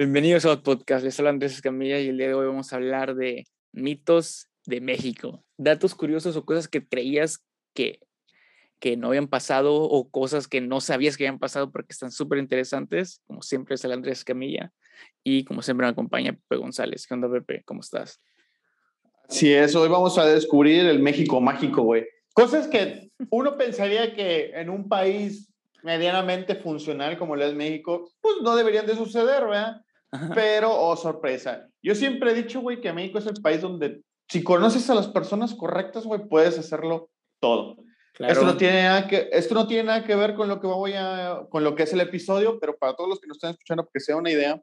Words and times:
Bienvenidos 0.00 0.46
a 0.46 0.62
podcast. 0.62 1.04
Les 1.04 1.18
habla 1.18 1.28
Andrés 1.28 1.52
Escamilla 1.52 2.00
y 2.00 2.08
el 2.08 2.16
día 2.16 2.28
de 2.28 2.32
hoy 2.32 2.46
vamos 2.46 2.72
a 2.72 2.76
hablar 2.76 3.16
de 3.16 3.44
mitos 3.70 4.48
de 4.64 4.80
México. 4.80 5.44
Datos 5.58 5.94
curiosos 5.94 6.36
o 6.36 6.46
cosas 6.46 6.68
que 6.68 6.88
creías 6.88 7.44
que, 7.74 8.00
que 8.78 8.96
no 8.96 9.08
habían 9.08 9.28
pasado 9.28 9.74
o 9.74 10.10
cosas 10.10 10.48
que 10.48 10.62
no 10.62 10.80
sabías 10.80 11.18
que 11.18 11.26
habían 11.26 11.38
pasado 11.38 11.70
porque 11.70 11.92
están 11.92 12.12
súper 12.12 12.38
interesantes. 12.38 13.20
Como 13.26 13.42
siempre 13.42 13.74
es 13.74 13.84
el 13.84 13.92
Andrés 13.92 14.20
Escamilla 14.20 14.72
y 15.22 15.44
como 15.44 15.60
siempre 15.60 15.84
me 15.84 15.90
acompaña 15.90 16.32
Pepe 16.32 16.56
González. 16.56 17.06
¿Qué 17.06 17.12
onda, 17.12 17.30
Pepe? 17.30 17.62
¿Cómo 17.66 17.82
estás? 17.82 18.22
Sí, 19.28 19.52
es. 19.52 19.76
Hoy 19.76 19.90
vamos 19.90 20.16
a 20.16 20.24
descubrir 20.24 20.86
el 20.86 21.00
México 21.00 21.42
mágico, 21.42 21.82
güey. 21.82 22.06
Cosas 22.32 22.68
que 22.68 23.10
uno 23.28 23.58
pensaría 23.58 24.14
que 24.14 24.52
en 24.54 24.70
un 24.70 24.88
país 24.88 25.52
medianamente 25.82 26.54
funcional 26.54 27.18
como 27.18 27.36
lo 27.36 27.44
es 27.44 27.52
México, 27.52 28.10
pues 28.22 28.36
no 28.42 28.56
deberían 28.56 28.86
de 28.86 28.96
suceder, 28.96 29.44
¿verdad? 29.44 29.82
Pero, 30.34 30.72
oh 30.72 30.96
sorpresa, 30.96 31.68
yo 31.82 31.94
siempre 31.94 32.32
he 32.32 32.34
dicho, 32.34 32.60
güey, 32.60 32.80
que 32.80 32.92
México 32.92 33.18
es 33.18 33.26
el 33.26 33.40
país 33.40 33.60
donde 33.60 34.02
si 34.28 34.42
conoces 34.42 34.88
a 34.90 34.94
las 34.94 35.08
personas 35.08 35.54
correctas, 35.54 36.04
güey, 36.04 36.20
puedes 36.28 36.58
hacerlo 36.58 37.10
todo. 37.40 37.76
Esto, 38.18 38.44
no 38.44 38.56
tiene 38.56 38.82
nada 38.82 39.08
que, 39.08 39.28
esto 39.32 39.54
no 39.54 39.66
tiene 39.66 39.84
nada 39.84 40.04
que 40.04 40.14
ver 40.14 40.34
con 40.34 40.48
lo 40.48 40.60
que 40.60 40.66
voy 40.66 40.92
a, 40.94 41.46
con 41.48 41.64
lo 41.64 41.74
que 41.74 41.84
es 41.84 41.92
el 41.92 42.00
episodio, 42.00 42.58
pero 42.60 42.76
para 42.76 42.94
todos 42.94 43.08
los 43.08 43.20
que 43.20 43.28
nos 43.28 43.38
están 43.38 43.52
escuchando, 43.52 43.84
porque 43.84 44.00
sea 44.00 44.16
una 44.16 44.30
idea, 44.30 44.60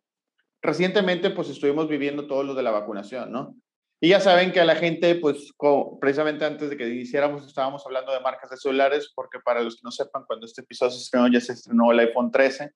recientemente 0.61 1.31
pues 1.31 1.49
estuvimos 1.49 1.87
viviendo 1.87 2.27
todo 2.27 2.43
lo 2.43 2.53
de 2.53 2.63
la 2.63 2.71
vacunación, 2.71 3.31
¿no? 3.31 3.55
Y 3.99 4.09
ya 4.09 4.19
saben 4.19 4.51
que 4.51 4.59
a 4.59 4.65
la 4.65 4.75
gente, 4.75 5.15
pues 5.15 5.53
precisamente 5.99 6.45
antes 6.45 6.69
de 6.69 6.77
que 6.77 6.87
hiciéramos, 6.87 7.47
estábamos 7.47 7.83
hablando 7.85 8.13
de 8.13 8.19
marcas 8.19 8.51
de 8.51 8.57
celulares, 8.57 9.11
porque 9.15 9.39
para 9.43 9.61
los 9.61 9.75
que 9.75 9.81
no 9.83 9.91
sepan, 9.91 10.23
cuando 10.27 10.45
este 10.45 10.61
episodio 10.61 10.91
se 10.91 10.99
estrenó, 10.99 11.27
ya 11.27 11.41
se 11.41 11.53
estrenó 11.53 11.91
el 11.91 11.99
iPhone 11.99 12.29
13. 12.29 12.71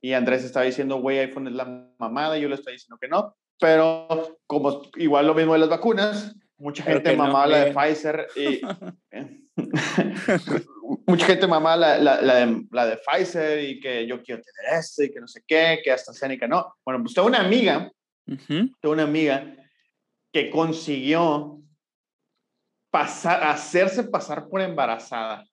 Y 0.00 0.12
Andrés 0.12 0.44
estaba 0.44 0.66
diciendo, 0.66 0.96
güey, 0.96 1.18
iPhone 1.18 1.48
es 1.48 1.54
la 1.54 1.90
mamada, 1.98 2.38
y 2.38 2.42
yo 2.42 2.48
le 2.48 2.54
estoy 2.54 2.74
diciendo 2.74 2.98
que 3.00 3.08
no. 3.08 3.36
Pero 3.58 4.38
como 4.46 4.82
igual 4.96 5.26
lo 5.26 5.34
mismo 5.34 5.54
de 5.54 5.60
las 5.60 5.68
vacunas, 5.68 6.36
mucha 6.58 6.84
gente 6.84 7.16
mamaba 7.16 7.46
la 7.46 7.64
de 7.64 7.72
Pfizer 7.72 8.28
y... 8.36 8.60
mucha 11.06 11.26
gente 11.26 11.46
mamaba 11.46 11.76
la, 11.76 11.98
la, 11.98 12.20
la, 12.20 12.34
de, 12.34 12.66
la 12.70 12.86
de 12.86 12.98
Pfizer 12.98 13.64
y 13.64 13.80
que 13.80 14.06
yo 14.06 14.22
quiero 14.22 14.42
tener 14.42 14.78
este 14.78 15.06
y 15.06 15.10
que 15.12 15.20
no 15.20 15.28
sé 15.28 15.42
qué, 15.46 15.80
que 15.82 15.90
hasta 15.90 16.10
AstraZeneca 16.12 16.46
no. 16.46 16.74
Bueno, 16.84 17.02
pues 17.02 17.14
tengo 17.14 17.28
una 17.28 17.40
amiga, 17.40 17.90
tengo 18.26 18.92
una 18.92 19.04
amiga 19.04 19.56
que 20.32 20.50
consiguió 20.50 21.60
pasar, 22.90 23.42
hacerse 23.44 24.04
pasar 24.04 24.48
por 24.48 24.60
embarazada. 24.60 25.44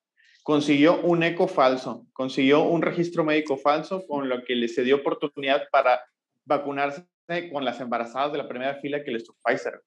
Consiguió 0.43 1.01
un 1.01 1.23
eco 1.23 1.47
falso, 1.47 2.05
consiguió 2.13 2.63
un 2.63 2.81
registro 2.81 3.23
médico 3.23 3.57
falso 3.57 4.05
con 4.05 4.29
lo 4.29 4.43
que 4.43 4.55
le 4.55 4.67
se 4.67 4.83
dio 4.83 4.97
oportunidad 4.97 5.63
para 5.71 6.01
vacunarse 6.45 7.07
con 7.51 7.63
las 7.63 7.79
embarazadas 7.79 8.31
de 8.33 8.37
la 8.37 8.47
primera 8.47 8.75
fila 8.75 9.03
que 9.03 9.11
les 9.11 9.23
tocó 9.23 9.39
Pfizer. 9.43 9.81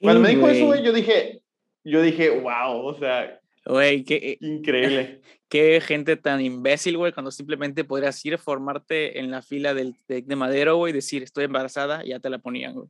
Cuando 0.00 0.20
me 0.20 0.28
dijo 0.28 0.48
eso, 0.48 0.74
yo 0.76 0.92
dije, 0.92 1.42
yo 1.82 2.02
dije, 2.02 2.28
wow, 2.28 2.86
o 2.86 2.94
sea, 2.98 3.40
Güey, 3.64 4.04
qué 4.04 4.16
eh, 4.16 4.38
increíble. 4.40 5.20
Qué 5.48 5.82
gente 5.82 6.16
tan 6.16 6.40
imbécil, 6.40 6.96
güey, 6.96 7.12
cuando 7.12 7.30
simplemente 7.30 7.84
podrías 7.84 8.24
ir 8.24 8.32
a 8.32 8.38
formarte 8.38 9.18
en 9.18 9.30
la 9.30 9.42
fila 9.42 9.74
del 9.74 9.94
de 10.08 10.34
madero, 10.34 10.76
güey, 10.76 10.94
decir, 10.94 11.22
estoy 11.22 11.44
embarazada, 11.44 12.02
y 12.02 12.08
ya 12.08 12.20
te 12.20 12.30
la 12.30 12.38
ponían, 12.38 12.72
güey. 12.72 12.88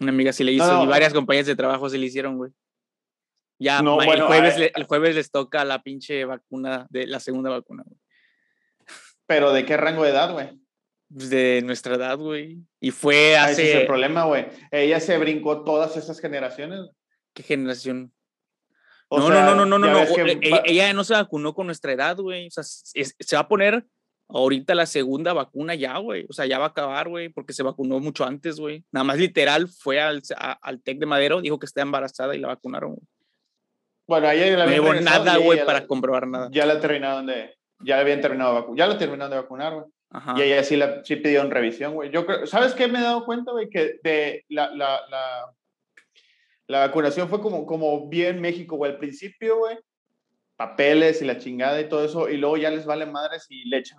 Una 0.00 0.10
amiga 0.10 0.32
sí 0.32 0.42
le 0.42 0.50
hizo 0.50 0.82
y 0.82 0.86
varias 0.88 1.14
compañías 1.14 1.46
de 1.46 1.54
trabajo 1.54 1.88
se 1.88 1.96
le 1.96 2.06
hicieron, 2.06 2.38
güey. 2.38 2.50
Ya, 3.58 3.80
el, 3.80 4.22
jueves, 4.22 4.70
el 4.74 4.84
jueves 4.84 5.14
les 5.16 5.30
toca 5.30 5.64
la 5.64 5.82
pinche 5.82 6.24
vacuna, 6.24 6.86
de 6.90 7.06
la 7.06 7.18
segunda 7.18 7.50
vacuna, 7.50 7.82
güey. 7.84 7.98
¿Pero 9.26 9.52
de 9.52 9.66
qué 9.66 9.76
rango 9.76 10.04
de 10.04 10.10
edad, 10.10 10.32
güey? 10.32 10.48
Pues 11.12 11.28
de 11.30 11.62
nuestra 11.64 11.96
edad, 11.96 12.16
güey. 12.18 12.58
Y 12.80 12.92
fue 12.92 13.36
hace... 13.36 13.62
ese 13.62 13.70
es 13.70 13.80
el 13.80 13.86
problema, 13.86 14.24
güey. 14.24 14.46
Ella 14.70 15.00
se 15.00 15.18
brincó 15.18 15.64
todas 15.64 15.96
esas 15.96 16.20
generaciones. 16.20 16.80
¿Qué 17.34 17.42
generación? 17.42 18.12
no, 19.10 19.28
no, 19.30 19.54
no, 19.54 19.54
no, 19.54 19.66
no, 19.66 19.78
no, 19.78 19.98
ella, 19.98 20.62
ella, 20.64 20.92
no 20.92 21.02
se 21.02 21.14
vacunó 21.14 21.54
con 21.54 21.66
nuestra 21.66 21.92
edad, 21.92 22.16
güey. 22.16 22.48
O 22.48 22.50
sea, 22.50 22.62
se 22.62 23.36
va 23.36 23.40
a 23.40 23.48
poner 23.48 23.86
ahorita 24.28 24.74
la 24.74 24.86
segunda 24.86 25.32
vacuna 25.32 25.74
ya, 25.74 25.96
güey. 25.98 26.26
O 26.28 26.32
sea, 26.32 26.46
ya 26.46 26.58
va 26.58 26.66
a 26.66 26.68
acabar, 26.68 27.08
güey, 27.08 27.28
porque 27.30 27.54
se 27.54 27.62
vacunó 27.62 28.00
mucho 28.00 28.24
antes, 28.24 28.60
güey. 28.60 28.84
Nada 28.92 29.04
más 29.04 29.18
literal 29.18 29.68
fue 29.68 30.00
al, 30.00 30.22
al 30.36 30.82
TEC 30.82 30.98
de 30.98 31.06
Madero, 31.06 31.40
dijo 31.40 31.58
que 31.58 31.66
está 31.66 31.82
embarazada 31.82 32.36
y 32.36 32.38
la 32.38 32.48
vacunaron, 32.48 32.94
güey. 32.94 33.06
Bueno, 34.08 34.26
ahí 34.26 34.50
la 34.50 34.64
No 34.64 34.72
llevo 34.72 34.94
nada, 34.94 35.36
güey, 35.36 35.64
para 35.64 35.86
comprobar 35.86 36.26
nada. 36.26 36.48
Ya 36.50 36.64
la 36.64 36.80
terminaron 36.80 37.26
de, 37.26 37.54
ya 37.80 38.00
habían 38.00 38.22
terminado 38.22 38.54
de 38.54 38.60
vacunar, 38.60 38.78
ya 38.78 38.92
la 38.92 38.98
terminaron 38.98 39.30
de 39.30 39.36
vacunar, 39.36 39.74
güey. 39.74 39.86
Y 40.36 40.42
ella 40.42 40.64
sí, 40.64 40.76
la, 40.76 41.04
sí 41.04 41.16
pidieron 41.16 41.50
revisión, 41.50 41.92
güey. 41.92 42.10
Yo 42.10 42.24
creo, 42.24 42.46
¿sabes 42.46 42.72
qué 42.72 42.88
me 42.88 42.98
he 42.98 43.02
dado 43.02 43.26
cuenta, 43.26 43.52
güey? 43.52 43.68
Que 43.68 44.00
de 44.02 44.46
la, 44.48 44.70
la, 44.70 45.02
la, 45.10 45.54
la 46.66 46.78
vacunación 46.86 47.28
fue 47.28 47.42
como, 47.42 47.66
como 47.66 48.08
bien 48.08 48.40
México, 48.40 48.76
güey. 48.76 48.92
Al 48.92 48.98
principio, 48.98 49.58
güey, 49.58 49.76
papeles 50.56 51.20
y 51.20 51.26
la 51.26 51.36
chingada 51.36 51.78
y 51.78 51.90
todo 51.90 52.02
eso, 52.06 52.30
y 52.30 52.38
luego 52.38 52.56
ya 52.56 52.70
les 52.70 52.86
vale 52.86 53.04
madres 53.04 53.44
y 53.50 53.68
le 53.68 53.76
echan 53.76 53.98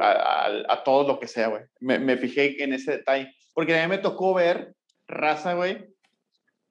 a, 0.00 0.46
a, 0.68 0.84
todo 0.84 1.08
lo 1.08 1.18
que 1.18 1.26
sea, 1.26 1.48
güey. 1.48 1.64
Me, 1.80 1.98
me, 1.98 2.16
fijé 2.16 2.62
en 2.62 2.72
ese 2.72 2.92
detalle, 2.92 3.34
porque 3.52 3.76
a 3.76 3.82
mí 3.82 3.88
me 3.88 3.98
tocó 3.98 4.32
ver 4.32 4.74
raza, 5.08 5.54
güey, 5.54 5.88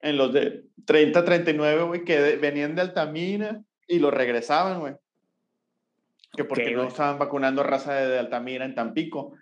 en 0.07 0.17
los 0.17 0.33
de 0.33 0.65
30, 0.85 1.23
39, 1.23 1.83
güey, 1.83 2.03
que 2.03 2.37
venían 2.37 2.75
de 2.75 2.81
Altamira 2.81 3.61
y 3.87 3.99
lo 3.99 4.11
regresaban, 4.11 4.79
güey. 4.79 4.95
Que 6.33 6.43
porque 6.43 6.71
no 6.71 6.87
estaban 6.87 7.17
vacunando 7.17 7.63
raza 7.63 7.93
de, 7.93 8.19
Altamira 8.19 8.65
en 8.65 8.75
Tampico. 8.75 9.33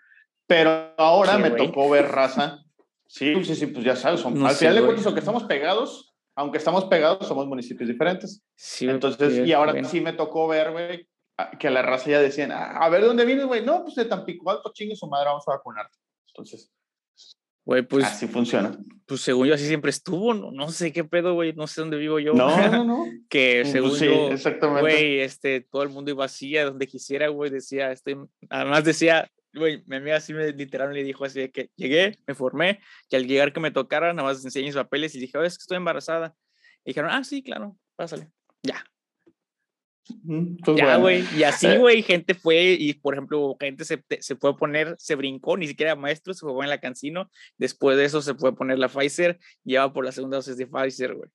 Pero 0.47 0.93
ahora 0.97 1.37
me 1.37 1.51
tocó 1.51 1.89
ver 1.89 2.07
raza. 2.07 2.63
Sí, 3.07 3.43
sí, 3.43 3.55
sí, 3.55 3.67
pues 3.67 3.85
ya 3.85 3.95
sabes, 3.95 4.19
son, 4.19 4.43
al 4.45 4.55
final 4.55 4.75
de 4.75 4.81
cuentas, 4.81 5.05
aunque 5.05 5.19
estamos 5.19 5.43
pegados, 5.43 6.15
aunque 6.35 6.57
estamos 6.57 6.85
pegados, 6.85 7.27
somos 7.27 7.47
municipios 7.47 7.87
diferentes. 7.87 8.43
Sí, 8.55 8.89
Entonces, 8.89 9.47
y 9.47 9.53
ahora 9.53 9.83
sí 9.83 10.01
me 10.01 10.13
tocó 10.13 10.47
ver, 10.47 10.71
güey, 10.71 11.07
que 11.59 11.69
la 11.69 11.81
raza 11.81 12.09
ya 12.09 12.19
decían, 12.19 12.51
ah, 12.51 12.77
a 12.77 12.89
ver 12.89 13.03
dónde 13.03 13.25
vienes, 13.25 13.45
güey. 13.45 13.63
No, 13.63 13.83
pues 13.83 13.95
de 13.95 14.05
Tampico 14.05 14.49
Alto, 14.49 14.71
chingue 14.73 14.95
su 14.95 15.07
madre, 15.07 15.27
vamos 15.27 15.47
a 15.47 15.51
vacunarte. 15.51 15.97
Entonces, 16.27 16.71
güey, 17.65 17.81
pues. 17.81 18.05
Así 18.05 18.27
funciona. 18.27 18.77
Pues 19.05 19.21
según 19.21 19.47
yo, 19.47 19.55
así 19.55 19.67
siempre 19.67 19.89
estuvo. 19.89 20.33
No, 20.33 20.51
no 20.51 20.69
sé 20.69 20.93
qué 20.93 21.03
pedo, 21.03 21.33
güey. 21.33 21.53
No 21.53 21.67
sé 21.67 21.81
dónde 21.81 21.97
vivo 21.97 22.19
yo. 22.19 22.33
No, 22.33 22.47
no, 22.71 22.83
no. 22.83 23.05
que 23.29 23.61
pues 23.63 23.71
según 23.71 23.95
sí, 23.95 24.05
yo, 24.05 24.31
exactamente. 24.31 24.81
güey, 24.81 25.19
este, 25.19 25.61
todo 25.61 25.83
el 25.83 25.89
mundo 25.89 26.11
iba 26.11 26.25
así 26.25 26.55
a 26.57 26.65
donde 26.65 26.87
quisiera, 26.87 27.27
güey. 27.27 27.51
Decía, 27.51 27.91
estoy. 27.91 28.17
Además 28.49 28.83
decía, 28.83 29.29
güey, 29.53 29.83
mi 29.87 29.97
amiga 29.97 30.17
así 30.17 30.33
me 30.33 30.51
literal 30.51 30.93
le 30.93 31.03
dijo 31.03 31.25
así 31.25 31.39
de 31.39 31.51
que 31.51 31.69
llegué, 31.75 32.17
me 32.27 32.35
formé, 32.35 32.79
y 33.09 33.15
al 33.15 33.27
llegar 33.27 33.53
que 33.53 33.59
me 33.59 33.71
tocara, 33.71 34.13
nada 34.13 34.27
más 34.27 34.43
enseñé 34.43 34.67
mis 34.67 34.75
papeles 34.75 35.15
y 35.15 35.19
dije, 35.19 35.37
oye, 35.37 35.47
es 35.47 35.57
que 35.57 35.63
estoy 35.63 35.77
embarazada. 35.77 36.35
Y 36.83 36.91
dijeron, 36.91 37.09
ah, 37.11 37.23
sí, 37.23 37.41
claro, 37.41 37.77
pásale. 37.95 38.29
Ya, 38.61 38.83
pues 40.63 40.77
ya, 40.77 40.97
güey. 40.97 41.23
Y 41.35 41.43
así, 41.43 41.67
eh. 41.67 41.77
güey, 41.77 42.03
gente 42.03 42.33
fue 42.33 42.75
y, 42.79 42.93
por 42.93 43.13
ejemplo, 43.13 43.55
gente 43.59 43.85
se, 43.85 44.03
se 44.19 44.35
fue 44.35 44.51
a 44.51 44.53
poner, 44.53 44.95
se 44.99 45.15
brincó, 45.15 45.57
ni 45.57 45.67
siquiera 45.67 45.95
maestro, 45.95 46.33
se 46.33 46.45
fue 46.45 46.63
en 46.63 46.69
la 46.69 46.79
Cancino. 46.79 47.29
Después 47.57 47.97
de 47.97 48.05
eso 48.05 48.21
se 48.21 48.35
fue 48.35 48.49
a 48.49 48.53
poner 48.53 48.79
la 48.79 48.89
Pfizer, 48.89 49.39
lleva 49.63 49.91
por 49.93 50.05
la 50.05 50.11
segunda 50.11 50.37
dosis 50.37 50.57
de 50.57 50.67
Pfizer, 50.67 51.15
güey. 51.15 51.29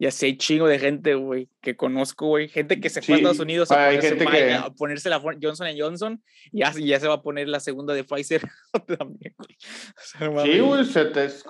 Y 0.00 0.06
así 0.06 0.26
hay 0.26 0.36
chingo 0.36 0.68
de 0.68 0.78
gente, 0.78 1.14
güey, 1.14 1.48
que 1.60 1.76
conozco, 1.76 2.28
güey. 2.28 2.48
Gente 2.48 2.80
que 2.80 2.88
se 2.88 3.02
fue 3.02 3.16
a 3.16 3.18
Estados 3.18 3.40
Unidos 3.40 3.72
a 3.72 3.86
ponerse, 3.86 4.16
que... 4.16 4.52
a 4.52 4.70
ponerse, 4.70 5.08
la 5.08 5.18
Johnson 5.18 5.66
Johnson 5.76 6.22
y 6.52 6.60
ya, 6.60 6.72
ya, 6.72 7.00
se 7.00 7.08
va 7.08 7.14
a 7.14 7.22
poner 7.22 7.48
la 7.48 7.58
segunda 7.58 7.94
de 7.94 8.04
Pfizer 8.04 8.42
también, 8.98 9.34
güey. 9.36 9.56
sí, 10.44 10.60
güey, 10.60 10.82
es, 10.82 11.44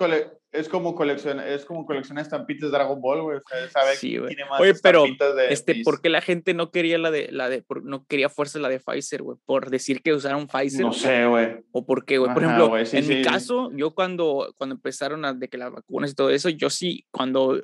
es 0.51 0.67
como 0.67 0.95
colección, 0.95 1.39
es 1.39 1.63
como 1.63 1.85
estampitas 1.91 2.71
de 2.71 2.77
Dragon 2.77 2.99
Ball, 2.99 3.21
güey. 3.21 3.37
O 3.37 3.41
sea, 3.41 3.69
sabe 3.69 3.95
sí, 3.95 4.13
que 4.13 4.27
tiene 4.27 4.45
más 4.45 4.59
Oye, 4.59 4.73
pero 4.81 5.03
de 5.03 5.53
este, 5.53 5.83
¿por 5.83 6.01
qué 6.01 6.09
la 6.09 6.21
gente 6.21 6.53
no 6.53 6.71
quería 6.71 6.97
la 6.97 7.11
de 7.11 7.31
la 7.31 7.49
de 7.49 7.63
no 7.83 8.05
quería 8.05 8.29
fuerza 8.29 8.57
la 8.57 8.69
de 8.69 8.79
Pfizer, 8.79 9.21
güey? 9.21 9.37
Por 9.45 9.69
decir 9.69 10.01
que 10.01 10.13
usaron 10.13 10.47
Pfizer. 10.47 10.81
No 10.81 10.93
sé, 10.93 11.25
güey. 11.27 11.57
O 11.71 11.85
por 11.85 12.05
qué, 12.05 12.17
güey. 12.17 12.33
Por 12.33 12.43
ejemplo, 12.43 12.77
en 12.77 13.07
mi 13.07 13.21
caso, 13.21 13.71
yo 13.75 13.93
cuando 13.93 14.53
cuando 14.57 14.75
empezaron 14.75 15.23
a 15.25 15.33
de 15.33 15.47
que 15.49 15.57
las 15.57 15.71
vacunas 15.71 16.11
y 16.11 16.15
todo 16.15 16.31
eso, 16.31 16.49
yo 16.49 16.69
sí 16.69 17.05
cuando 17.11 17.61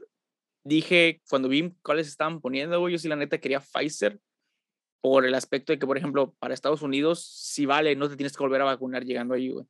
dije, 0.63 1.21
cuando 1.27 1.49
vi 1.49 1.75
cuáles 1.81 2.07
estaban 2.07 2.39
poniendo, 2.39 2.79
güey, 2.79 2.93
yo 2.93 2.99
sí 2.99 3.07
la 3.07 3.15
neta 3.15 3.39
quería 3.39 3.61
Pfizer 3.61 4.19
por 5.01 5.25
el 5.25 5.35
aspecto 5.35 5.71
de 5.71 5.77
que, 5.77 5.85
por 5.85 5.97
ejemplo, 5.97 6.33
para 6.39 6.55
Estados 6.55 6.81
Unidos, 6.81 7.23
sí 7.23 7.67
vale, 7.67 7.95
no 7.95 8.09
te 8.09 8.15
tienes 8.15 8.35
que 8.35 8.43
volver 8.43 8.61
a 8.61 8.65
vacunar 8.65 9.05
llegando 9.05 9.35
ahí, 9.35 9.49
güey 9.49 9.65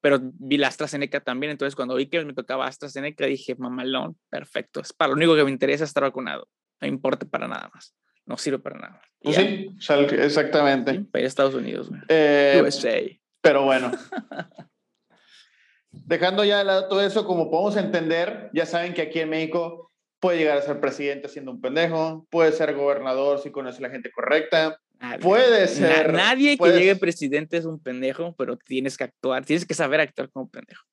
pero 0.00 0.18
vi 0.20 0.56
la 0.56 0.68
AstraZeneca 0.68 1.20
también, 1.20 1.52
entonces 1.52 1.76
cuando 1.76 1.94
vi 1.94 2.06
que 2.06 2.24
me 2.24 2.34
tocaba 2.34 2.66
AstraZeneca 2.66 3.26
dije, 3.26 3.54
mamalón, 3.56 4.16
perfecto, 4.28 4.80
es 4.80 4.92
para 4.92 5.08
lo 5.10 5.16
único 5.16 5.36
que 5.36 5.44
me 5.44 5.50
interesa 5.50 5.84
estar 5.84 6.02
vacunado, 6.02 6.48
no 6.80 6.88
importa 6.88 7.26
para 7.26 7.48
nada 7.48 7.70
más, 7.74 7.94
no 8.26 8.36
sirve 8.38 8.58
para 8.58 8.78
nada. 8.78 9.02
Pues 9.20 9.36
sí, 9.36 9.68
exactamente. 10.18 11.00
para 11.10 11.26
Estados 11.26 11.54
Unidos, 11.54 11.90
eh, 12.08 12.60
USA. 12.64 13.00
Pero 13.40 13.64
bueno. 13.64 13.90
Dejando 15.92 16.44
ya 16.44 16.58
de 16.58 16.64
lado 16.64 16.88
todo 16.88 17.02
eso, 17.02 17.26
como 17.26 17.50
podemos 17.50 17.76
entender, 17.76 18.48
ya 18.54 18.64
saben 18.64 18.94
que 18.94 19.02
aquí 19.02 19.18
en 19.20 19.30
México 19.30 19.90
puede 20.20 20.38
llegar 20.38 20.58
a 20.58 20.62
ser 20.62 20.80
presidente 20.80 21.28
siendo 21.28 21.50
un 21.50 21.60
pendejo, 21.60 22.26
puede 22.30 22.52
ser 22.52 22.74
gobernador 22.74 23.40
si 23.40 23.50
conoce 23.50 23.78
a 23.78 23.88
la 23.88 23.90
gente 23.90 24.10
correcta, 24.12 24.78
Puede 25.20 25.66
ser. 25.68 26.12
nadie 26.12 26.58
que 26.58 26.72
llegue 26.72 26.96
presidente 26.96 27.56
es 27.56 27.64
un 27.64 27.80
pendejo, 27.80 28.34
pero 28.36 28.56
tienes 28.56 28.96
que 28.96 29.04
actuar, 29.04 29.44
tienes 29.44 29.64
que 29.64 29.74
saber 29.74 30.00
actuar 30.00 30.30
como 30.30 30.48
pendejo. 30.48 30.84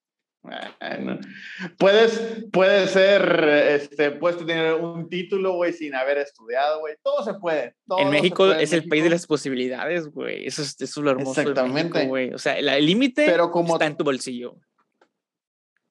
Puedes, 1.77 2.45
puede 2.51 2.88
ser, 2.88 3.44
este, 3.44 4.12
puedes 4.12 4.38
tener 4.38 4.75
un 4.75 5.09
título, 5.09 5.54
güey, 5.54 5.74
sin 5.74 5.94
haber 5.94 6.19
estudiado, 6.19 6.80
güey. 6.80 6.95
Todo 7.04 7.24
se 7.24 7.33
puede. 7.33 7.75
en 7.98 8.09
México 8.09 8.51
es 8.54 8.71
el 8.74 8.88
país 8.88 9.04
de 9.04 9.09
las 9.09 9.27
posibilidades, 9.27 10.07
güey. 10.07 10.45
Eso 10.45 10.62
es, 10.62 10.80
eso 10.80 11.01
es 11.01 11.04
lo 11.04 11.12
hermoso 11.12 11.42
Exactamente. 11.42 12.07
güey. 12.07 12.33
O 12.33 12.38
sea, 12.38 12.57
el 12.57 12.86
límite 12.86 13.25
está 13.25 13.86
en 13.86 13.98
tu 13.98 14.04
bolsillo. 14.04 14.56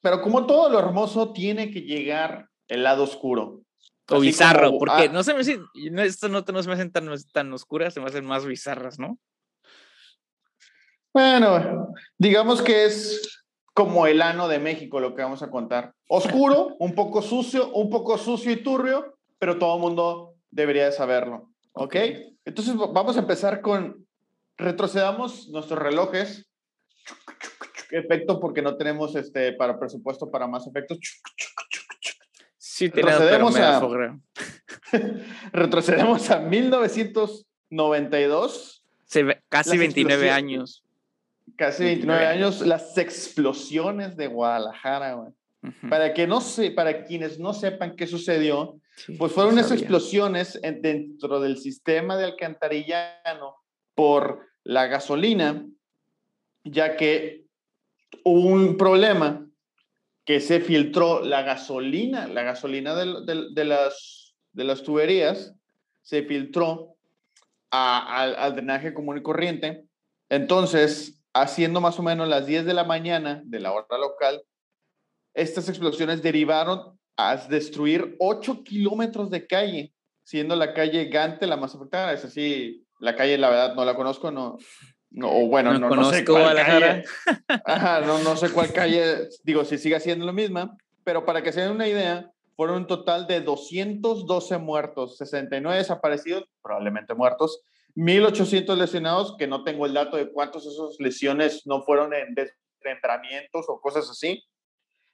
Pero 0.01 0.23
como 0.23 0.47
todo 0.47 0.71
lo 0.71 0.79
hermoso, 0.79 1.33
tiene 1.33 1.71
que 1.71 1.83
llegar 1.83 2.49
el 2.69 2.83
lado 2.83 3.03
oscuro. 3.03 3.63
O 4.09 4.21
bizarro, 4.21 4.79
porque 4.79 5.09
ah 5.09 5.13
no 5.13 5.25
se 5.25 5.35
me 5.35 5.41
hacen, 5.41 5.65
estas 5.75 6.31
notas 6.31 6.55
no 6.55 6.63
se 6.63 6.69
me 6.69 6.75
hacen 6.75 6.93
tan, 6.93 7.09
tan 7.33 7.53
oscuras, 7.53 7.93
se 7.93 8.01
me 8.01 8.07
hacen 8.07 8.25
más 8.25 8.45
bizarras, 8.47 8.99
¿no? 8.99 9.19
Bueno, 11.13 11.95
digamos 12.19 12.63
que 12.63 12.85
es 12.85 13.47
como 13.73 14.07
el 14.07 14.23
ano 14.23 14.49
de 14.49 14.59
México 14.59 15.01
lo 15.01 15.15
que 15.15 15.23
vamos 15.23 15.43
a 15.43 15.51
contar. 15.51 15.95
Oscuro, 16.09 16.77
un 16.79 16.95
poco 16.95 17.21
sucio, 17.21 17.73
un 17.73 17.91
poco 17.91 18.17
sucio 18.17 18.53
y 18.53 18.63
turbio, 18.63 19.19
pero 19.39 19.59
todo 19.59 19.77
el 19.77 19.81
mundo 19.81 20.35
debería 20.51 20.85
de 20.85 20.93
saberlo. 20.93 21.51
¿Ok? 21.73 21.97
Entonces 22.45 22.75
vamos 22.77 23.17
a 23.17 23.21
empezar 23.21 23.61
con, 23.61 24.07
retrocedamos 24.57 25.49
nuestros 25.49 25.79
relojes. 25.79 26.47
Efecto 27.91 28.41
porque 28.41 28.63
no 28.63 28.77
tenemos 28.77 29.15
este 29.17 29.53
para 29.53 29.79
presupuesto 29.79 30.31
para 30.31 30.47
más 30.47 30.67
efectos. 30.67 30.99
Sí, 32.77 32.89
retrocedemos 32.91 33.57
a, 33.57 33.81
retrocedemos 35.51 36.31
a 36.31 36.41
1992. 36.41 38.85
casi 39.49 39.79
29 39.79 40.31
años. 40.31 40.85
Casi 41.57 41.85
29 41.85 42.27
años, 42.27 42.61
las 42.61 42.99
explosiones 42.99 44.19
de 44.19 44.27
Guadalajara, 44.27 45.15
güey. 45.15 45.33
Para 45.89 46.13
que 46.13 46.27
no 46.27 46.43
se, 46.43 46.71
para 46.71 47.05
quienes 47.05 47.39
no 47.39 47.55
sepan 47.55 47.97
qué 47.97 48.07
sucedió, 48.07 48.79
pues 49.17 49.33
fueron 49.33 49.55
unas 49.55 49.73
explosiones 49.73 50.61
dentro 50.63 51.41
del 51.41 51.57
sistema 51.57 52.19
de 52.19 52.27
alcantarillano 52.27 53.55
por 53.95 54.41
la 54.65 54.87
gasolina, 54.87 55.65
ya 56.63 56.99
que 56.99 57.47
hubo 58.23 58.49
un 58.49 58.77
problema 58.77 59.46
que 60.27 60.41
se 60.41 60.61
filtró 60.61 61.21
la 61.25 61.43
gasolina, 61.43 62.27
la 62.27 62.43
gasolina 62.43 62.97
de, 62.97 63.65
las, 63.65 64.35
de 64.53 64.65
las 64.65 64.83
tuberías, 64.83 65.55
se 66.03 66.25
filtró 66.25 66.97
al 67.71 68.55
drenaje 68.55 68.93
común 68.93 69.19
y 69.19 69.23
corriente. 69.23 69.85
Entonces, 70.29 71.23
haciendo 71.33 71.81
más 71.81 71.99
o 72.01 72.03
menos 72.03 72.29
las 72.29 72.45
10 72.45 72.67
de 72.67 72.75
la 72.75 72.83
mañana 72.83 73.41
de 73.45 73.61
la 73.61 73.73
hora 73.73 73.99
local, 73.99 74.43
estas 75.33 75.69
explosiones 75.69 76.23
derivaron 76.23 76.99
a 77.17 77.37
destruir 77.37 78.17
8 78.19 78.65
kilómetros 78.65 79.31
de 79.31 79.47
calle, 79.47 79.95
siendo 80.25 80.57
la 80.57 80.75
calle 80.75 81.05
Gante 81.05 81.47
la 81.47 81.57
más 81.57 81.73
afectada. 81.77 82.13
Es 82.13 82.25
así, 82.25 82.85
la 82.99 83.15
calle, 83.15 83.39
la 83.39 83.49
verdad, 83.49 83.75
no 83.77 83.85
la 83.85 83.95
conozco, 83.95 84.33
no, 84.33 84.59
no, 85.17 85.31
o 85.31 85.47
bueno, 85.49 85.79
no, 85.79 85.89
no, 85.89 86.05
sé 86.11 86.27
cuál 86.27 86.57
calle. 86.57 87.05
Ajá, 87.65 88.03
no, 88.03 88.19
no 88.19 88.37
sé 88.37 88.51
cuál 88.51 88.71
calle, 88.71 89.31
digo, 89.43 89.65
si 89.65 89.79
sigue 89.79 89.99
siendo 89.99 90.27
lo 90.27 90.33
misma, 90.35 90.77
pero 91.05 91.25
para 91.25 91.43
que 91.43 91.53
se 91.53 91.63
den 91.63 91.71
una 91.71 91.89
idea, 91.89 92.31
fueron 92.55 92.77
un 92.77 92.87
total 92.87 93.27
de 93.27 93.41
212 93.41 94.59
muertos, 94.59 95.17
69 95.17 95.79
desaparecidos, 95.79 96.45
probablemente 96.63 97.15
muertos, 97.15 97.63
1.800 97.95 98.77
lesionados, 98.77 99.37
que 99.39 99.47
no 99.47 99.65
tengo 99.65 99.87
el 99.87 99.95
dato 99.95 100.19
de 100.19 100.31
cuántos 100.31 100.67
esos 100.67 100.97
lesiones 101.01 101.63
no 101.65 101.83
fueron 101.83 102.13
en 102.13 102.35
desmembramientos 102.35 103.65
o 103.69 103.81
cosas 103.81 104.11
así, 104.11 104.45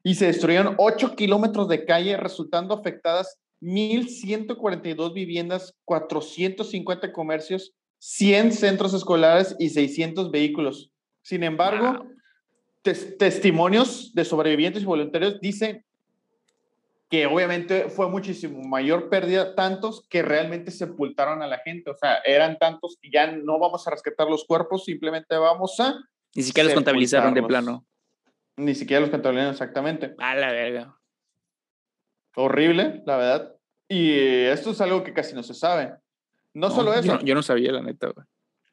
y 0.02 0.16
se 0.16 0.26
destruyeron 0.26 0.74
8 0.78 1.14
kilómetros 1.14 1.68
de 1.68 1.84
calle, 1.84 2.16
resultando 2.16 2.74
afectadas 2.74 3.38
1.142 3.60 5.14
viviendas, 5.14 5.76
450 5.84 7.12
comercios 7.12 7.72
100 8.04 8.50
centros 8.50 8.94
escolares 8.94 9.54
y 9.60 9.68
600 9.68 10.32
vehículos. 10.32 10.90
Sin 11.22 11.44
embargo, 11.44 12.04
testimonios 12.82 14.12
de 14.12 14.24
sobrevivientes 14.24 14.82
y 14.82 14.86
voluntarios 14.86 15.40
dicen 15.40 15.84
que 17.08 17.26
obviamente 17.26 17.90
fue 17.90 18.08
muchísimo 18.08 18.60
mayor 18.64 19.08
pérdida, 19.08 19.54
tantos 19.54 20.04
que 20.08 20.22
realmente 20.22 20.72
sepultaron 20.72 21.44
a 21.44 21.46
la 21.46 21.58
gente. 21.58 21.92
O 21.92 21.96
sea, 21.96 22.16
eran 22.24 22.58
tantos 22.58 22.98
que 23.00 23.08
ya 23.08 23.30
no 23.30 23.60
vamos 23.60 23.86
a 23.86 23.92
rescatar 23.92 24.26
los 24.26 24.46
cuerpos, 24.46 24.84
simplemente 24.84 25.36
vamos 25.36 25.78
a... 25.78 25.94
Ni 26.34 26.42
siquiera 26.42 26.64
los 26.64 26.74
contabilizaron 26.74 27.34
de 27.34 27.44
plano. 27.44 27.86
Ni 28.56 28.74
siquiera 28.74 29.00
los 29.00 29.10
contabilizaron 29.10 29.52
exactamente. 29.52 30.16
A 30.18 30.34
la 30.34 30.50
verga. 30.50 30.98
Horrible, 32.34 33.00
la 33.06 33.16
verdad. 33.16 33.56
Y 33.88 34.18
esto 34.46 34.72
es 34.72 34.80
algo 34.80 35.04
que 35.04 35.14
casi 35.14 35.36
no 35.36 35.44
se 35.44 35.54
sabe. 35.54 36.01
No, 36.54 36.70
solo 36.70 36.94
eso. 36.94 37.18
Yo, 37.20 37.34
no 37.34 37.42
sabía, 37.42 37.72
la 37.72 37.82
neta, 37.82 38.12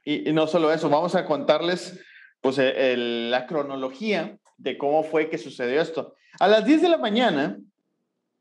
Y, 0.03 0.31
no 0.33 0.47
solo 0.47 0.71
eso, 0.71 0.89
vamos 0.89 1.15
a 1.15 1.25
contarles 1.25 1.99
pues, 2.41 2.57
e, 2.59 2.95
la 2.97 3.47
cronología 3.47 4.37
de 4.57 4.77
cómo 4.77 5.03
fue 5.03 5.29
que 5.29 5.37
sucedió 5.37 5.81
esto. 5.81 6.15
A 6.39 6.47
las 6.47 6.65
10 6.65 6.81
de 6.81 6.89
la 6.89 6.97
mañana, 6.97 7.57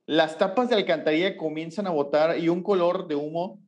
las 0.06 0.38
tapas 0.38 0.68
de 0.68 0.76
alcantarilla 0.76 1.36
comienzan 1.36 1.86
a 1.86 1.90
botar 1.90 2.38
y 2.38 2.48
un 2.48 2.62
color 2.62 3.06
de 3.06 3.14
humo 3.14 3.60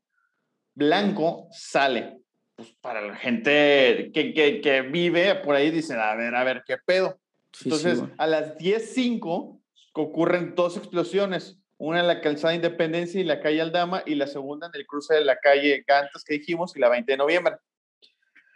blanco 0.75 1.49
sale. 1.53 2.19
Pues 2.57 2.73
para 2.81 3.01
la 3.01 3.17
gente 3.17 4.11
que, 4.13 4.35
que, 4.35 4.61
que 4.61 4.83
vive 4.83 5.37
por 5.37 5.55
ahí, 5.55 5.71
dicen, 5.71 5.99
a 5.99 6.15
ver, 6.15 6.35
a 6.35 6.45
ver, 6.45 6.63
¿qué 6.67 6.77
pedo? 6.85 7.19
Entonces, 7.65 8.03
a 8.19 8.27
las 8.27 8.57
10.05 8.57 9.61
ocurren 9.95 10.55
dos 10.55 10.77
explosiones 10.77 11.60
una 11.81 12.00
en 12.00 12.06
la 12.06 12.21
calzada 12.21 12.55
Independencia 12.55 13.19
y 13.19 13.25
la 13.25 13.41
calle 13.41 13.62
Aldama, 13.62 14.03
y 14.05 14.15
la 14.15 14.27
segunda 14.27 14.67
en 14.67 14.79
el 14.79 14.87
cruce 14.87 15.15
de 15.15 15.25
la 15.25 15.37
calle 15.37 15.82
Gantas 15.87 16.23
que 16.23 16.35
dijimos, 16.35 16.77
y 16.77 16.79
la 16.79 16.91
20 16.91 17.11
de 17.11 17.17
noviembre. 17.17 17.56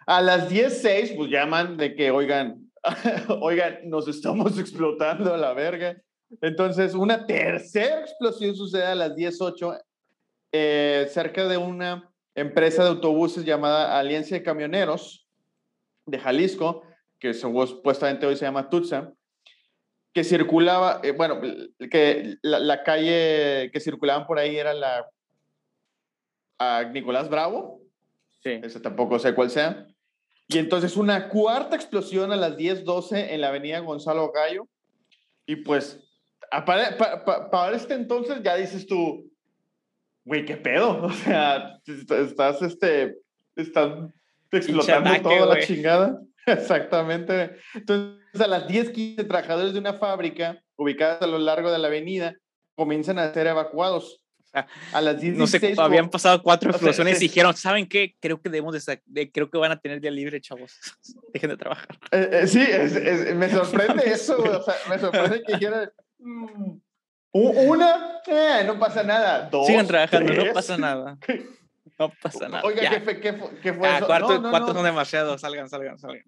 A 0.06 0.20
las 0.20 0.50
10.06, 0.50 1.16
pues 1.16 1.30
llaman 1.30 1.78
de 1.78 1.94
que, 1.94 2.10
oigan, 2.10 2.70
oigan, 3.40 3.78
nos 3.84 4.08
estamos 4.08 4.58
explotando 4.60 5.32
a 5.32 5.38
la 5.38 5.54
verga. 5.54 5.96
Entonces, 6.42 6.92
una 6.94 7.26
tercera 7.26 8.00
explosión 8.00 8.54
sucede 8.54 8.84
a 8.84 8.94
las 8.94 9.12
10.08 9.12 9.80
eh, 10.52 11.08
cerca 11.10 11.48
de 11.48 11.56
una 11.56 12.12
empresa 12.34 12.82
de 12.82 12.90
autobuses 12.90 13.42
llamada 13.42 13.98
Alianza 13.98 14.34
de 14.34 14.42
Camioneros 14.42 15.26
de 16.04 16.18
Jalisco, 16.18 16.82
que 17.18 17.32
supuestamente 17.32 18.26
hoy 18.26 18.36
se 18.36 18.44
llama 18.44 18.68
Tutsa 18.68 19.14
que 20.14 20.22
circulaba, 20.22 21.00
eh, 21.02 21.10
bueno, 21.10 21.40
que 21.90 22.36
la, 22.40 22.84
calle 22.84 23.70
que 23.72 23.80
circulaban 23.80 24.26
por 24.26 24.38
ahí 24.38 24.56
era 24.56 24.72
la 24.72 25.10
a 26.58 26.84
Nicolás 26.84 27.28
Bravo. 27.28 27.82
Sí. 28.40 28.60
Ese 28.62 28.78
tampoco 28.78 29.18
sé 29.18 29.34
cuál 29.34 29.50
sea. 29.50 29.88
Y 30.46 30.58
entonces 30.58 30.96
una 30.96 31.28
cuarta 31.28 31.74
explosión 31.74 32.30
a 32.30 32.36
las 32.36 32.56
10:12 32.56 33.32
en 33.32 33.40
la 33.40 33.48
avenida 33.48 33.80
Gonzalo 33.80 34.30
Gallo. 34.30 34.68
Y 35.46 35.56
pues, 35.56 36.00
para, 36.64 36.96
para, 37.50 37.76
este 37.76 37.94
entonces 37.94 38.40
ya 38.42 38.54
dices 38.54 38.86
tú, 38.86 39.32
güey, 40.24 40.44
¿qué 40.44 40.56
pedo? 40.56 41.02
O 41.06 41.10
sea, 41.10 41.80
estás, 41.86 42.62
este, 42.62 43.18
estás 43.56 44.10
explotando 44.52 45.22
toda 45.22 45.46
la 45.46 45.60
chingada. 45.60 46.20
Exactamente. 46.46 47.56
Entonces, 47.74 48.40
a 48.40 48.46
las 48.46 48.68
10, 48.68 48.90
15 48.90 49.24
trabajadores 49.24 49.72
de 49.72 49.78
una 49.78 49.94
fábrica 49.94 50.62
ubicadas 50.76 51.22
a 51.22 51.26
lo 51.26 51.38
largo 51.38 51.70
de 51.70 51.78
la 51.78 51.88
avenida 51.88 52.34
comienzan 52.74 53.18
a 53.18 53.32
ser 53.32 53.46
evacuados. 53.46 54.20
A 54.92 55.00
las 55.00 55.20
10, 55.20 55.36
no 55.36 55.48
sé, 55.48 55.74
habían 55.78 56.08
pasado 56.08 56.40
cuatro 56.40 56.70
explosiones 56.70 57.20
y 57.20 57.26
dijeron, 57.26 57.56
¿saben 57.56 57.88
qué? 57.88 58.14
Creo 58.20 58.40
que 58.40 58.48
debemos 58.48 58.72
de, 59.06 59.32
creo 59.32 59.50
que 59.50 59.58
van 59.58 59.72
a 59.72 59.80
tener 59.80 60.00
día 60.00 60.12
libre, 60.12 60.40
chavos. 60.40 60.78
Dejen 61.34 61.50
de 61.50 61.56
trabajar. 61.56 61.88
Eh, 62.12 62.28
eh, 62.32 62.46
sí, 62.46 62.64
me 63.34 63.50
sorprende 63.50 64.04
eso. 64.06 64.38
o 64.38 64.62
sea, 64.62 64.74
me 64.88 64.98
sorprende 64.98 65.42
que 65.42 65.54
dijeran, 65.54 65.90
mm, 66.18 66.76
una, 67.32 68.20
eh, 68.28 68.62
no 68.64 68.78
pasa 68.78 69.02
nada. 69.02 69.48
Dos, 69.50 69.66
Sigan 69.66 69.88
trabajando, 69.88 70.32
no 70.32 70.52
pasa 70.52 70.78
nada. 70.78 71.18
No 71.98 72.12
pasa 72.20 72.48
nada. 72.48 72.64
Oiga, 72.64 72.90
¿qué 72.90 73.00
fue, 73.00 73.20
qué 73.20 73.36
qué 73.62 73.72
fue 73.72 73.88
ah, 73.88 73.98
eso? 73.98 74.06
Cuarto, 74.06 74.40
no, 74.40 74.50
no, 74.50 74.72
son 74.72 74.84
demasiados. 74.84 75.40
Salgan, 75.40 75.68
salgan, 75.68 75.98
salgan. 75.98 76.24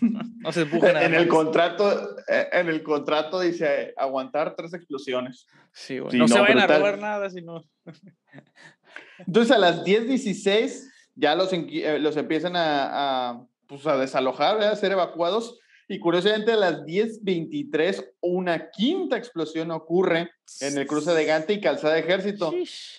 No 0.40 0.52
se 0.52 0.62
empujen 0.62 0.96
En 0.96 1.14
el, 1.14 1.28
contrato, 1.28 2.16
eh, 2.28 2.48
en 2.52 2.68
el 2.68 2.82
contrato 2.82 3.40
dice 3.40 3.92
aguantar 3.96 4.56
tres 4.56 4.72
explosiones. 4.72 5.46
Sí, 5.72 6.00
bueno. 6.00 6.18
no, 6.18 6.28
se 6.28 6.40
vayan 6.40 6.60
a 6.60 6.66
robar 6.66 6.98
nada, 6.98 7.28
sino. 7.28 7.62
Entonces 9.18 9.54
a 9.54 9.58
las 9.58 9.84
10.16 9.84 10.90
ya 11.14 11.34
los, 11.34 11.52
eh, 11.52 11.98
los 12.00 12.16
empiezan 12.16 12.56
a, 12.56 13.30
a, 13.30 13.46
pues, 13.66 13.86
a 13.86 13.98
desalojar, 13.98 14.62
a 14.62 14.74
ser 14.76 14.92
evacuados. 14.92 15.58
Y 15.88 15.98
curiosamente 15.98 16.52
a 16.52 16.56
las 16.56 16.84
10.23 16.84 18.12
una 18.22 18.70
quinta 18.70 19.18
explosión 19.18 19.70
ocurre 19.72 20.30
en 20.60 20.78
el 20.78 20.86
cruce 20.86 21.12
de 21.12 21.26
Gante 21.26 21.52
y 21.52 21.60
Calzada 21.60 21.94
de 21.94 22.00
Ejército. 22.00 22.50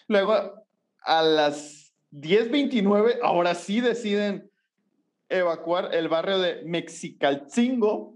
Luego 0.08 0.64
a 1.02 1.22
las 1.24 1.83
10.29, 2.14 3.20
ahora 3.24 3.56
sí 3.56 3.82
deciden 3.82 4.50
evacuar 5.30 5.94
el 5.94 6.08
barrio 6.10 6.40
de 6.40 6.62
Mexicalcingo. 6.64 8.14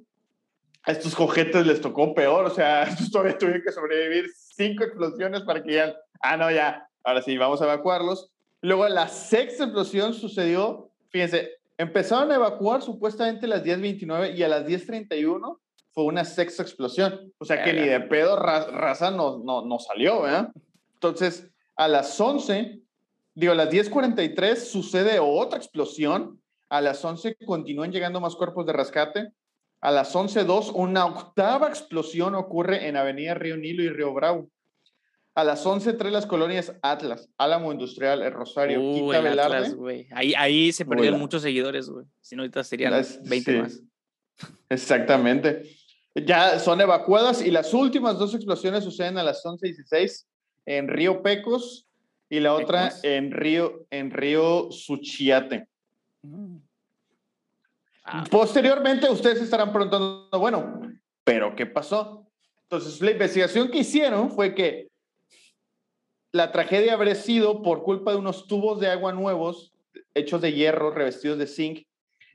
A 0.83 0.91
estos 0.91 1.15
cojetes 1.15 1.65
les 1.65 1.81
tocó 1.81 2.13
peor, 2.13 2.45
o 2.45 2.49
sea, 2.49 2.83
estos 2.89 3.11
todavía 3.11 3.37
tuvieron 3.37 3.63
que 3.63 3.71
sobrevivir 3.71 4.29
cinco 4.35 4.83
explosiones 4.83 5.41
para 5.41 5.63
que 5.63 5.73
ya, 5.73 5.95
ah, 6.21 6.37
no, 6.37 6.51
ya, 6.51 6.87
ahora 7.03 7.21
sí, 7.21 7.37
vamos 7.37 7.61
a 7.61 7.65
evacuarlos. 7.65 8.31
Luego 8.61 8.87
la 8.87 9.07
sexta 9.07 9.65
explosión 9.65 10.13
sucedió, 10.13 10.91
fíjense, 11.09 11.57
empezaron 11.77 12.31
a 12.31 12.35
evacuar 12.35 12.81
supuestamente 12.81 13.45
a 13.45 13.49
las 13.49 13.63
10.29 13.63 14.35
y 14.35 14.43
a 14.43 14.47
las 14.47 14.65
10.31 14.65 15.57
fue 15.91 16.03
una 16.05 16.23
sexta 16.23 16.63
explosión. 16.63 17.33
O 17.39 17.45
sea 17.45 17.63
que 17.63 17.73
ni 17.73 17.87
de 17.87 17.99
pedo 18.01 18.37
raza 18.37 19.09
no, 19.09 19.39
no, 19.43 19.65
no 19.65 19.79
salió, 19.79 20.21
¿verdad? 20.21 20.51
Entonces, 20.93 21.49
a 21.75 21.87
las 21.87 22.19
11, 22.19 22.81
digo, 23.37 23.53
a 23.53 23.55
las 23.55 23.69
10.43 23.69 24.55
sucede 24.55 25.19
otra 25.19 25.59
explosión. 25.59 26.41
A 26.69 26.81
las 26.81 27.05
11 27.05 27.37
continúan 27.45 27.91
llegando 27.91 28.19
más 28.19 28.35
cuerpos 28.35 28.65
de 28.65 28.73
rescate. 28.73 29.29
A 29.79 29.91
las 29.91 30.15
11.02, 30.15 30.71
una 30.73 31.05
octava 31.05 31.69
explosión 31.69 32.33
ocurre 32.33 32.87
en 32.87 32.97
Avenida 32.97 33.35
Río 33.35 33.55
Nilo 33.55 33.83
y 33.83 33.89
Río 33.89 34.11
Bravo. 34.13 34.49
A 35.35 35.43
las 35.43 35.67
11.03 35.67 36.09
las 36.09 36.25
colonias 36.25 36.73
Atlas, 36.81 37.29
Álamo 37.37 37.71
Industrial, 37.71 38.23
El 38.23 38.33
Rosario, 38.33 38.79
Quita 38.79 39.21
Velarde. 39.21 40.07
ahí, 40.11 40.33
ahí 40.35 40.71
se 40.71 40.83
perdieron 40.83 41.19
muchos 41.19 41.43
seguidores, 41.43 41.91
güey. 41.91 42.07
Si 42.21 42.35
no, 42.35 42.41
ahorita 42.41 42.63
serían 42.63 43.05
20 43.23 43.61
más. 43.61 43.81
Exactamente. 44.69 45.77
Ya 46.15 46.57
son 46.57 46.81
evacuadas 46.81 47.45
y 47.45 47.51
las 47.51 47.71
últimas 47.75 48.17
dos 48.17 48.33
explosiones 48.33 48.83
suceden 48.83 49.19
a 49.19 49.23
las 49.23 49.45
11.16 49.45 50.25
en 50.65 50.87
Río 50.87 51.21
Pecos 51.21 51.86
y 52.29 52.39
la 52.39 52.53
otra 52.53 52.93
en 53.03 53.31
Río, 53.31 53.85
en 53.89 54.11
Río 54.11 54.71
Suchiate. 54.71 55.67
Mm. 56.23 56.57
Ah. 58.03 58.23
Posteriormente, 58.29 59.09
ustedes 59.09 59.41
estarán 59.41 59.71
preguntando, 59.71 60.29
bueno, 60.33 60.81
¿pero 61.23 61.55
qué 61.55 61.65
pasó? 61.65 62.25
Entonces, 62.63 63.01
la 63.01 63.11
investigación 63.11 63.69
que 63.69 63.79
hicieron 63.79 64.31
fue 64.31 64.53
que 64.53 64.89
la 66.33 66.51
tragedia 66.51 66.93
habría 66.93 67.15
sido 67.15 67.61
por 67.61 67.83
culpa 67.83 68.11
de 68.11 68.17
unos 68.17 68.47
tubos 68.47 68.79
de 68.79 68.87
agua 68.87 69.13
nuevos, 69.13 69.73
hechos 70.13 70.41
de 70.41 70.53
hierro, 70.53 70.91
revestidos 70.91 71.37
de 71.37 71.47
zinc, 71.47 71.87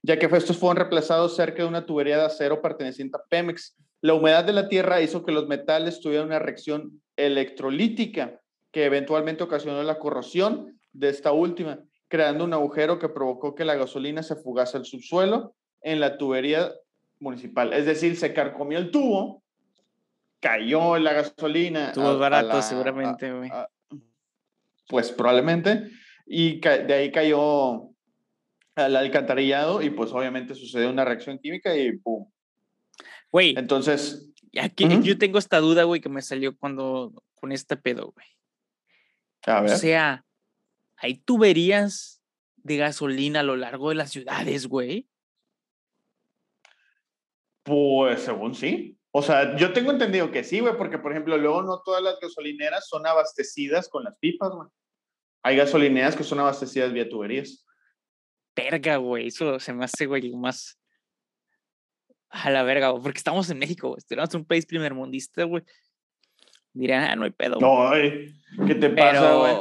ya 0.03 0.19
que 0.19 0.27
estos 0.27 0.57
fueron 0.57 0.79
reemplazados 0.79 1.37
cerca 1.37 1.63
de 1.63 1.69
una 1.69 1.87
tubería 1.87 2.17
de 2.17 2.25
acero 2.25 2.61
perteneciente 2.61 3.17
a 3.17 3.23
Pemex. 3.29 3.77
La 4.01 4.15
humedad 4.15 4.45
de 4.45 4.53
la 4.53 4.69
tierra 4.69 5.01
hizo 5.01 5.25
que 5.25 5.33
los 5.33 5.47
metales 5.47 6.01
tuvieran 6.01 6.27
una 6.27 6.39
reacción 6.39 7.01
electrolítica 7.17 8.42
que 8.73 8.85
eventualmente 8.87 9.45
ocasionó 9.45 9.83
la 9.83 9.99
corrosión 9.99 10.81
de 10.93 11.11
esta 11.11 11.33
última, 11.33 11.79
creando 12.09 12.45
un 12.45 12.55
agujero 12.55 12.99
que 12.99 13.09
provocó 13.09 13.55
que 13.55 13.65
la 13.65 13.77
gasolina 13.77 14.23
se 14.23 14.37
fugase 14.37 14.79
al 14.79 14.87
subsuelo 14.87 15.55
en 15.83 16.01
la 16.01 16.19
tubería 16.19 16.73
municipal. 17.21 17.73
Es 17.73 17.87
decir, 17.87 18.17
se 18.17 18.33
carcomió 18.33 18.79
el 18.79 18.91
tubo, 18.91 19.43
cayó 20.41 20.99
la 20.99 21.13
gasolina. 21.13 21.93
Tuvo 21.93 22.19
barato, 22.19 22.61
seguramente, 22.63 23.33
Pues 24.89 25.13
probablemente. 25.13 25.91
Y 26.27 26.61
de 26.61 26.95
ahí 26.95 27.13
cayó 27.13 27.91
al 28.75 28.97
alcantarillado 28.97 29.83
y 29.83 29.91
pues 29.91 30.13
obviamente 30.13 30.55
sucedió 30.55 30.89
una 30.89 31.05
reacción 31.05 31.39
química 31.39 31.77
y 31.77 31.93
¡pum! 31.99 32.31
Güey. 33.31 33.55
Entonces. 33.57 34.31
Aquí, 34.61 34.87
Yo 35.03 35.17
tengo 35.17 35.39
esta 35.39 35.61
duda, 35.61 35.85
güey, 35.85 36.03
que 36.03 36.11
me 36.11 36.21
salió 36.21 36.57
cuando 36.59 37.13
con 37.35 37.53
este 37.53 37.77
pedo, 37.79 38.13
güey. 38.15 38.27
A 39.47 39.61
ver. 39.61 39.73
O 39.73 39.77
sea, 39.77 40.25
hay 40.97 41.17
tuberías 41.19 42.23
de 42.57 42.77
gasolina 42.77 43.41
a 43.41 43.45
lo 43.45 43.57
largo 43.57 43.89
de 43.89 43.97
las 43.97 44.11
ciudades, 44.11 44.67
güey. 44.67 45.09
Pues 47.63 48.23
según 48.23 48.55
sí. 48.55 48.99
O 49.11 49.23
sea, 49.23 49.57
yo 49.57 49.73
tengo 49.73 49.91
entendido 49.91 50.31
que 50.31 50.43
sí, 50.43 50.61
güey, 50.61 50.77
porque 50.77 50.99
por 50.99 51.13
ejemplo, 51.13 51.37
luego 51.37 51.63
no 51.63 51.83
todas 51.83 52.03
las 52.03 52.19
gasolineras 52.21 52.89
son 52.89 53.07
abastecidas 53.07 53.89
con 53.89 54.05
las 54.05 54.17
pipas, 54.19 54.51
güey. 54.51 54.69
Hay 55.43 55.57
gasolineras 55.57 56.17
que 56.17 56.25
son 56.25 56.41
abastecidas 56.41 56.93
vía 56.93 57.09
tuberías. 57.09 57.67
Verga, 58.57 58.97
güey, 58.97 59.29
eso 59.29 59.59
se 59.59 59.73
me 59.73 59.85
hace, 59.85 60.07
güey, 60.07 60.35
más 60.35 60.79
a 62.31 62.51
la 62.51 62.63
verga, 62.63 62.91
güey, 62.91 63.03
porque 63.03 63.19
estamos 63.19 63.51
en 63.51 63.59
México, 63.59 63.89
güey. 63.89 63.99
Estamos 63.99 64.35
un 64.35 64.47
país 64.47 64.65
primermundista, 64.65 65.45
güey. 65.45 65.63
Dirán, 66.73 67.05
ah, 67.05 67.17
no 67.17 67.25
hay 67.25 67.31
pedo. 67.31 67.59
No, 67.61 67.91
¿qué 68.67 68.75
te 68.75 68.91
pasa, 68.91 69.35
güey? 69.35 69.55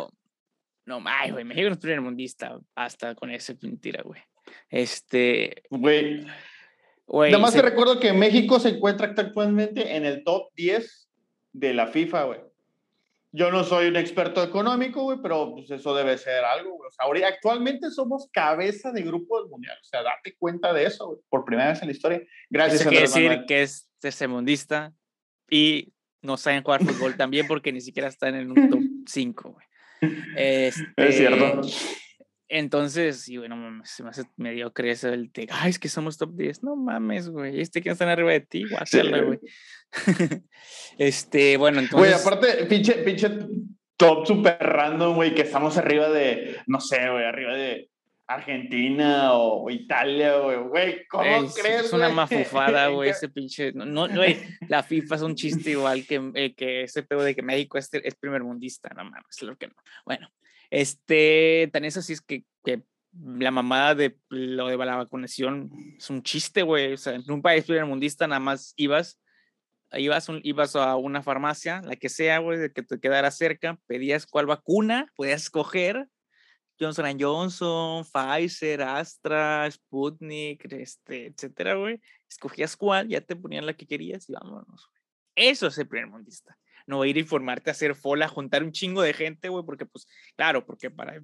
No, 0.85 1.01
ay, 1.05 1.31
güey, 1.31 1.43
México 1.45 1.67
no 1.67 1.73
es 1.73 1.79
primermundista. 1.79 2.59
Hasta 2.75 3.15
con 3.15 3.29
esa 3.29 3.53
mentira, 3.61 4.01
güey. 4.03 4.21
Este. 4.69 5.63
Güey. 5.69 6.25
Nada 7.07 7.39
más 7.39 7.53
te 7.53 7.61
recuerdo 7.61 7.99
que 7.99 8.13
México 8.13 8.59
se 8.59 8.69
encuentra 8.69 9.13
actualmente 9.17 9.95
en 9.95 10.05
el 10.05 10.23
top 10.23 10.49
10 10.55 11.09
de 11.53 11.73
la 11.73 11.87
FIFA, 11.87 12.23
güey. 12.23 12.39
Yo 13.33 13.49
no 13.49 13.63
soy 13.63 13.87
un 13.87 13.95
experto 13.95 14.43
económico, 14.43 15.03
güey, 15.03 15.19
pero 15.21 15.53
pues 15.53 15.71
eso 15.71 15.95
debe 15.95 16.17
ser 16.17 16.43
algo, 16.43 16.71
güey. 16.71 16.87
O 16.87 16.91
sea, 16.91 17.05
ahorita, 17.05 17.27
actualmente 17.27 17.89
somos 17.89 18.29
cabeza 18.31 18.91
de 18.91 19.01
grupo 19.03 19.41
del 19.41 19.49
mundial. 19.49 19.77
O 19.81 19.85
sea, 19.85 20.03
date 20.03 20.35
cuenta 20.37 20.73
de 20.73 20.85
eso, 20.85 21.07
güey, 21.07 21.19
por 21.29 21.45
primera 21.45 21.69
vez 21.69 21.81
en 21.81 21.87
la 21.87 21.93
historia. 21.93 22.21
Gracias, 22.49 22.81
Eso 22.81 22.89
quiere 22.89 23.07
decir 23.07 23.45
que 23.47 23.61
es 23.61 23.89
tercermundista 23.99 24.93
y 25.49 25.93
no 26.21 26.37
saben 26.37 26.63
jugar 26.63 26.83
fútbol 26.83 27.15
también 27.17 27.47
porque 27.47 27.71
ni 27.71 27.81
siquiera 27.81 28.07
están 28.07 28.35
en 28.35 28.51
un 28.51 28.69
top 28.69 28.79
5, 29.07 29.51
güey. 29.51 29.65
Este, 30.35 30.83
es 30.97 31.17
cierto. 31.17 31.61
Entonces, 32.53 33.21
sí, 33.21 33.37
bueno, 33.37 33.81
se 33.85 34.03
me 34.03 34.09
hace 34.09 34.23
medio 34.35 34.73
eso 34.75 35.07
el 35.07 35.31
de, 35.31 35.47
ay, 35.51 35.69
es 35.69 35.79
que 35.79 35.87
somos 35.87 36.17
top 36.17 36.35
10. 36.35 36.63
No 36.63 36.75
mames, 36.75 37.29
güey. 37.29 37.61
Este 37.61 37.81
que 37.81 37.89
están 37.89 38.09
arriba 38.09 38.31
de 38.31 38.41
ti, 38.41 38.65
guácala, 38.69 39.21
güey. 39.21 39.39
este, 40.97 41.55
bueno, 41.55 41.79
entonces. 41.79 41.97
Güey, 41.97 42.13
aparte, 42.13 42.65
pinche, 42.65 42.95
pinche 43.03 43.29
top 43.95 44.27
super 44.27 44.57
random, 44.59 45.15
güey, 45.15 45.33
que 45.33 45.43
estamos 45.43 45.77
arriba 45.77 46.09
de, 46.09 46.57
no 46.67 46.81
sé, 46.81 47.09
güey, 47.09 47.23
arriba 47.23 47.53
de 47.53 47.89
Argentina 48.33 49.33
o, 49.33 49.69
Italia, 49.69 50.37
güey. 50.37 50.57
Güey, 50.57 51.07
¿cómo 51.07 51.23
crees? 51.53 51.85
Es 51.85 51.93
una 51.93 52.09
mafufada, 52.09 52.87
güey, 52.89 53.09
ese 53.09 53.29
pinche. 53.29 53.71
No, 53.73 53.85
no, 53.85 54.07
güey, 54.07 54.37
la 54.67 54.83
FIFA 54.83 55.15
es 55.15 55.21
un 55.21 55.35
chiste 55.35 55.71
igual 55.71 56.05
que, 56.05 56.31
eh, 56.35 56.53
que 56.55 56.83
ese 56.83 57.03
pedo 57.03 57.23
de 57.23 57.35
que 57.35 57.41
México 57.41 57.77
es, 57.77 57.89
es 57.93 58.15
primer 58.15 58.43
mundista, 58.43 58.89
no 58.95 59.03
mames, 59.03 59.41
lo 59.41 59.55
que 59.55 59.67
no. 59.67 59.73
Bueno, 60.05 60.29
este, 60.69 61.69
tan 61.71 61.85
eso 61.85 62.01
sí 62.01 62.13
es 62.13 62.21
que, 62.21 62.45
que 62.63 62.83
la 63.13 63.51
mamada 63.51 63.95
de 63.95 64.17
lo 64.29 64.67
de 64.67 64.77
la 64.77 64.95
vacunación 64.95 65.69
es 65.97 66.09
un 66.09 66.23
chiste, 66.23 66.63
güey. 66.63 66.93
O 66.93 66.97
sea, 66.97 67.13
en 67.13 67.29
un 67.29 67.41
país 67.41 67.65
primer 67.65 67.85
mundista 67.85 68.27
nada 68.27 68.39
más 68.39 68.73
ibas, 68.77 69.19
ibas, 69.93 70.27
ibas 70.43 70.75
a 70.75 70.95
una 70.95 71.21
farmacia, 71.21 71.81
la 71.81 71.95
que 71.95 72.09
sea, 72.09 72.39
güey, 72.39 72.71
que 72.71 72.83
te 72.83 72.99
quedara 72.99 73.31
cerca, 73.31 73.77
pedías 73.87 74.25
cuál 74.25 74.45
vacuna, 74.45 75.11
podías 75.15 75.43
escoger 75.43 76.07
Johnson 76.81 77.17
Johnson, 77.19 78.03
Pfizer, 78.03 78.81
Astra, 78.81 79.69
Sputnik, 79.69 80.65
este, 80.71 81.27
etcétera, 81.27 81.75
güey. 81.75 82.01
Escogías 82.29 82.75
cuál, 82.75 83.07
ya 83.07 83.21
te 83.21 83.35
ponían 83.35 83.65
la 83.65 83.73
que 83.73 83.87
querías 83.87 84.29
y 84.29 84.33
vámonos. 84.33 84.89
Eso 85.35 85.67
es 85.67 85.77
el 85.77 85.87
primer 85.87 86.07
mundista 86.07 86.57
no 86.87 87.05
ir 87.05 87.15
a 87.15 87.19
informarte, 87.19 87.69
a 87.69 87.71
hacer 87.71 87.95
fola, 87.95 88.27
juntar 88.27 88.63
un 88.63 88.71
chingo 88.71 89.01
de 89.01 89.13
gente, 89.13 89.49
güey, 89.49 89.63
porque 89.65 89.85
pues, 89.85 90.07
claro, 90.35 90.65
porque 90.65 90.89
para 90.89 91.19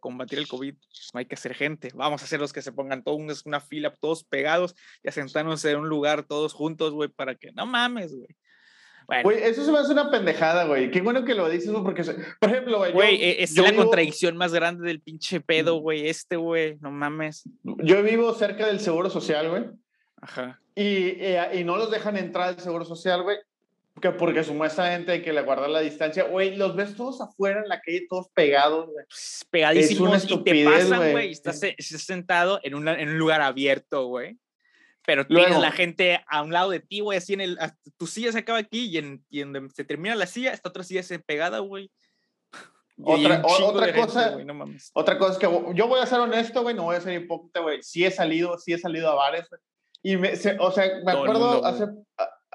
combatir 0.00 0.38
el 0.38 0.48
COVID 0.48 0.74
no 1.14 1.18
hay 1.18 1.26
que 1.26 1.34
hacer 1.34 1.54
gente. 1.54 1.90
Vamos 1.94 2.22
a 2.22 2.24
hacer 2.24 2.40
los 2.40 2.52
que 2.52 2.62
se 2.62 2.72
pongan 2.72 3.02
todos 3.02 3.46
una 3.46 3.60
fila, 3.60 3.92
todos 4.00 4.24
pegados, 4.24 4.74
y 5.02 5.08
a 5.08 5.12
en 5.64 5.80
un 5.80 5.88
lugar 5.88 6.24
todos 6.24 6.52
juntos, 6.52 6.92
güey, 6.92 7.08
para 7.08 7.34
que, 7.34 7.52
no 7.52 7.66
mames, 7.66 8.14
güey. 8.14 8.28
Bueno. 9.08 9.22
Güey, 9.22 9.42
eso 9.42 9.64
se 9.64 9.72
me 9.72 9.78
hace 9.78 9.92
una 9.92 10.10
pendejada, 10.10 10.66
güey. 10.66 10.90
Qué 10.90 11.00
bueno 11.00 11.24
que 11.24 11.34
lo 11.34 11.48
dices, 11.48 11.70
porque, 11.82 12.04
por 12.38 12.50
ejemplo, 12.50 12.76
güey. 12.76 12.92
Güey, 12.92 13.24
e, 13.24 13.42
es 13.42 13.56
la 13.56 13.74
contradicción 13.74 14.36
más 14.36 14.52
grande 14.52 14.86
del 14.86 15.00
pinche 15.00 15.40
pedo, 15.40 15.76
güey. 15.76 16.08
Este, 16.08 16.36
güey, 16.36 16.76
no 16.82 16.90
mames. 16.90 17.44
Yo 17.62 18.02
vivo 18.02 18.34
cerca 18.34 18.66
del 18.66 18.80
Seguro 18.80 19.08
Social, 19.08 19.48
güey. 19.48 19.64
Ajá. 20.20 20.60
Y, 20.74 21.16
eh, 21.20 21.40
y, 21.54 21.64
no 21.64 21.78
los 21.78 21.90
dejan 21.90 22.18
entrar 22.18 22.48
al 22.48 22.60
Seguro 22.60 22.84
Social, 22.84 23.22
güey. 23.22 23.38
Que 23.98 24.10
porque 24.10 24.44
supuestamente 24.44 25.12
hay 25.12 25.22
que 25.22 25.32
le 25.32 25.40
guardar 25.40 25.70
la 25.70 25.80
distancia. 25.80 26.24
Güey, 26.24 26.56
los 26.56 26.76
ves 26.76 26.94
todos 26.94 27.22
afuera 27.22 27.62
en 27.62 27.68
la 27.68 27.80
calle, 27.80 28.06
todos 28.10 28.28
pegados, 28.34 28.90
güey. 28.92 29.06
Pues, 29.06 29.46
pegadísimos 29.50 30.30
y 30.30 30.44
te 30.44 30.64
pasan, 30.66 31.12
güey. 31.12 31.32
Estás, 31.32 31.60
sentado 31.78 32.60
en, 32.62 32.86
en, 32.86 33.08
un 33.08 33.18
lugar 33.18 33.40
abierto, 33.40 34.06
güey. 34.06 34.36
Pero 35.08 35.26
tienes 35.26 35.58
la 35.58 35.72
gente 35.72 36.22
a 36.26 36.42
un 36.42 36.52
lado 36.52 36.68
de 36.68 36.80
ti, 36.80 37.00
güey, 37.00 37.16
así 37.16 37.32
en 37.32 37.40
el... 37.40 37.58
Tu 37.96 38.06
silla 38.06 38.30
se 38.30 38.40
acaba 38.40 38.58
aquí 38.58 38.90
y 38.90 38.98
en, 38.98 39.24
y 39.30 39.40
donde 39.40 39.66
se 39.74 39.82
termina 39.82 40.14
la 40.14 40.26
silla, 40.26 40.52
esta 40.52 40.68
otra 40.68 40.84
silla 40.84 41.02
se 41.02 41.18
pegada, 41.18 41.60
güey. 41.60 41.90
Otra, 43.02 43.42
otra 43.62 43.94
cosa, 43.94 44.36
no 44.44 44.52
mames. 44.52 44.90
otra 44.92 45.16
cosa 45.16 45.32
es 45.32 45.38
que 45.38 45.46
yo 45.74 45.88
voy 45.88 46.00
a 46.00 46.04
ser 46.04 46.20
honesto, 46.20 46.60
güey, 46.60 46.74
no 46.74 46.82
voy 46.82 46.96
a 46.96 47.00
ser 47.00 47.18
hipócrita, 47.18 47.60
güey. 47.60 47.82
Sí 47.82 48.04
he 48.04 48.10
salido, 48.10 48.58
sí 48.58 48.74
he 48.74 48.78
salido 48.78 49.08
a 49.10 49.14
bares, 49.14 49.48
güey. 49.48 49.62
Y 50.02 50.18
me, 50.18 50.32
o 50.58 50.70
sea, 50.70 51.00
me 51.02 51.12
acuerdo 51.12 51.64
hace, 51.64 51.86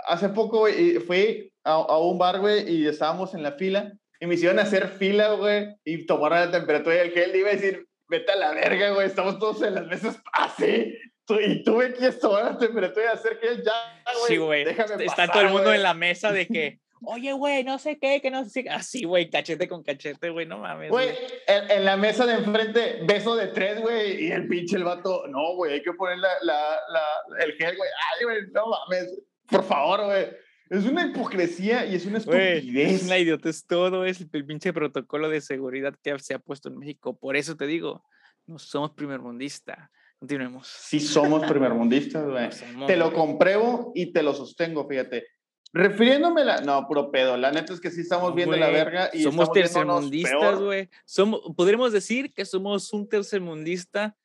hace 0.05 0.29
poco, 0.29 0.59
güey, 0.59 0.99
fui 0.99 1.51
a, 1.63 1.71
a, 1.71 1.97
un 1.97 2.19
bar, 2.19 2.39
güey, 2.39 2.69
y 2.71 2.85
estábamos 2.85 3.33
en 3.33 3.41
la 3.41 3.53
fila 3.53 3.91
y 4.19 4.27
me 4.27 4.35
hicieron 4.35 4.59
hacer 4.59 4.89
fila, 4.89 5.33
güey, 5.33 5.75
y 5.83 6.05
tomaron 6.05 6.39
la 6.39 6.51
temperatura 6.51 6.97
y 6.97 6.99
el 6.99 7.11
gel. 7.13 7.35
iba 7.35 7.49
a 7.49 7.53
decir, 7.53 7.87
vete 8.07 8.31
a 8.31 8.35
la 8.35 8.51
verga, 8.51 8.91
güey, 8.91 9.07
estamos 9.07 9.39
todos 9.39 9.63
en 9.63 9.73
las 9.73 9.87
mesas 9.87 10.21
así. 10.33 10.95
Y 11.29 11.63
tuve 11.63 11.93
que 11.93 12.11
tomar 12.11 12.43
la 12.43 12.57
temperatura 12.57 13.13
hacer 13.13 13.39
gel 13.39 13.63
ya, 13.63 13.71
güey. 14.13 14.27
Sí, 14.27 14.37
güey. 14.37 14.65
Está 15.05 15.27
todo 15.27 15.43
el 15.43 15.49
mundo 15.49 15.73
en 15.73 15.81
la 15.81 15.93
mesa 15.93 16.31
de 16.33 16.47
que, 16.47 16.79
oye, 17.05 17.31
güey, 17.31 17.63
no 17.63 17.79
sé 17.79 17.97
qué, 17.97 18.21
que 18.21 18.29
no 18.29 18.43
sé. 18.45 18.65
Así, 18.69 19.05
güey, 19.05 19.29
cachete 19.29 19.69
con 19.69 19.83
cachete, 19.83 20.29
güey, 20.29 20.45
no 20.45 20.57
mames. 20.57 20.89
Güey, 20.89 21.09
en, 21.47 21.85
la 21.85 21.95
mesa 21.95 22.25
de 22.25 22.33
enfrente, 22.33 22.99
beso 23.03 23.35
de 23.35 23.47
tres, 23.47 23.79
güey, 23.79 24.25
y 24.25 24.31
el 24.31 24.47
pinche 24.47 24.75
el 24.75 24.83
vato, 24.83 25.25
no, 25.27 25.55
güey, 25.55 25.73
hay 25.73 25.81
que 25.81 25.93
poner 25.93 26.17
la, 26.17 26.29
la, 26.41 26.79
la, 26.89 27.43
el 27.43 27.53
gel, 27.53 27.77
güey. 27.77 27.89
Ay, 28.11 28.25
güey, 28.25 28.37
no 28.51 28.67
mames, 28.67 29.21
por 29.47 29.63
favor, 29.63 30.05
güey. 30.05 30.27
Es 30.69 30.85
una 30.85 31.05
hipocresía 31.05 31.85
y 31.85 31.95
es 31.95 32.05
una 32.05 32.17
estupidez. 32.17 32.65
es 32.65 33.03
una 33.03 33.19
idiotez 33.19 33.65
todo, 33.67 34.05
es 34.05 34.19
el 34.19 34.45
pinche 34.45 34.73
protocolo 34.73 35.29
de 35.29 35.39
seguridad 35.39 35.93
que 36.01 36.17
se 36.19 36.33
ha 36.33 36.39
puesto 36.39 36.69
en 36.69 36.79
México. 36.79 37.17
Por 37.17 37.35
eso 37.35 37.55
te 37.55 37.67
digo, 37.67 38.03
no 38.47 38.57
somos 38.57 38.91
primermundista. 38.91 39.91
Continuemos. 40.23 40.69
Sí 40.69 41.01
somos 41.01 41.45
primermundistas, 41.45 42.25
güey. 42.25 42.47
te 42.87 42.95
lo 42.95 43.11
compruebo 43.11 43.91
y 43.93 44.13
te 44.13 44.23
lo 44.23 44.33
sostengo, 44.33 44.87
fíjate. 44.87 45.27
Refiriéndome 45.73 46.43
a 46.43 46.45
la... 46.45 46.61
No, 46.61 46.87
puro 46.87 47.11
pedo. 47.11 47.35
La 47.35 47.51
neta 47.51 47.73
es 47.73 47.81
que 47.81 47.91
sí 47.91 47.99
estamos 47.99 48.33
viendo 48.33 48.55
la 48.55 48.69
verga 48.69 49.09
y 49.11 49.21
somos 49.21 49.51
tercermundistas, 49.51 50.61
güey. 50.61 50.89
Somos, 51.03 51.41
podríamos 51.57 51.91
decir 51.91 52.33
que 52.33 52.45
somos 52.45 52.93
un 52.93 53.09
tercermundista 53.09 54.15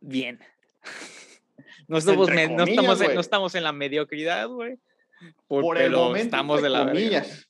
bien. 0.00 0.40
No, 1.86 1.96
estamos, 1.96 2.28
no, 2.28 2.64
estamos, 2.64 3.00
en, 3.00 3.14
no 3.14 3.20
estamos 3.22 3.54
en 3.54 3.62
la 3.62 3.72
mediocridad, 3.72 4.46
güey. 4.46 4.78
Por, 5.46 5.78
el 5.78 5.92
momento, 5.92 6.18
estamos 6.18 6.60
de 6.60 6.68
la 6.68 6.84
comillas. 6.84 7.48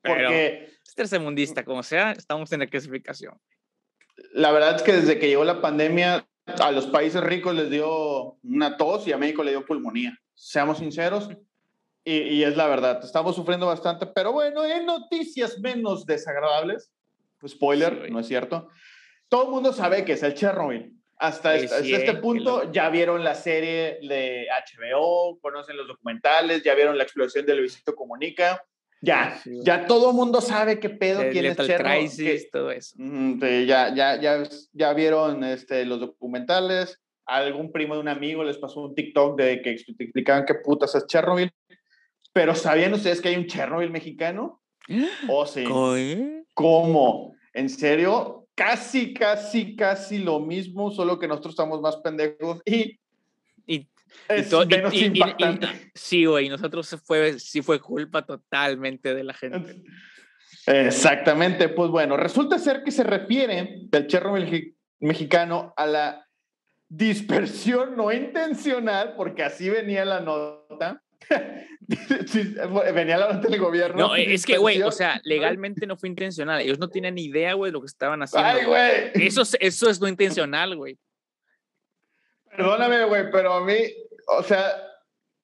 Porque 0.00 0.76
es 0.86 0.94
tercermundista, 0.94 1.64
como 1.64 1.82
sea, 1.82 2.12
estamos 2.12 2.52
en 2.52 2.60
la 2.60 2.68
clasificación. 2.68 3.36
La 4.32 4.52
verdad 4.52 4.76
es 4.76 4.82
que 4.82 4.92
desde 4.92 5.18
que 5.18 5.26
llegó 5.26 5.42
la 5.42 5.60
pandemia, 5.60 6.24
a 6.46 6.72
los 6.72 6.86
países 6.86 7.22
ricos 7.22 7.54
les 7.54 7.70
dio 7.70 8.38
una 8.42 8.76
tos 8.76 9.06
y 9.06 9.12
a 9.12 9.18
México 9.18 9.42
le 9.42 9.52
dio 9.52 9.64
pulmonía. 9.64 10.18
Seamos 10.34 10.78
sinceros, 10.78 11.28
y, 12.04 12.14
y 12.14 12.44
es 12.44 12.56
la 12.56 12.66
verdad, 12.66 13.00
estamos 13.04 13.36
sufriendo 13.36 13.66
bastante, 13.66 14.06
pero 14.06 14.32
bueno, 14.32 14.64
en 14.64 14.86
noticias 14.86 15.58
menos 15.60 16.04
desagradables, 16.04 16.90
spoiler, 17.46 18.10
no 18.10 18.20
es 18.20 18.26
cierto, 18.26 18.68
todo 19.28 19.44
el 19.44 19.50
mundo 19.50 19.72
sabe 19.72 20.04
que 20.04 20.12
es 20.12 20.22
el 20.22 20.34
Chernobyl. 20.34 20.92
Hasta, 21.16 21.54
este 21.54 22.14
punto 22.14 22.72
ya 22.72 22.88
vieron 22.90 23.22
la 23.22 23.36
serie 23.36 23.98
de 24.02 24.48
HBO, 24.50 25.38
conocen 25.40 25.76
los 25.76 25.86
documentales, 25.86 26.64
ya 26.64 26.74
vieron 26.74 26.98
la 26.98 27.04
explosión 27.04 27.46
de 27.46 27.54
Luisito 27.54 27.94
Comunica. 27.94 28.60
Ya, 29.04 29.40
ya 29.44 29.86
todo 29.86 30.12
mundo 30.12 30.40
sabe 30.40 30.78
qué 30.78 30.88
pedo, 30.88 31.22
quién 31.30 31.44
es 31.46 31.56
Chernobyl. 31.56 32.08
Crisis, 32.08 32.50
todo 32.50 32.70
eso. 32.70 32.94
ya, 32.98 33.92
ya, 33.94 34.20
ya, 34.20 34.42
ya 34.72 34.92
vieron 34.94 35.42
este, 35.42 35.84
los 35.84 36.00
documentales. 36.00 37.00
algún 37.26 37.72
primo 37.72 37.94
de 37.94 38.00
un 38.00 38.08
amigo 38.08 38.44
les 38.44 38.58
pasó 38.58 38.80
un 38.80 38.94
TikTok 38.94 39.36
de 39.36 39.60
que 39.60 39.70
explicaban 39.70 40.46
qué 40.46 40.54
putas 40.54 40.94
es 40.94 41.06
Chernobyl. 41.06 41.50
Pero 42.32 42.54
¿sabían 42.54 42.94
ustedes 42.94 43.20
que 43.20 43.28
hay 43.28 43.36
un 43.36 43.46
Chernobyl 43.46 43.90
mexicano? 43.90 44.62
¿Oh, 45.28 45.46
sí? 45.46 45.64
¿Cómo? 46.54 47.34
¿En 47.52 47.68
serio? 47.68 48.42
casi, 48.54 49.14
casi, 49.14 49.76
casi 49.76 50.18
lo 50.18 50.40
mismo, 50.40 50.90
solo 50.90 51.18
que 51.18 51.28
nosotros 51.28 51.52
estamos 51.52 51.80
más 51.80 51.96
pendejos 51.98 52.60
y, 52.64 52.98
y 53.66 53.88
es 54.28 54.52
menos 54.66 54.94
impactante. 54.94 55.68
sí, 55.94 56.24
güey, 56.24 56.48
nosotros 56.48 56.96
fue, 57.04 57.38
sí 57.38 57.62
fue 57.62 57.80
culpa 57.80 58.24
totalmente 58.24 59.14
de 59.14 59.24
la 59.24 59.34
gente. 59.34 59.82
Exactamente, 60.66 61.68
pues 61.68 61.90
bueno, 61.90 62.16
resulta 62.16 62.58
ser 62.58 62.82
que 62.84 62.90
se 62.90 63.02
refiere 63.02 63.80
del 63.90 64.06
cherro 64.06 64.34
mexicano 65.00 65.74
a 65.76 65.86
la 65.86 66.28
dispersión 66.88 67.96
no 67.96 68.12
intencional, 68.12 69.14
porque 69.16 69.42
así 69.42 69.68
venía 69.70 70.04
la 70.04 70.20
nota, 70.20 71.02
venía 72.94 73.16
la 73.16 73.32
del 73.38 73.58
gobierno. 73.58 74.08
No, 74.08 74.14
es 74.14 74.44
que, 74.44 74.58
güey, 74.58 74.82
o 74.82 74.92
sea, 74.92 75.20
legalmente 75.24 75.86
no 75.86 75.96
fue 75.96 76.08
intencional. 76.08 76.60
Ellos 76.60 76.78
no 76.78 76.88
tienen 76.88 77.14
ni 77.14 77.24
idea, 77.24 77.54
güey, 77.54 77.70
de 77.70 77.72
lo 77.72 77.80
que 77.80 77.86
estaban 77.86 78.22
haciendo. 78.22 78.48
Ay, 78.48 78.64
güey. 78.64 79.26
Eso, 79.26 79.42
eso 79.58 79.90
es 79.90 80.00
no 80.00 80.06
intencional, 80.06 80.76
güey. 80.76 80.98
Perdóname, 82.56 83.04
güey, 83.06 83.30
pero 83.30 83.54
a 83.54 83.64
mí, 83.64 83.74
o 84.28 84.42
sea, 84.42 84.74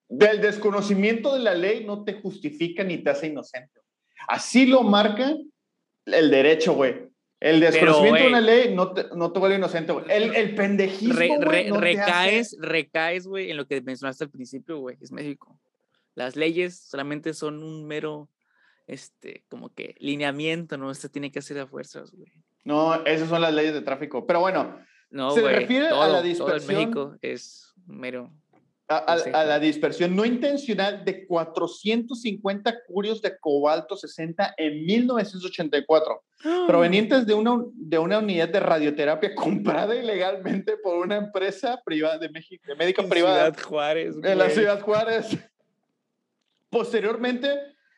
del 0.09 0.41
desconocimiento 0.41 1.35
de 1.35 1.41
la 1.41 1.55
ley 1.55 1.85
no 1.85 2.05
te 2.05 2.15
justifica 2.15 2.85
ni 2.85 2.99
te 2.99 3.11
hace 3.11 3.29
inocente. 3.29 3.81
Así 4.27 4.67
lo 4.67 4.83
marca 4.83 5.35
el 6.05 6.31
derecho, 6.31 6.75
güey. 6.75 7.09
El 7.41 7.61
desconocimiento 7.61 8.21
de 8.21 8.29
una 8.29 8.41
ley 8.41 8.75
no 8.75 8.93
te, 8.93 9.07
no 9.15 9.33
te 9.33 9.39
vuelve 9.39 9.57
inocente, 9.57 9.93
güey. 9.93 10.05
El, 10.09 10.35
el 10.35 10.55
pendejismo, 10.55 11.41
recaes, 11.79 12.57
recaes, 12.61 13.27
güey, 13.27 13.51
en 13.51 13.57
lo 13.57 13.67
que 13.67 13.81
mencionaste 13.81 14.25
al 14.25 14.31
principio, 14.31 14.79
güey. 14.79 14.97
Es 15.01 15.13
México. 15.13 15.59
Las 16.15 16.35
leyes 16.35 16.81
solamente 16.81 17.33
son 17.33 17.63
un 17.63 17.87
mero, 17.87 18.29
este, 18.89 19.45
como 19.49 19.73
que 19.73 19.95
lineamiento, 20.01 20.77
¿no? 20.77 20.91
Esto 20.91 21.09
tiene 21.09 21.31
que 21.31 21.39
hacer 21.39 21.61
a 21.61 21.67
fuerzas, 21.69 22.11
güey. 22.11 22.33
No, 22.65 23.07
esas 23.07 23.29
son 23.29 23.41
las 23.41 23.55
leyes 23.55 23.73
de 23.73 23.83
tráfico. 23.83 24.27
Pero 24.27 24.41
bueno, 24.41 24.81
no, 25.11 25.31
se 25.31 25.43
refiere 25.43 25.89
a 25.89 26.09
la 26.09 26.23
dispersión. 26.23 26.93
Todo 26.93 27.07
México 27.09 27.17
es 27.23 27.73
mero. 27.87 28.31
A, 28.91 29.45
la 29.45 29.59
dispersión 29.59 30.17
no 30.17 30.25
intencional 30.25 31.05
de 31.05 31.27
450 31.27 32.85
curios 32.87 33.21
de 33.21 33.39
cobalto 33.39 33.99
60 33.99 34.55
en 34.57 34.87
1984, 34.87 36.23
provenientes 36.67 37.27
de 37.27 37.35
una, 37.35 37.63
de 37.75 37.99
una 37.99 38.19
unidad 38.19 38.49
de 38.49 38.61
radioterapia 38.61 39.35
comprada 39.35 39.95
ilegalmente 39.95 40.79
por 40.79 40.97
una 41.05 41.17
empresa 41.17 41.79
privada 41.85 42.17
de 42.17 42.31
México, 42.31 42.65
de 42.67 42.77
médica 42.77 43.03
privada. 43.03 43.53
Ciudad 43.53 43.69
Juárez. 43.69 44.17
En 44.23 44.39
la 44.39 44.49
Ciudad 44.49 44.81
Juárez. 44.81 45.37
Posteriormente, 46.71 47.49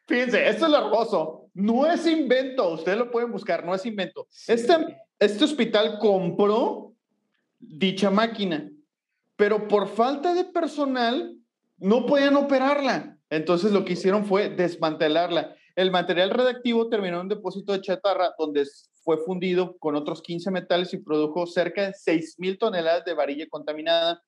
fíjense, 0.09 0.49
esto 0.49 0.65
es 0.65 0.73
lo 0.73 0.79
hermoso. 0.79 1.51
No 1.55 1.87
es 1.87 2.05
invento, 2.05 2.69
ustedes 2.69 2.99
lo 2.99 3.13
pueden 3.13 3.31
buscar, 3.31 3.65
no 3.65 3.77
es 3.77 3.87
invento. 3.87 4.27
Este, 4.49 4.75
este 5.21 5.45
hospital 5.45 5.99
compró 6.01 6.90
dicha 7.61 8.11
máquina, 8.11 8.71
pero 9.37 9.69
por 9.69 9.89
falta 9.89 10.35
de 10.35 10.45
personal 10.45 11.37
no 11.79 12.07
podían 12.07 12.37
operarla. 12.37 13.19
Entonces 13.31 13.73
lo 13.73 13.85
que 13.85 13.93
hicieron 13.93 14.25
fue 14.25 14.49
desmantelarla. 14.49 15.55
El 15.77 15.91
material 15.91 16.31
redactivo 16.31 16.89
terminó 16.89 17.17
en 17.17 17.23
un 17.23 17.29
depósito 17.29 17.73
de 17.73 17.81
chatarra 17.81 18.35
donde 18.39 18.67
fue 19.03 19.19
fundido 19.19 19.79
con 19.79 19.97
otros 19.97 20.21
15 20.21 20.51
metales 20.51 20.93
y 20.93 20.99
produjo 20.99 21.47
cerca 21.47 21.87
de 21.87 21.93
6.000 21.93 22.59
toneladas 22.59 23.05
de 23.05 23.15
varilla 23.15 23.47
contaminada 23.49 24.23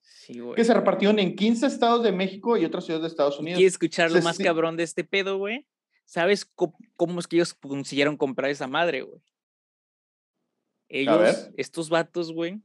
que 0.55 0.65
se 0.65 0.73
repartieron 0.73 1.19
en 1.19 1.35
15 1.35 1.67
estados 1.67 2.03
de 2.03 2.13
México 2.13 2.57
y 2.57 2.65
otras 2.65 2.85
ciudades 2.85 3.03
de 3.03 3.09
Estados 3.09 3.39
Unidos. 3.39 3.59
¿Quieres 3.59 3.75
escuchar 3.75 4.11
lo 4.11 4.23
más 4.23 4.39
cabrón 4.39 4.77
de 4.77 4.85
este 4.85 5.05
pedo, 5.05 5.37
güey? 5.37 5.67
¿Sabes 6.05 6.45
cómo, 6.97 7.21
es 7.21 7.27
que 7.27 7.37
ellos 7.37 7.55
consiguieron 7.55 8.17
comprar 8.17 8.51
esa 8.51 8.67
madre, 8.67 9.03
güey? 9.03 9.21
Ellos, 10.89 11.51
estos 11.57 11.89
vatos, 11.89 12.33
güey, 12.33 12.61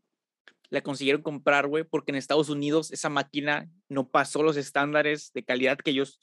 la 0.70 0.82
consiguieron 0.82 1.22
comprar, 1.22 1.68
güey, 1.68 1.84
porque 1.84 2.12
en 2.12 2.18
Estados 2.18 2.50
Unidos 2.50 2.92
esa 2.92 3.10
máquina 3.10 3.70
no 3.90 4.10
pasó 4.10 4.44
los 4.44 4.58
estándares 4.58 5.32
de 5.34 5.44
calidad 5.44 5.78
que 5.78 5.92
ellos 5.92 6.20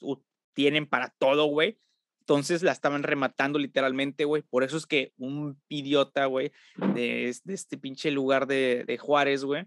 tienen 0.53 0.87
para 0.87 1.13
todo, 1.17 1.45
güey. 1.45 1.79
Entonces 2.19 2.63
la 2.63 2.71
estaban 2.71 3.03
rematando 3.03 3.59
literalmente, 3.59 4.25
güey. 4.25 4.41
Por 4.41 4.63
eso 4.63 4.77
es 4.77 4.85
que 4.85 5.13
un 5.17 5.61
idiota, 5.69 6.25
güey, 6.25 6.51
de, 6.95 7.29
este 7.29 7.77
pinche 7.77 8.09
lugar 8.09 8.47
de, 8.47 8.97
Juárez, 8.99 9.43
güey, 9.43 9.65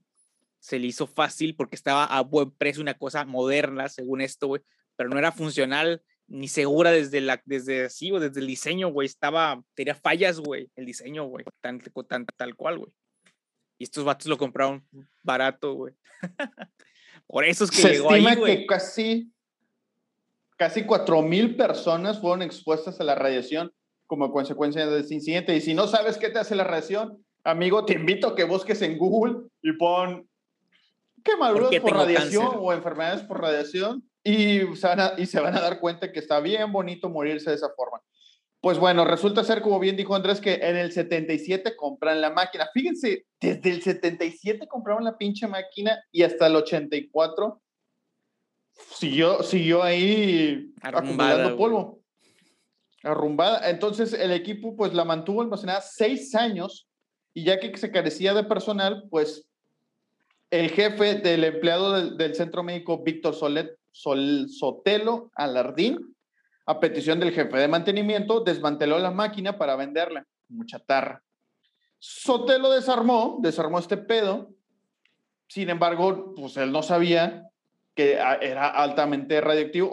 se 0.58 0.78
le 0.78 0.88
hizo 0.88 1.06
fácil 1.06 1.54
porque 1.54 1.76
estaba 1.76 2.04
a 2.04 2.20
buen 2.22 2.50
precio, 2.50 2.82
una 2.82 2.94
cosa 2.94 3.24
moderna, 3.24 3.88
según 3.88 4.20
esto, 4.20 4.48
güey, 4.48 4.62
pero 4.96 5.08
no 5.08 5.18
era 5.18 5.30
funcional 5.30 6.02
ni 6.26 6.48
segura 6.48 6.90
desde 6.90 7.20
la, 7.20 7.40
desde 7.46 7.84
así, 7.84 8.10
o 8.12 8.20
desde 8.20 8.40
el 8.40 8.46
diseño, 8.46 8.88
güey, 8.88 9.06
estaba, 9.06 9.62
tenía 9.74 9.94
fallas, 9.94 10.40
güey, 10.40 10.70
el 10.76 10.84
diseño, 10.84 11.24
güey, 11.24 11.44
tan, 11.60 11.80
tan, 12.08 12.26
tal 12.36 12.54
cual, 12.54 12.78
güey. 12.78 12.92
Y 13.78 13.84
estos 13.84 14.04
vatos 14.04 14.26
lo 14.26 14.36
compraron 14.36 14.84
barato, 15.22 15.74
güey. 15.74 15.94
Por 17.26 17.44
eso 17.44 17.64
es 17.64 17.70
que 17.70 17.76
se 17.76 17.92
estima 17.94 18.36
que 18.36 18.66
casi 18.66 19.30
casi 20.58 20.82
4.000 20.82 21.56
personas 21.56 22.20
fueron 22.20 22.42
expuestas 22.42 23.00
a 23.00 23.04
la 23.04 23.14
radiación 23.14 23.72
como 24.06 24.32
consecuencia 24.32 24.86
de 24.86 25.00
este 25.00 25.14
incidente. 25.14 25.56
Y 25.56 25.60
si 25.60 25.72
no 25.72 25.86
sabes 25.86 26.18
qué 26.18 26.28
te 26.28 26.40
hace 26.40 26.56
la 26.56 26.64
radiación, 26.64 27.24
amigo, 27.44 27.84
te 27.84 27.94
invito 27.94 28.28
a 28.28 28.34
que 28.34 28.44
busques 28.44 28.82
en 28.82 28.98
Google 28.98 29.48
y 29.62 29.72
pon 29.72 30.28
quemaduras 31.22 31.70
por, 31.70 31.80
por 31.80 31.92
radiación 31.92 32.50
o 32.58 32.72
enfermedades 32.72 33.22
por 33.22 33.40
radiación 33.40 34.02
y 34.24 34.60
se, 34.76 34.86
van 34.86 35.00
a, 35.00 35.12
y 35.16 35.26
se 35.26 35.40
van 35.40 35.56
a 35.56 35.60
dar 35.60 35.78
cuenta 35.78 36.10
que 36.10 36.18
está 36.18 36.40
bien 36.40 36.72
bonito 36.72 37.08
morirse 37.08 37.50
de 37.50 37.56
esa 37.56 37.70
forma. 37.76 38.00
Pues 38.60 38.78
bueno, 38.78 39.04
resulta 39.04 39.44
ser, 39.44 39.62
como 39.62 39.78
bien 39.78 39.96
dijo 39.96 40.16
Andrés, 40.16 40.40
que 40.40 40.54
en 40.54 40.76
el 40.76 40.90
77 40.90 41.76
compran 41.76 42.20
la 42.20 42.30
máquina. 42.30 42.68
Fíjense, 42.74 43.26
desde 43.40 43.70
el 43.70 43.82
77 43.82 44.66
compraron 44.66 45.04
la 45.04 45.16
pinche 45.16 45.46
máquina 45.46 46.02
y 46.10 46.24
hasta 46.24 46.48
el 46.48 46.56
84 46.56 47.60
siguió, 48.94 49.42
siguió 49.42 49.82
ahí 49.82 50.72
acumulando 50.82 51.56
polvo. 51.56 52.00
arrumbada. 53.04 53.70
Entonces 53.70 54.12
el 54.12 54.32
equipo 54.32 54.76
pues 54.76 54.92
la 54.92 55.04
mantuvo 55.04 55.40
almacenada 55.40 55.80
seis 55.80 56.34
años 56.34 56.88
y 57.34 57.44
ya 57.44 57.60
que 57.60 57.76
se 57.76 57.92
carecía 57.92 58.34
de 58.34 58.42
personal, 58.42 59.04
pues 59.08 59.48
el 60.50 60.70
jefe 60.70 61.14
del 61.16 61.44
empleado 61.44 62.10
del, 62.10 62.34
centro 62.34 62.64
médico, 62.64 63.02
Víctor 63.04 63.34
Solet, 63.34 63.76
Sol, 63.92 64.48
Sotelo 64.48 65.30
Alardín, 65.34 66.16
a 66.68 66.80
petición 66.80 67.18
del 67.18 67.32
jefe 67.32 67.56
de 67.56 67.66
mantenimiento, 67.66 68.40
desmanteló 68.40 68.98
la 68.98 69.10
máquina 69.10 69.56
para 69.56 69.74
venderla, 69.74 70.26
mucha 70.48 70.78
tarra. 70.78 71.22
Sotelo 71.98 72.70
desarmó, 72.70 73.38
desarmó 73.40 73.78
este 73.78 73.96
pedo, 73.96 74.50
sin 75.46 75.70
embargo, 75.70 76.34
pues 76.36 76.58
él 76.58 76.70
no 76.70 76.82
sabía 76.82 77.48
que 77.94 78.12
era 78.12 78.68
altamente 78.68 79.40
radioactivo 79.40 79.88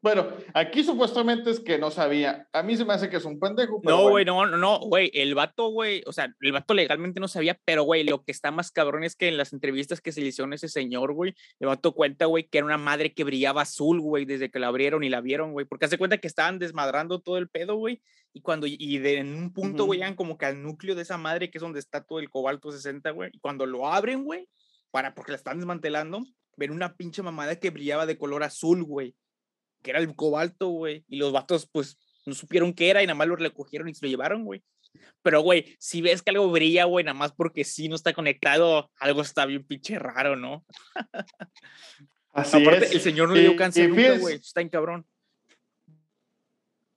bueno, 0.00 0.28
aquí 0.54 0.84
supuestamente 0.84 1.50
es 1.50 1.58
que 1.58 1.76
no 1.76 1.90
sabía. 1.90 2.48
A 2.52 2.62
mí 2.62 2.76
se 2.76 2.84
me 2.84 2.92
hace 2.92 3.10
que 3.10 3.16
es 3.16 3.24
un 3.24 3.40
pendejo. 3.40 3.80
no, 3.82 4.10
güey, 4.10 4.24
no, 4.24 4.46
no, 4.46 4.78
güey. 4.78 5.10
El 5.12 5.34
vato, 5.34 5.70
güey, 5.70 6.04
o 6.06 6.12
sea, 6.12 6.32
el 6.40 6.52
vato 6.52 6.72
legalmente 6.72 7.18
no 7.18 7.26
sabía, 7.26 7.58
pero, 7.64 7.82
güey, 7.82 8.04
lo 8.04 8.22
que 8.22 8.30
está 8.30 8.52
más 8.52 8.70
cabrón 8.70 9.02
es 9.02 9.16
que 9.16 9.26
en 9.26 9.36
las 9.36 9.52
entrevistas 9.52 10.00
que 10.00 10.12
se 10.12 10.20
le 10.20 10.28
hicieron 10.28 10.52
a 10.52 10.54
ese 10.54 10.68
señor, 10.68 11.14
güey, 11.14 11.34
el 11.58 11.66
vato 11.66 11.94
cuenta, 11.94 12.26
güey, 12.26 12.48
que 12.48 12.58
era 12.58 12.66
una 12.66 12.78
madre 12.78 13.12
que 13.12 13.24
brillaba 13.24 13.62
azul, 13.62 14.00
güey, 14.00 14.24
desde 14.24 14.52
que 14.52 14.60
la 14.60 14.68
abrieron 14.68 15.02
y 15.02 15.08
la 15.08 15.20
vieron, 15.20 15.50
güey. 15.50 15.66
Porque 15.66 15.86
hace 15.86 15.98
cuenta 15.98 16.18
que 16.18 16.28
estaban 16.28 16.60
desmadrando 16.60 17.20
todo 17.20 17.36
el 17.36 17.48
pedo, 17.48 17.74
güey. 17.74 18.00
Y 18.32 18.40
cuando, 18.40 18.68
y 18.68 18.98
de, 18.98 19.18
en 19.18 19.34
un 19.34 19.52
punto, 19.52 19.84
güey, 19.84 20.00
uh 20.02 20.14
como 20.14 20.38
que 20.38 20.46
al 20.46 20.62
núcleo 20.62 20.94
de 20.94 21.02
esa 21.02 21.18
madre, 21.18 21.50
que 21.50 21.58
es 21.58 21.62
donde 21.62 21.80
está 21.80 22.04
todo 22.04 22.20
el 22.20 22.30
cobalto 22.30 22.70
60, 22.70 23.10
güey. 23.10 23.30
Y 23.32 23.40
cuando 23.40 23.66
lo 23.66 23.88
abren, 23.88 24.22
güey, 24.22 24.48
para, 24.92 25.16
porque 25.16 25.32
la 25.32 25.38
están 25.38 25.58
desmantelando, 25.58 26.24
ven 26.56 26.70
una 26.70 26.94
pinche 26.94 27.20
mamada 27.22 27.56
que 27.56 27.70
brillaba 27.70 28.06
de 28.06 28.16
color 28.16 28.44
azul, 28.44 28.84
güey 28.84 29.16
que 29.82 29.90
era 29.90 30.00
el 30.00 30.14
cobalto, 30.14 30.68
güey. 30.68 31.04
Y 31.08 31.16
los 31.16 31.32
vatos, 31.32 31.68
pues, 31.70 31.98
no 32.26 32.34
supieron 32.34 32.72
qué 32.72 32.90
era 32.90 33.02
y 33.02 33.06
nada 33.06 33.16
más 33.16 33.28
lo 33.28 33.36
recogieron 33.36 33.88
y 33.88 33.94
se 33.94 34.04
lo 34.04 34.10
llevaron, 34.10 34.44
güey. 34.44 34.62
Pero, 35.22 35.40
güey, 35.40 35.76
si 35.78 36.00
ves 36.00 36.22
que 36.22 36.30
algo 36.30 36.50
brilla, 36.50 36.84
güey, 36.84 37.04
nada 37.04 37.18
más 37.18 37.32
porque 37.32 37.64
sí 37.64 37.88
no 37.88 37.96
está 37.96 38.12
conectado, 38.12 38.90
algo 38.98 39.22
está 39.22 39.46
bien 39.46 39.64
pinche 39.64 39.98
raro, 39.98 40.36
¿no? 40.36 40.64
Así 42.32 42.62
Aparte, 42.62 42.86
es. 42.86 42.92
el 42.92 43.00
señor 43.00 43.28
no 43.28 43.34
le 43.34 43.40
dio 43.42 43.56
cáncer 43.56 43.90
güey. 43.90 44.36
Está 44.36 44.60
en 44.60 44.68
cabrón. 44.68 45.06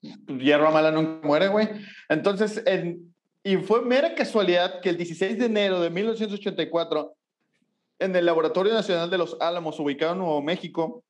Hierba 0.02 0.72
mala 0.72 0.92
nunca 0.92 1.26
muere, 1.26 1.48
güey. 1.48 1.70
Entonces, 2.10 2.62
en, 2.66 3.14
y 3.44 3.58
fue 3.58 3.84
mera 3.84 4.14
casualidad 4.16 4.82
que 4.82 4.90
el 4.90 4.98
16 4.98 5.38
de 5.38 5.46
enero 5.46 5.80
de 5.80 5.90
1984, 5.90 7.16
en 8.00 8.16
el 8.16 8.26
Laboratorio 8.26 8.74
Nacional 8.74 9.10
de 9.10 9.18
los 9.18 9.38
Álamos, 9.40 9.80
ubicado 9.80 10.14
en 10.14 10.20
Nuevo 10.20 10.42
México, 10.42 11.04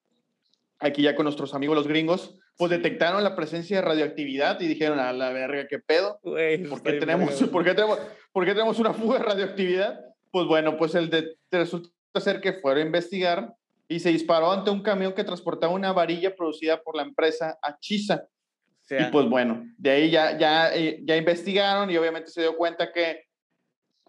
aquí 0.82 1.04
ya 1.04 1.15
con 1.15 1.26
nuestros 1.26 1.54
amigos 1.54 1.76
los 1.76 1.88
gringos, 1.88 2.36
pues 2.58 2.72
detectaron 2.72 3.24
la 3.24 3.36
presencia 3.36 3.78
de 3.78 3.82
radioactividad 3.84 4.60
y 4.60 4.67
dijeron, 4.67 5.00
a 5.00 5.13
la 5.13 5.32
verga, 5.32 5.67
¿qué 5.67 5.80
pedo? 5.80 6.20
¿Por, 6.22 6.82
qué 6.82 6.94
tenemos, 6.94 7.34
¿por, 7.52 7.63
qué 7.63 7.74
tenemos, 7.74 8.00
¿Por 8.32 8.46
qué 8.46 8.54
tenemos 8.54 8.80
una 8.80 8.94
fuga 8.94 9.20
de 9.20 9.26
radioactividad? 9.26 10.00
Pues 10.32 10.48
bueno, 10.48 10.78
pues 10.78 10.96
el 10.96 11.10
de, 11.10 11.38
resulta 11.52 11.89
ser 12.20 12.41
que 12.41 12.54
fueron 12.54 12.84
a 12.84 12.86
investigar 12.88 13.54
y 13.88 14.00
se 14.00 14.10
disparó 14.10 14.52
ante 14.52 14.72
un 14.72 14.82
camión 14.82 15.13
que 15.13 15.24
transportaba 15.24 15.74
una 15.74 15.94
varilla 15.94 16.36
producida 16.36 16.82
por 16.82 16.96
la 16.96 17.04
empresa 17.04 17.58
Achisa. 17.62 18.28
y 18.89 19.04
pues 19.12 19.30
bueno, 19.30 19.63
de 19.78 19.91
ahí 19.91 20.10
ya, 20.10 20.38
ya, 20.38 20.74
eh, 20.74 21.00
ya 21.04 21.15
investigaron 21.15 21.91
y 21.91 21.98
obviamente 21.98 22.32
se 22.32 22.41
dio 22.41 22.58
cuenta 22.58 22.91
que 22.91 23.26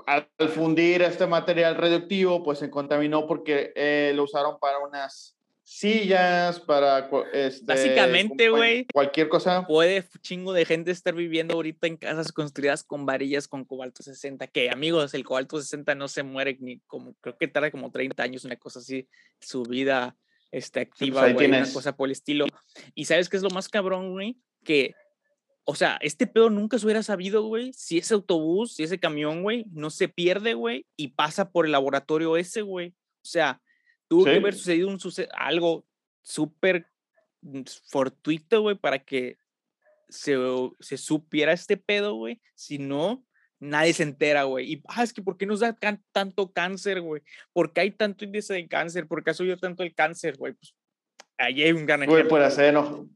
al 0.06 0.26
fundir 0.48 1.02
este 1.02 1.26
material 1.26 1.76
radioactivo, 1.76 2.42
pues 2.42 2.58
se 2.58 2.70
contaminó 2.70 3.26
porque 3.26 3.72
eh, 3.76 4.12
lo 4.14 4.24
usaron 4.24 4.58
para 4.58 4.78
unas 4.78 5.36
sillas, 5.64 6.60
para 6.60 7.08
este, 7.32 7.64
básicamente, 7.64 8.48
güey, 8.48 8.86
cualquier 8.92 9.28
cosa. 9.28 9.66
Puede 9.66 10.04
chingo 10.20 10.52
de 10.52 10.64
gente 10.64 10.90
estar 10.90 11.14
viviendo 11.14 11.54
ahorita 11.54 11.86
en 11.86 11.96
casas 11.96 12.32
construidas 12.32 12.84
con 12.84 13.06
varillas 13.06 13.48
con 13.48 13.64
cobalto 13.64 14.02
60, 14.02 14.46
que 14.48 14.70
amigos, 14.70 15.14
el 15.14 15.24
cobalto 15.24 15.60
60 15.60 15.94
no 15.94 16.08
se 16.08 16.22
muere 16.22 16.56
ni 16.60 16.80
como 16.80 17.14
creo 17.20 17.36
que 17.36 17.48
tarda 17.48 17.70
como 17.70 17.90
30 17.90 18.22
años, 18.22 18.44
una 18.44 18.56
cosa 18.56 18.80
así, 18.80 19.08
su 19.40 19.62
vida 19.62 20.16
este, 20.50 20.86
pues, 20.86 21.00
activa, 21.00 21.32
güey, 21.32 21.46
una 21.46 21.72
cosa 21.72 21.96
por 21.96 22.08
el 22.08 22.12
estilo. 22.12 22.46
Y 22.94 23.06
sabes 23.06 23.28
qué 23.28 23.36
es 23.36 23.42
lo 23.42 23.50
más 23.50 23.68
cabrón, 23.68 24.12
güey, 24.12 24.36
que 24.64 24.94
o 25.64 25.74
sea, 25.74 25.96
este 26.00 26.26
pedo 26.26 26.50
nunca 26.50 26.78
se 26.78 26.86
hubiera 26.86 27.02
sabido, 27.02 27.42
güey, 27.42 27.72
si 27.72 27.98
ese 27.98 28.14
autobús, 28.14 28.74
si 28.74 28.82
ese 28.82 28.98
camión, 28.98 29.42
güey, 29.42 29.64
no 29.70 29.90
se 29.90 30.08
pierde, 30.08 30.54
güey, 30.54 30.86
y 30.96 31.08
pasa 31.08 31.50
por 31.50 31.66
el 31.66 31.72
laboratorio 31.72 32.36
ese, 32.36 32.62
güey. 32.62 32.88
O 32.88 33.28
sea, 33.28 33.60
Tuvo 34.12 34.24
que 34.24 34.36
haber 34.36 34.52
sucedido 34.52 34.88
un 34.88 34.98
algo 35.32 35.86
súper 36.20 36.86
mm, 37.40 37.62
fortuito, 37.88 38.60
güey, 38.60 38.76
para 38.76 38.98
que 38.98 39.38
se, 40.10 40.36
se, 40.80 40.98
supiera 40.98 41.54
este 41.54 41.78
pedo, 41.78 42.12
güey. 42.12 42.42
Si 42.54 42.76
no, 42.76 43.24
nadie 43.58 43.94
se 43.94 44.02
entera, 44.02 44.42
güey. 44.42 44.70
Y, 44.70 44.82
ah, 44.86 45.02
es 45.02 45.14
que 45.14 45.22
¿por 45.22 45.38
qué 45.38 45.46
nos 45.46 45.60
da 45.60 45.74
tanto 46.12 46.52
cáncer, 46.52 47.00
güey? 47.00 47.22
¿Por 47.54 47.72
qué 47.72 47.80
hay 47.80 47.90
tanto 47.92 48.26
índice 48.26 48.52
de 48.52 48.68
cáncer? 48.68 49.08
¿Por 49.08 49.24
qué 49.24 49.30
ha 49.30 49.34
subido 49.34 49.56
tanto 49.56 49.82
el 49.82 49.94
cáncer, 49.94 50.36
güey? 50.36 50.52
Pues 50.52 50.74
ahí 51.38 51.62
hay 51.62 51.72
un 51.72 51.86
gran 51.86 52.04
Güey, 52.04 52.28
por 52.28 52.42
hacer, 52.42 52.66
enojar 52.66 53.06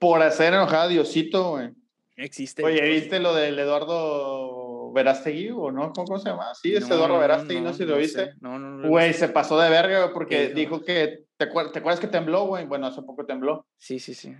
por 0.00 0.20
hacer 0.20 0.52
enojar 0.52 0.80
a 0.80 0.88
Diosito, 0.88 1.50
güey. 1.50 1.70
Existe. 2.16 2.64
Oye, 2.64 2.80
¿viste 2.88 3.20
lo 3.20 3.36
del 3.36 3.56
Eduardo 3.56 4.53
Verástegui, 4.94 5.50
o 5.50 5.70
no, 5.70 5.92
¿cómo 5.92 6.18
se 6.18 6.30
llama? 6.30 6.54
Sí, 6.54 6.74
es 6.74 6.88
Eduardo 6.88 7.18
Verástegui, 7.18 7.60
no, 7.60 7.72
sé 7.72 7.84
si 7.84 7.90
lo 7.90 7.98
viste. 7.98 8.34
No, 8.40 8.58
no, 8.58 8.70
no. 8.70 8.88
Güey, 8.88 9.12
se 9.12 9.28
pasó 9.28 9.58
de 9.60 9.68
verga, 9.68 10.12
porque 10.14 10.48
dijo 10.48 10.82
que, 10.82 11.24
¿te, 11.36 11.44
acuerdas 11.44 12.00
que 12.00 12.06
tembló, 12.06 12.46
güey? 12.46 12.64
Bueno, 12.64 12.86
hace 12.86 13.02
poco 13.02 13.26
tembló. 13.26 13.66
Sí, 13.76 13.98
sí, 13.98 14.14
sí. 14.14 14.34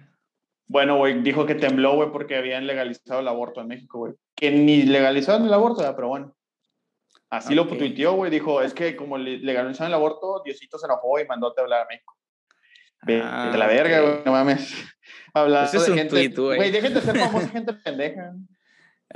Bueno, 0.66 0.96
güey, 0.96 1.20
dijo 1.20 1.44
que 1.44 1.54
tembló, 1.54 1.96
güey, 1.96 2.10
porque 2.10 2.36
habían 2.36 2.66
legalizado 2.66 3.20
el 3.20 3.28
aborto 3.28 3.60
en 3.60 3.68
México, 3.68 3.98
güey. 3.98 4.14
Que 4.34 4.50
ni 4.50 4.84
legalizaron 4.84 5.46
el 5.46 5.52
aborto, 5.52 5.82
pero 5.94 6.08
bueno. 6.08 6.34
Así 7.28 7.54
lo 7.54 7.66
tuiteó, 7.66 8.14
güey. 8.14 8.30
Dijo, 8.30 8.62
es 8.62 8.72
que 8.72 8.96
como 8.96 9.18
legalizaron 9.18 9.88
el 9.88 9.94
aborto, 9.94 10.42
Diosito 10.44 10.78
se 10.78 10.86
enojó 10.86 11.18
y 11.18 11.26
mandó 11.26 11.48
a 11.56 11.60
hablar 11.60 11.82
a 11.82 11.86
México. 11.86 12.16
de 13.02 13.18
la 13.18 13.64
ah, 13.64 13.68
verga, 13.68 14.00
güey, 14.00 14.24
no 14.24 14.32
mames. 14.32 14.72
Hablando 15.34 15.70
pues 15.70 15.86
de 15.86 15.94
gente. 15.94 16.28
güey. 16.28 16.56
Güey, 16.56 16.70
de 16.70 17.00
ser 17.00 17.18
famosa 17.18 17.48
gente 17.48 17.72
pendeja. 17.74 18.32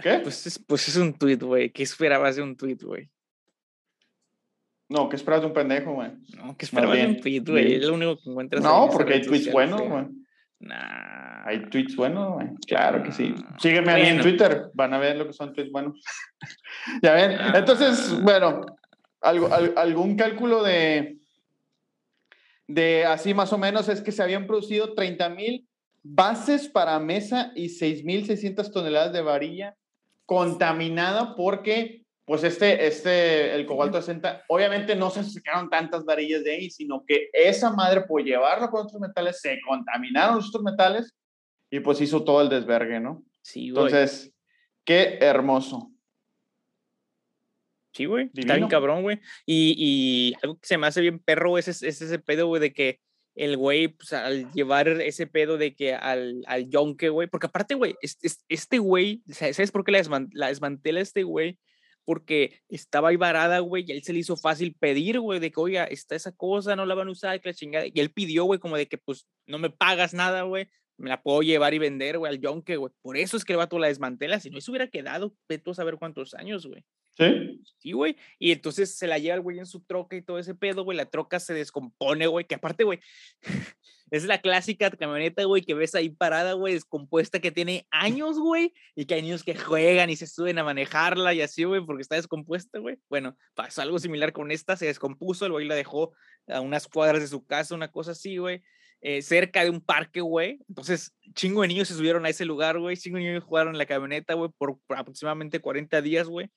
¿Qué? 0.03 0.21
Pues 0.21 0.47
es, 0.47 0.59
pues 0.59 0.89
es 0.89 0.97
un 0.97 1.13
tweet, 1.13 1.39
güey. 1.39 1.71
¿Qué 1.71 1.83
esperabas 1.83 2.37
de 2.37 2.43
un 2.43 2.57
tweet, 2.57 2.79
güey? 2.83 3.11
No, 4.89 5.09
¿qué 5.09 5.17
esperabas 5.17 5.43
de 5.43 5.49
un 5.49 5.53
pendejo, 5.53 5.93
güey? 5.93 6.11
No, 6.37 6.57
¿qué 6.57 6.65
esperabas 6.65 6.97
de 6.97 7.07
un 7.07 7.21
tweet, 7.21 7.41
güey? 7.41 7.75
Es 7.75 7.85
lo 7.85 7.95
único 7.95 8.17
que 8.17 8.31
encuentras. 8.31 8.63
No, 8.63 8.89
porque 8.91 9.15
hay 9.15 9.23
tweets 9.23 9.53
buenos, 9.53 9.83
güey. 9.83 10.07
Nah. 10.61 11.45
Hay 11.45 11.69
tweets 11.69 11.97
buenos, 11.97 12.35
güey. 12.35 12.49
Claro 12.67 13.03
que 13.03 13.13
sí. 13.13 13.35
Sígueme 13.59 13.93
a 13.93 13.97
mí 13.97 14.03
en 14.03 14.21
Twitter. 14.21 14.71
Van 14.75 14.95
a 14.95 14.99
ver 14.99 15.17
lo 15.17 15.27
que 15.27 15.33
son 15.33 15.53
tweets 15.53 15.73
buenos. 15.73 16.01
ya 17.03 17.13
ven. 17.13 17.33
Entonces, 17.55 18.21
bueno, 18.23 18.65
algo, 19.21 19.51
algún 19.77 20.17
cálculo 20.17 20.63
de, 20.63 21.19
de 22.67 23.05
así 23.05 23.35
más 23.35 23.53
o 23.53 23.59
menos 23.59 23.89
es 23.89 24.01
que 24.01 24.13
se 24.13 24.23
habían 24.23 24.47
producido 24.47 24.95
30 24.95 25.29
mil 25.31 25.69
bases 26.03 26.69
para 26.69 26.99
mesa 26.99 27.53
y 27.55 27.67
6.600 27.67 28.73
toneladas 28.73 29.13
de 29.13 29.23
varilla 29.23 29.77
contaminada 30.29 31.35
porque, 31.35 32.05
pues 32.27 32.45
este, 32.45 32.87
este, 32.87 33.55
el 33.55 33.65
cobalto 33.65 33.99
60, 33.99 34.45
obviamente 34.49 34.95
no 34.95 35.09
se 35.09 35.25
sacaron 35.25 35.71
tantas 35.71 36.05
varillas 36.05 36.45
de 36.45 36.53
ahí, 36.53 36.71
sino 36.71 37.03
que 37.07 37.31
esa 37.33 37.71
madre 37.73 38.03
por 38.03 38.23
llevarlo 38.23 38.69
con 38.69 38.85
otros 38.85 39.01
metales, 39.01 39.41
se 39.41 39.59
contaminaron 39.67 40.39
estos 40.39 40.63
metales 40.63 41.17
y 41.71 41.81
pues 41.81 42.03
hizo 42.03 42.25
todo 42.25 42.43
el 42.43 42.51
desvergue, 42.51 43.01
¿no? 43.01 43.25
Sí, 43.41 43.71
güey. 43.71 43.87
Entonces, 43.87 44.35
qué 44.85 45.17
hermoso. 45.19 45.93
Sí, 47.95 48.05
güey. 48.05 48.31
Está 48.35 48.57
bien 48.57 48.69
cabrón, 48.69 49.01
güey. 49.01 49.21
Y, 49.47 49.75
y, 49.79 50.35
algo 50.43 50.59
que 50.59 50.67
se 50.67 50.77
me 50.77 50.89
hace 50.89 51.01
bien 51.01 51.21
perro 51.21 51.57
es, 51.57 51.69
es 51.69 51.83
ese 51.83 52.19
pedo, 52.19 52.49
güey, 52.49 52.61
de 52.61 52.75
que 52.75 53.01
el 53.39 53.57
güey, 53.57 53.89
pues, 53.89 54.13
al 54.13 54.53
llevar 54.53 54.89
ese 54.89 55.29
pedo 55.29 55.59
de 55.59 55.75
que 55.75 55.95
al, 55.95 56.43
al 56.47 56.69
yonke, 56.69 57.09
güey, 57.09 57.29
porque 57.29 57.47
aparte, 57.47 57.75
güey, 57.75 57.95
este 58.49 58.79
güey, 58.79 59.23
¿sabes 59.29 59.71
por 59.71 59.85
qué 59.85 59.93
la, 59.93 60.27
la 60.33 60.49
desmantela 60.49 61.01
este 61.01 61.23
güey? 61.23 61.57
Porque 62.05 62.61
estaba 62.69 63.11
ahí 63.11 63.17
varada, 63.17 63.61
güey, 63.61 63.85
y 63.87 63.93
a 63.93 63.95
él 63.95 64.03
se 64.03 64.13
le 64.13 64.19
hizo 64.19 64.37
fácil 64.37 64.75
pedir, 64.75 65.21
güey, 65.21 65.39
de 65.39 65.53
que, 65.53 65.61
oiga, 65.61 65.85
está 65.85 66.17
esa 66.17 66.33
cosa, 66.33 66.75
no 66.75 66.85
la 66.85 66.97
van 66.97 67.09
a 67.09 67.13
usar, 67.13 67.41
que 67.41 67.51
la 67.51 67.55
chingada. 67.55 67.87
Y 67.87 68.01
él 68.01 68.11
pidió, 68.11 68.45
güey, 68.45 68.59
como 68.59 68.77
de 68.77 68.89
que, 68.89 68.99
pues, 68.99 69.29
no 69.47 69.59
me 69.59 69.71
pagas 69.71 70.15
nada, 70.15 70.43
güey, 70.43 70.69
me 70.97 71.11
la 71.11 71.23
puedo 71.23 71.43
llevar 71.43 71.75
y 71.75 71.79
vender, 71.79 72.19
güey, 72.19 72.33
al 72.33 72.41
yonke, 72.41 72.77
güey. 72.77 72.93
Por 73.03 73.17
eso 73.17 73.37
es 73.37 73.45
que 73.45 73.53
el 73.53 73.59
vato 73.59 73.79
la 73.79 73.87
desmantela, 73.87 74.41
si 74.41 74.51
no, 74.51 74.59
eso 74.59 74.73
hubiera 74.73 74.89
quedado, 74.89 75.37
a 75.49 75.75
saber 75.75 75.97
cuántos 75.97 76.35
años, 76.35 76.67
güey. 76.67 76.85
Sí. 77.19 77.61
Sí, 77.79 77.93
güey. 77.93 78.17
Y 78.39 78.53
entonces 78.53 78.97
se 78.97 79.07
la 79.07 79.19
lleva 79.19 79.35
el 79.37 79.41
güey 79.41 79.59
en 79.59 79.67
su 79.67 79.81
troca 79.83 80.17
y 80.17 80.23
todo 80.23 80.39
ese 80.39 80.55
pedo, 80.55 80.85
güey. 80.85 80.97
La 80.97 81.07
troca 81.07 81.41
se 81.41 81.55
descompone, 81.55 82.27
güey. 82.27 82.45
Que 82.45 82.55
aparte, 82.57 82.85
güey, 82.85 83.01
es 84.11 84.25
la 84.25 84.41
clásica 84.41 84.91
camioneta, 84.91 85.45
güey, 85.45 85.63
que 85.63 85.75
ves 85.75 85.95
ahí 85.95 86.11
parada, 86.11 86.53
güey, 86.55 86.75
descompuesta, 86.75 87.41
que 87.41 87.51
tiene 87.53 87.87
años, 87.91 88.39
güey. 88.39 88.73
Y 88.95 89.07
que 89.07 89.15
hay 89.15 89.23
niños 89.23 89.43
que 89.45 89.57
juegan 89.57 90.11
y 90.11 90.17
se 90.17 90.27
suben 90.27 90.59
a 90.59 90.65
manejarla 90.65 91.35
y 91.35 91.43
así, 91.43 91.65
güey, 91.65 91.85
porque 91.85 92.03
está 92.03 92.17
descompuesta, 92.17 92.79
güey. 92.79 92.99
Bueno, 93.09 93.37
pasó 93.55 93.83
algo 93.83 93.99
similar 93.99 94.33
con 94.33 94.51
esta, 94.51 94.77
se 94.77 94.87
descompuso, 94.87 95.47
el 95.47 95.53
güey 95.53 95.67
la 95.67 95.75
dejó 95.75 96.13
a 96.49 96.61
unas 96.61 96.89
cuadras 96.89 97.21
de 97.21 97.29
su 97.29 97.45
casa, 97.47 97.75
una 97.75 97.91
cosa 97.91 98.13
así, 98.13 98.37
güey. 98.39 98.63
eh, 99.01 99.23
cerca 99.23 99.63
de 99.63 99.71
un 99.71 99.81
parque, 99.81 100.21
güey. 100.21 100.59
Entonces, 100.69 101.15
chingo 101.35 101.63
de 101.63 101.69
niños 101.69 101.89
se 101.89 101.95
subieron 101.95 102.27
a 102.27 102.31
ese 102.31 102.45
lugar, 102.45 102.79
güey. 102.79 102.97
Chingo 102.97 103.19
de 103.19 103.25
niños 103.25 103.45
jugaron 103.45 103.75
en 103.75 103.79
la 103.79 103.87
camioneta, 103.87 104.35
güey, 104.35 104.51
por, 104.59 104.79
aproximadamente 104.89 105.61
40 105.61 106.03
días, 106.03 106.27
güey. 106.29 106.51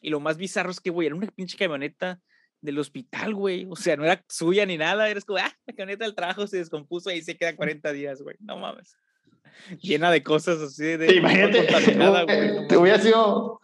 Y 0.00 0.10
lo 0.10 0.20
más 0.20 0.36
bizarro 0.36 0.70
es 0.70 0.80
que, 0.80 0.90
güey, 0.90 1.06
era 1.06 1.16
una 1.16 1.26
pinche 1.28 1.56
camioneta 1.56 2.20
del 2.60 2.78
hospital, 2.78 3.34
güey. 3.34 3.66
O 3.70 3.76
sea, 3.76 3.96
no 3.96 4.04
era 4.04 4.24
suya 4.28 4.66
ni 4.66 4.76
nada. 4.76 5.08
Era 5.08 5.20
como, 5.20 5.38
ah, 5.38 5.52
la 5.66 5.74
camioneta 5.74 6.04
del 6.04 6.14
trabajo 6.14 6.46
se 6.46 6.58
descompuso 6.58 7.10
y 7.10 7.22
se 7.22 7.36
queda 7.36 7.56
40 7.56 7.92
días, 7.92 8.22
güey. 8.22 8.36
No 8.40 8.58
mames. 8.58 8.96
Llena 9.80 10.10
de 10.10 10.22
cosas 10.22 10.60
así 10.60 10.96
de. 10.96 11.16
Imagínate. 11.16 11.66
Te 12.68 12.76
hubiera 12.76 12.98
sido 12.98 13.60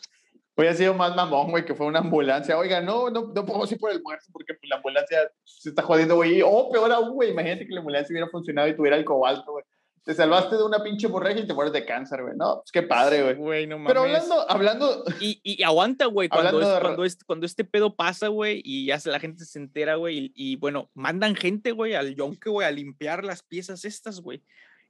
Hubiera 0.56 0.74
sido 0.74 0.94
más 0.94 1.16
mamón, 1.16 1.50
güey, 1.50 1.64
que 1.64 1.74
fue 1.74 1.86
una 1.86 1.98
ambulancia. 1.98 2.56
Oiga, 2.56 2.80
no, 2.80 3.10
no, 3.10 3.32
no 3.34 3.44
podemos 3.44 3.70
ir 3.72 3.78
por 3.78 3.90
el 3.90 4.00
muerto 4.00 4.26
porque 4.32 4.54
pues, 4.54 4.70
la 4.70 4.76
ambulancia 4.76 5.18
se 5.42 5.70
está 5.70 5.82
jodiendo, 5.82 6.14
güey. 6.14 6.42
O 6.44 6.70
peor 6.70 6.92
aún, 6.92 7.12
güey, 7.14 7.30
imagínate 7.30 7.66
que 7.66 7.74
la 7.74 7.80
ambulancia 7.80 8.12
hubiera 8.12 8.28
funcionado 8.28 8.68
y 8.68 8.76
tuviera 8.76 8.96
el 8.96 9.04
cobalto, 9.04 9.50
güey. 9.50 9.64
Te 10.04 10.12
salvaste 10.12 10.56
de 10.56 10.64
una 10.64 10.82
pinche 10.82 11.06
borreja 11.06 11.40
y 11.40 11.46
te 11.46 11.54
mueres 11.54 11.72
de 11.72 11.86
cáncer, 11.86 12.22
güey. 12.22 12.36
No, 12.36 12.56
pues 12.56 12.72
qué 12.72 12.82
padre, 12.82 13.22
güey. 13.22 13.34
Güey, 13.36 13.66
no 13.66 13.78
mames. 13.78 13.90
Pero 13.90 14.02
hablando, 14.02 14.50
hablando... 14.50 15.04
Y, 15.18 15.40
y 15.42 15.62
aguanta, 15.62 16.04
güey, 16.06 16.28
cuando, 16.28 16.60
cuando, 16.80 17.04
este, 17.04 17.24
cuando 17.24 17.46
este 17.46 17.64
pedo 17.64 17.96
pasa, 17.96 18.28
güey, 18.28 18.60
y 18.62 18.84
ya 18.84 18.98
la 19.06 19.18
gente 19.18 19.46
se 19.46 19.58
entera, 19.58 19.94
güey, 19.94 20.30
y, 20.34 20.56
bueno, 20.56 20.90
mandan 20.92 21.34
gente, 21.34 21.72
güey, 21.72 21.94
al 21.94 22.14
yonke, 22.14 22.50
güey, 22.50 22.68
a 22.68 22.70
limpiar 22.70 23.24
las 23.24 23.42
piezas 23.42 23.86
estas, 23.86 24.20
güey. 24.20 24.42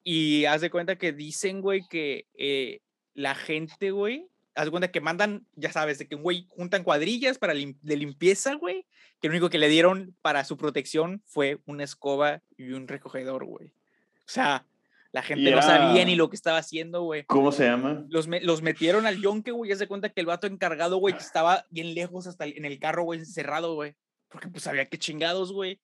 Y 0.03 0.47
haz 0.47 0.61
de 0.61 0.71
cuenta 0.71 0.97
que 0.97 1.13
dicen, 1.13 1.61
güey, 1.61 1.87
que 1.89 2.27
eh, 2.35 2.81
la 3.15 3.37
gente, 3.37 3.93
güey, 3.93 4.27
haz 4.57 4.65
de 4.65 4.71
cuenta 4.73 4.91
que 4.91 5.01
mandan, 5.01 5.47
ya 5.55 5.71
sabes, 5.71 5.99
de 5.99 6.09
que 6.09 6.17
un 6.17 6.23
güey 6.23 6.47
juntan 6.49 6.83
cuadrillas 6.83 7.39
para 7.39 7.55
de 7.55 7.97
limpieza, 7.97 8.55
güey, 8.55 8.85
que 9.21 9.29
lo 9.29 9.33
único 9.33 9.49
que 9.49 9.59
le 9.59 9.69
dieron 9.69 10.17
para 10.23 10.45
su 10.45 10.57
protección 10.57 11.23
fue 11.25 11.61
una 11.67 11.85
escoba 11.85 12.43
y 12.57 12.73
un 12.73 12.89
recogedor, 12.89 13.45
güey. 13.45 13.69
O 13.69 14.29
sea, 14.29 14.67
la 15.15 15.23
gente 15.23 15.49
no 15.53 15.63
sabía 15.63 16.05
ni 16.05 16.17
lo 16.17 16.29
que 16.29 16.35
estaba 16.35 16.59
haciendo, 16.59 17.03
güey. 17.03 17.25
¿Cómo 17.27 17.53
se 17.53 17.65
llama? 17.65 18.05
Los, 18.09 18.27
los 18.43 18.63
metieron 18.63 19.07
al 19.07 19.21
yonke, 19.21 19.53
güey, 19.53 19.71
ya 19.71 19.77
se 19.77 19.87
cuenta 19.87 20.09
que 20.09 20.21
el 20.21 20.27
vato 20.27 20.49
encargado, 20.49 20.97
güey, 20.97 21.15
estaba 21.15 21.65
bien 21.71 21.95
lejos 21.95 22.27
hasta 22.27 22.47
en 22.47 22.65
el 22.65 22.81
carro, 22.81 23.05
güey, 23.05 23.21
encerrado, 23.21 23.75
güey. 23.75 23.95
Porque 24.29 24.49
pues 24.49 24.67
había 24.67 24.87
que 24.87 24.99
chingados, 24.99 25.53
güey. 25.53 25.81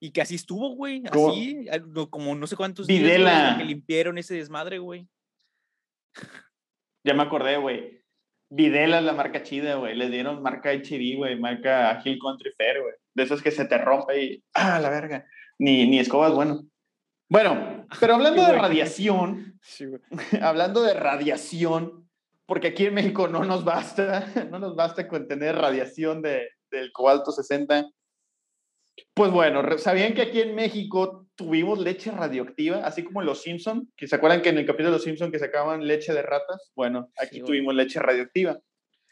Y 0.00 0.12
que 0.12 0.22
así 0.22 0.36
estuvo, 0.36 0.74
güey. 0.74 1.02
Así, 1.12 1.66
como 2.08 2.34
no 2.34 2.46
sé 2.46 2.56
cuántos 2.56 2.86
días 2.86 3.58
que 3.58 3.64
limpiaron 3.64 4.16
ese 4.16 4.36
desmadre, 4.36 4.78
güey. 4.78 5.06
Ya 7.04 7.12
me 7.12 7.22
acordé, 7.22 7.58
güey. 7.58 8.00
Videla 8.48 9.00
es 9.00 9.04
la 9.04 9.12
marca 9.12 9.42
chida, 9.42 9.74
güey. 9.74 9.94
Le 9.94 10.08
dieron 10.08 10.40
marca 10.40 10.70
HD, 10.70 11.16
güey. 11.18 11.38
Marca 11.38 12.00
Hill 12.02 12.18
Country 12.18 12.52
Fair, 12.56 12.80
güey. 12.80 12.94
De 13.14 13.22
esos 13.24 13.42
que 13.42 13.50
se 13.50 13.66
te 13.66 13.76
rompe 13.76 14.24
y. 14.24 14.44
¡Ah, 14.54 14.80
la 14.80 14.88
verga! 14.88 15.26
Ni, 15.58 15.86
ni 15.86 15.98
escobas, 15.98 16.32
bueno. 16.32 16.62
Bueno, 17.30 17.86
pero 18.00 18.16
hablando 18.16 18.44
de 18.44 18.52
radiación. 18.52 19.58
Sí, 19.62 19.86
hablando 20.42 20.82
de 20.82 20.94
radiación. 20.94 22.08
Porque 22.44 22.68
aquí 22.68 22.86
en 22.86 22.94
México 22.94 23.28
no 23.28 23.44
nos 23.44 23.64
basta. 23.64 24.26
No 24.50 24.58
nos 24.58 24.74
basta 24.74 25.06
con 25.06 25.28
tener 25.28 25.54
radiación 25.54 26.22
de, 26.22 26.48
del 26.72 26.90
cobalto 26.92 27.30
60. 27.30 27.88
Pues 29.14 29.30
bueno, 29.30 29.62
¿sabían 29.78 30.14
que 30.14 30.22
aquí 30.22 30.40
en 30.40 30.56
México 30.56 31.28
tuvimos 31.36 31.78
leche 31.78 32.10
radioactiva, 32.10 32.78
así 32.78 33.04
como 33.04 33.22
los 33.22 33.40
Simpson? 33.42 33.90
Que 33.96 34.08
se 34.08 34.16
acuerdan 34.16 34.42
que 34.42 34.48
en 34.48 34.58
el 34.58 34.66
capítulo 34.66 34.90
de 34.90 34.96
los 34.96 35.04
Simpson 35.04 35.30
que 35.30 35.38
sacaban 35.38 35.86
leche 35.86 36.12
de 36.12 36.22
ratas. 36.22 36.72
Bueno, 36.74 37.10
aquí 37.16 37.40
tuvimos 37.42 37.74
leche 37.76 38.00
radioactiva. 38.00 38.58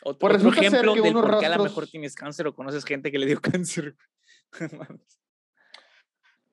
Otro, 0.03 0.19
pues 0.19 0.45
ejemplo 0.45 0.95
ser 0.95 1.03
que 1.03 1.09
unos 1.09 1.23
por 1.23 1.39
qué 1.39 1.47
a 1.47 1.57
lo 1.57 1.63
mejor 1.63 1.87
tienes 1.87 2.15
cáncer 2.17 2.49
o 2.49 2.55
conoces 2.55 2.85
gente 2.85 3.13
que 3.13 3.19
le 3.19 3.27
dio 3.27 3.41
cáncer. 3.41 3.95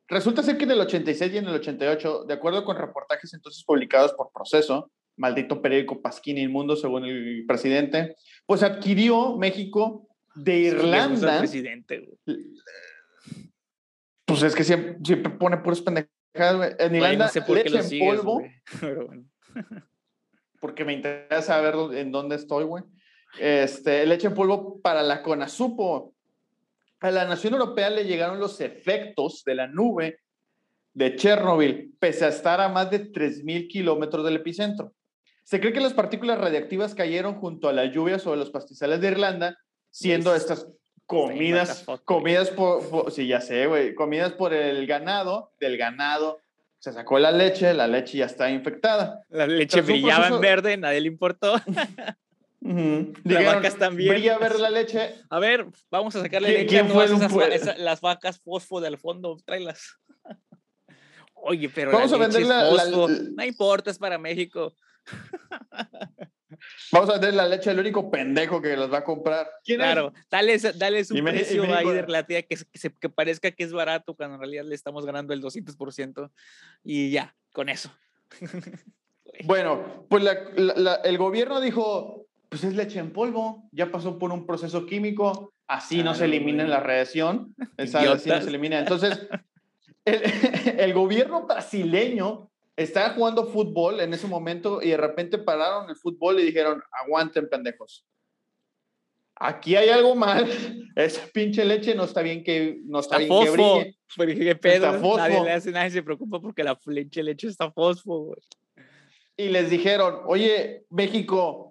Resulta 0.08 0.44
ser 0.44 0.58
que 0.58 0.66
en 0.66 0.72
el 0.72 0.82
86 0.82 1.34
y 1.34 1.38
en 1.38 1.46
el 1.46 1.56
88, 1.56 2.26
de 2.26 2.34
acuerdo 2.34 2.64
con 2.64 2.78
reportajes 2.78 3.34
entonces 3.34 3.64
publicados 3.64 4.14
por 4.14 4.32
Proceso, 4.32 4.92
maldito 5.18 5.62
periódico 5.62 6.02
Pasquín 6.02 6.38
Inmundo, 6.38 6.76
según 6.76 7.06
el 7.06 7.46
presidente, 7.48 8.16
pues 8.46 8.64
adquirió 8.64 9.38
México 9.38 10.08
de 10.36 10.60
Irlanda. 10.60 11.40
presidente, 11.40 12.10
pues 14.26 14.44
es 14.44 14.56
que 14.56 14.64
siempre, 14.64 14.98
siempre 15.04 15.32
pone 15.34 15.58
puros 15.58 15.82
pendejadas, 15.82 16.58
güey. 16.58 16.72
En 16.80 16.96
Irlanda, 16.96 17.32
leche 17.48 17.96
en 17.96 18.00
polvo. 18.00 18.42
porque 20.60 20.84
me 20.84 20.94
interesa 20.94 21.42
saber 21.42 21.76
en 21.96 22.12
dónde 22.12 22.36
estoy, 22.36 22.64
güey. 22.64 22.84
Este, 23.40 24.06
leche 24.06 24.28
en 24.28 24.34
polvo 24.34 24.82
para 24.82 25.04
la 25.04 25.22
CONASUPO. 25.22 26.15
A 27.00 27.12
la 27.12 27.26
Nación 27.26 27.54
Europea 27.54 27.90
le 27.90 28.06
llegaron 28.06 28.40
los 28.40 28.62
efectos 28.62 29.44
de 29.46 29.56
la 29.56 29.68
nube 29.68 30.20
de 30.94 31.16
Chernobyl, 31.16 31.94
pese 32.00 32.26
a 32.26 32.30
estar 32.30 32.62
a 32.62 32.70
más 32.70 32.90
de 32.90 33.12
3.000 33.12 33.68
kilómetros 33.68 34.24
del 34.24 34.38
epicentro. 34.38 34.94
Se 35.44 35.60
cree 35.60 35.74
que 35.74 35.82
las 35.82 35.94
partículas 35.94 36.40
radiactivas 36.40 36.96
cayeron 36.96 37.36
junto 37.36 37.68
a 37.68 37.74
la 37.74 37.86
lluvia 37.86 38.18
sobre 38.18 38.40
los 38.40 38.50
pastizales 38.50 39.02
de 39.02 39.10
Irlanda, 39.10 39.58
siendo 39.92 40.34
estas 40.34 40.68
comidas, 41.06 41.86
comidas 42.06 42.50
por, 42.50 43.12
sí, 43.12 43.28
ya 43.28 43.42
sé, 43.42 43.68
güey, 43.68 43.94
comidas 43.94 44.34
por 44.34 44.54
el 44.54 44.88
ganado, 44.88 45.52
del 45.60 45.78
ganado 45.78 46.42
se 46.86 46.94
sacó 46.94 47.18
la 47.18 47.32
leche, 47.32 47.74
la 47.74 47.88
leche 47.88 48.20
ya 48.20 48.26
está 48.26 48.48
infectada. 48.52 49.24
La 49.30 49.48
leche 49.48 49.82
brillaba 49.82 50.28
en 50.28 50.40
verde, 50.40 50.78
nadie 50.78 51.02
le 51.02 51.08
importó. 51.08 51.56
Las 53.24 53.46
vacas 53.46 53.78
también. 53.78 54.14
Brilla 54.14 54.38
ver 54.40 54.60
la 54.60 54.70
leche. 54.70 55.14
A 55.30 55.40
ver, 55.40 55.68
vamos 55.92 56.16
a 56.16 56.22
sacarle 56.22 56.50
leche 56.50 56.66
¿quién 56.66 56.90
fue 56.90 57.06
esas, 57.06 57.78
las 57.78 58.02
vacas 58.02 58.40
fosfo 58.40 58.82
del 58.82 58.98
fondo, 58.98 59.38
tráelas. 59.46 60.00
Oye, 61.34 61.70
pero 61.70 61.92
vamos 61.92 62.12
a 62.12 62.18
vender 62.18 62.42
la, 62.44 62.72
no 63.36 63.44
importa, 63.44 63.92
es 63.92 64.00
para 64.00 64.18
México. 64.18 64.74
Vamos 66.92 67.10
a 67.10 67.14
vender 67.14 67.34
la 67.34 67.48
leche 67.48 67.70
del 67.70 67.80
único 67.80 68.10
pendejo 68.10 68.62
que 68.62 68.78
las 68.78 68.92
va 68.92 69.00
a 69.00 69.04
comprar. 69.04 69.48
claro, 69.64 70.14
dale, 70.32 70.58
dale 70.76 71.04
su 71.04 71.16
precio 71.24 71.64
ahí 71.76 71.90
de 71.90 72.02
relativa 72.02 72.42
que, 72.44 72.58
que, 73.00 73.10
parezca 73.10 73.52
que 73.52 73.64
es 73.64 73.74
barato 73.74 74.16
cuando 74.16 74.36
en 74.36 74.42
realidad 74.42 74.64
le 74.64 74.76
estamos 74.76 75.06
ganando 75.06 75.34
el 75.34 75.42
200% 75.42 76.32
y 76.84 77.12
ya, 77.12 77.36
con 77.52 77.70
eso. 77.70 77.92
bueno, 79.44 80.08
pues 80.10 80.24
el 81.04 81.18
gobierno 81.18 81.60
dijo, 81.60 82.25
pues 82.56 82.72
es 82.72 82.78
leche 82.78 83.00
en 83.00 83.12
polvo, 83.12 83.68
ya 83.74 83.92
pasó 83.92 84.18
por 84.18 84.32
un 84.32 84.46
proceso 84.46 84.86
químico, 84.86 85.54
así 85.68 86.04
no 86.04 86.16
se 86.16 86.24
elimina 86.24 86.66
la 86.66 86.80
radiación, 86.80 87.54
así 87.78 88.30
no 88.30 88.42
se 88.42 88.48
elimina. 88.48 88.80
Entonces, 88.80 89.28
el, 90.06 90.22
el 90.80 90.94
gobierno 90.94 91.46
brasileño 91.46 92.50
estaba 92.78 93.10
jugando 93.10 93.48
fútbol 93.48 94.00
en 94.00 94.14
ese 94.14 94.28
momento 94.28 94.82
y 94.82 94.92
de 94.92 94.96
repente 94.96 95.38
pararon 95.38 95.90
el 95.90 95.98
fútbol 95.98 96.40
y 96.40 96.46
dijeron, 96.46 96.82
aguanten 97.04 97.50
pendejos. 97.50 98.06
Aquí 99.36 99.76
hay 99.76 99.90
algo 99.90 100.16
mal. 100.16 100.50
Esa 100.96 101.28
pinche 101.34 101.66
leche 101.66 101.94
no 101.94 102.06
está 102.06 102.22
bien 102.22 102.42
que 102.42 102.80
no 102.86 103.02
está, 103.02 103.18
bien 103.18 103.30
que 103.30 103.50
brille. 103.52 104.46
¿Qué 104.46 104.56
pedo? 104.56 105.18
Nadie 105.18 105.44
le 105.44 105.52
hace 105.52 105.72
nadie 105.72 105.92
se 105.92 106.04
preocupa 106.04 106.40
porque 106.40 106.64
la 106.64 106.80
leche, 106.86 107.22
leche 107.22 107.50
está 107.50 107.70
fosfo, 107.70 108.34
Y 109.36 109.50
les 109.50 109.70
dijeron, 109.70 110.22
oye, 110.26 110.86
México, 110.90 111.65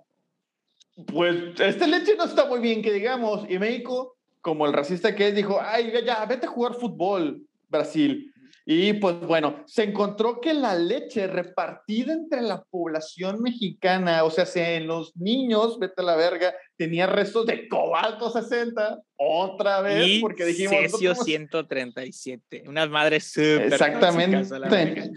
pues 1.06 1.58
esta 1.60 1.86
leche 1.86 2.16
no 2.16 2.24
está 2.24 2.46
muy 2.46 2.60
bien 2.60 2.82
que 2.82 2.92
digamos. 2.92 3.48
Y 3.48 3.58
México, 3.58 4.16
como 4.40 4.66
el 4.66 4.72
racista 4.72 5.14
que 5.14 5.28
es, 5.28 5.34
dijo, 5.34 5.58
ay, 5.60 5.92
ya, 6.04 6.24
vete 6.26 6.46
a 6.46 6.50
jugar 6.50 6.74
fútbol, 6.74 7.42
Brasil. 7.68 8.30
Y 8.66 8.94
pues 8.94 9.20
bueno, 9.20 9.62
se 9.66 9.82
encontró 9.82 10.40
que 10.40 10.54
la 10.54 10.74
leche 10.74 11.26
repartida 11.26 12.14
entre 12.14 12.40
la 12.40 12.62
población 12.62 13.42
mexicana, 13.42 14.24
o 14.24 14.30
sea, 14.30 14.46
en 14.74 14.86
los 14.86 15.14
niños, 15.16 15.78
vete 15.78 16.00
a 16.00 16.04
la 16.04 16.16
verga, 16.16 16.54
tenía 16.76 17.06
restos 17.06 17.44
de 17.44 17.68
cobalto 17.68 18.30
60, 18.30 19.02
otra 19.16 19.82
vez, 19.82 20.18
porque 20.22 20.46
dijimos... 20.46 20.76
Cesio 20.76 21.14
137, 21.14 22.64
unas 22.66 22.88
madres 22.88 23.30
súper... 23.30 23.72
Exactamente. 23.72 25.10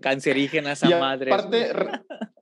Cancerígenas 0.00 0.82
a 0.82 0.98
madres. 0.98 1.34
Aparte, 1.34 1.70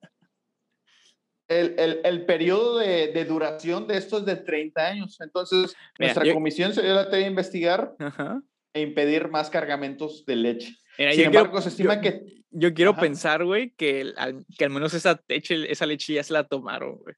el, 1.48 1.74
el, 1.78 2.00
el, 2.04 2.26
periodo 2.26 2.78
de, 2.78 3.09
de, 3.09 3.24
duración 3.24 3.87
de 3.87 3.96
esto 3.98 4.18
es 4.18 4.24
de 4.24 4.37
30 4.37 4.87
años. 4.87 5.20
Entonces, 5.20 5.74
nuestra 5.98 6.32
comisión 6.32 6.72
se 6.74 6.82
dio 6.82 6.94
la 6.94 7.04
tarea 7.04 7.24
de 7.24 7.30
investigar. 7.30 7.94
Ajá 7.98 8.42
e 8.76 8.82
impedir 8.82 9.28
más 9.28 9.48
cargamentos 9.48 10.26
de 10.26 10.37
leche. 10.37 10.76
Sin 10.98 11.24
embargo, 11.24 11.62
se 11.62 11.70
estima 11.70 11.98
que... 11.98 12.44
Yo 12.50 12.74
quiero 12.74 12.94
pensar, 12.94 13.42
güey, 13.42 13.70
que, 13.70 14.12
que 14.59 14.64
al 14.66 14.70
menos 14.70 14.92
esa, 14.92 15.18
leche, 15.28 15.70
esa 15.72 15.87
leche 15.87 16.12
ya 16.12 16.22
se 16.22 16.35
la 16.35 16.44
tomaron, 16.46 16.98
güey. 16.98 17.14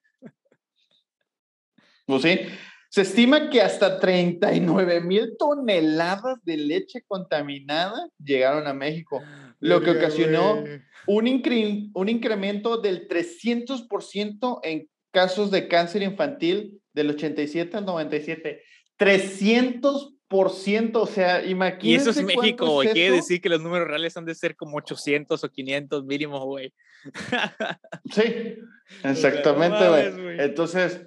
Pues 2.06 2.22
sí. 2.22 2.40
Se 2.90 3.02
estima 3.02 3.50
que 3.50 3.60
hasta 3.60 3.98
39 3.98 5.00
mil 5.00 5.36
toneladas 5.36 6.38
de 6.44 6.56
leche 6.58 7.02
contaminada 7.06 8.08
llegaron 8.24 8.68
a 8.68 8.72
México, 8.72 9.20
lo 9.58 9.80
que 9.82 9.90
ocasionó 9.90 10.62
un, 11.08 11.90
un 11.94 12.08
incremento 12.08 12.80
del 12.80 13.08
300% 13.08 14.60
en 14.62 14.88
casos 15.10 15.50
de 15.50 15.66
cáncer 15.66 16.02
infantil 16.02 16.80
del 16.92 17.10
87 17.10 17.76
al 17.76 17.86
97. 17.86 18.62
300 18.96 20.14
o 20.30 21.06
sea, 21.06 21.44
imagínate. 21.44 21.86
Y 21.86 21.94
eso 21.94 22.10
es 22.10 22.22
México, 22.22 22.66
güey. 22.70 22.92
Quiere 22.92 23.16
decir 23.16 23.40
que 23.40 23.48
los 23.48 23.62
números 23.62 23.88
reales 23.88 24.16
han 24.16 24.26
de 24.26 24.34
ser 24.34 24.56
como 24.56 24.76
800 24.76 25.42
o 25.42 25.48
500 25.48 26.04
mínimo, 26.04 26.44
güey. 26.44 26.74
sí, 28.12 28.58
exactamente, 29.04 29.88
güey. 29.88 30.40
Entonces, 30.40 31.06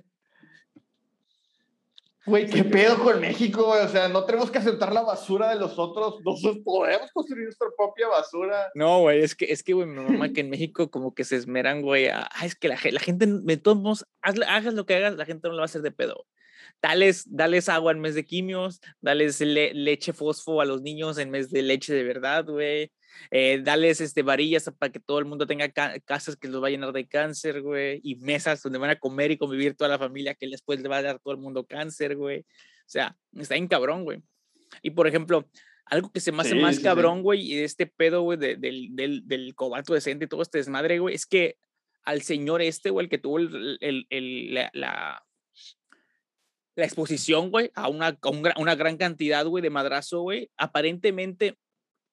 Güey, 2.26 2.46
¿qué 2.46 2.64
pedo 2.64 3.00
con 3.00 3.20
México, 3.20 3.66
güey? 3.66 3.84
O 3.84 3.88
sea, 3.88 4.08
no 4.08 4.26
tenemos 4.26 4.52
que 4.52 4.60
aceptar 4.60 4.94
la 4.94 5.02
basura 5.02 5.50
de 5.50 5.56
los 5.56 5.80
otros. 5.80 6.20
Nosotros 6.24 6.60
podemos 6.64 7.12
construir 7.12 7.46
nuestra 7.46 7.68
propia 7.76 8.08
basura. 8.08 8.70
No, 8.76 9.00
güey, 9.00 9.24
es 9.24 9.36
que, 9.36 9.46
es 9.46 9.64
que, 9.64 9.74
güey, 9.74 9.88
mi 9.88 10.00
mamá 10.00 10.30
que 10.30 10.42
en 10.42 10.50
México 10.52 10.92
como 10.92 11.16
que 11.16 11.24
se 11.24 11.36
esmeran, 11.36 11.82
güey. 11.82 12.08
ah, 12.08 12.30
es 12.44 12.56
que 12.56 12.68
la, 12.68 12.78
la 12.92 13.00
gente, 13.00 13.26
de 13.28 13.58
todos 13.58 13.78
modos, 13.78 14.06
hagas 14.22 14.74
lo 14.74 14.86
que 14.86 14.96
hagas, 14.96 15.16
la 15.16 15.26
gente 15.26 15.48
no 15.48 15.54
lo 15.54 15.58
va 15.58 15.64
a 15.64 15.66
hacer 15.66 15.82
de 15.82 15.92
pedo. 15.92 16.28
Dales, 16.82 17.26
dales 17.28 17.70
agua 17.70 17.92
en 17.92 18.02
vez 18.02 18.16
de 18.16 18.26
quimios, 18.26 18.82
dales 19.02 19.40
leche 19.40 20.14
fosfo 20.14 20.62
a 20.62 20.66
los 20.66 20.82
niños 20.82 21.18
en 21.20 21.32
vez 21.32 21.52
de 21.52 21.62
leche 21.62 21.94
de 21.94 22.04
verdad, 22.04 22.46
güey. 22.46 22.92
Eh, 23.30 23.62
dales 23.64 24.02
este, 24.02 24.24
varillas 24.24 24.72
para 24.80 24.92
que 24.92 25.00
todo 25.00 25.20
el 25.20 25.26
mundo 25.26 25.46
tenga 25.46 25.70
casas 25.70 26.36
que 26.36 26.48
los 26.48 26.64
va 26.64 26.68
a 26.68 26.72
llenar 26.72 26.92
de 26.92 27.08
cáncer, 27.08 27.62
güey, 27.62 28.00
y 28.04 28.16
mesas 28.16 28.62
donde 28.64 28.80
van 28.80 28.90
a 28.90 29.00
comer 29.00 29.32
y 29.32 29.38
convivir 29.38 29.76
toda 29.76 29.90
la 29.90 30.00
familia 30.00 30.34
que 30.34 30.48
después 30.48 30.82
le 30.82 30.90
va 30.90 30.98
a 30.98 31.02
dar 31.04 31.20
todo 31.20 31.34
el 31.34 31.40
mundo 31.40 31.66
cáncer, 31.66 32.16
güey. 32.16 32.40
O 32.40 32.90
sea, 32.92 33.16
está 33.38 33.56
bien 33.56 33.68
cabrón, 33.68 34.04
güey. 34.04 34.24
Y 34.82 34.92
por 34.92 35.08
ejemplo, 35.08 35.48
algo 35.86 36.12
que 36.12 36.20
se 36.20 36.32
me 36.32 36.42
hace 36.42 36.56
más 36.56 36.80
cabrón, 36.80 37.22
güey, 37.22 37.42
y 37.42 37.60
este 37.60 37.86
pedo, 37.86 38.22
güey, 38.22 38.38
del, 38.38 38.96
del, 38.96 39.28
del, 39.28 39.56
cobalto 39.56 39.94
decente 39.94 40.26
y 40.26 40.28
todo 40.28 40.42
este 40.42 40.58
desmadre, 40.58 41.00
güey, 41.00 41.16
es 41.16 41.26
que 41.26 41.58
al 42.04 42.22
señor 42.22 42.62
este, 42.62 42.90
güey, 42.90 43.06
el 43.06 43.10
que 43.10 43.18
tuvo 43.18 43.40
el, 43.40 43.78
el, 44.10 44.54
la, 44.54 44.72
la, 44.74 45.24
la, 46.76 46.86
exposición, 46.86 47.52
güey, 47.52 47.72
a 47.76 47.90
una, 47.90 48.18
una 48.58 48.76
gran 48.76 48.98
cantidad, 48.98 49.46
güey, 49.46 49.62
de 49.62 49.70
madrazo, 49.70 50.22
güey, 50.22 50.50
aparentemente 50.58 51.58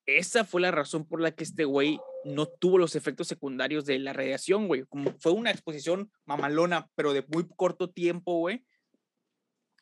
esa 0.09 0.45
fue 0.45 0.63
la 0.63 0.71
razón 0.71 1.07
por 1.07 1.21
la 1.21 1.33
que 1.33 1.45
este 1.45 1.67
güey 1.67 2.01
no 2.25 2.47
tuvo 2.47 2.79
los 2.79 2.97
efectos 2.97 3.29
secundarios 3.29 3.85
de 3.85 3.99
la 3.99 4.15
radiación, 4.15 4.67
güey. 4.67 4.85
Como 4.89 5.13
fue 5.21 5.33
una 5.33 5.51
exposición 5.51 6.11
mamalona, 6.25 6.89
pero 6.95 7.13
de 7.13 7.25
muy 7.29 7.47
corto 7.47 7.91
tiempo, 7.91 8.39
güey. 8.39 8.65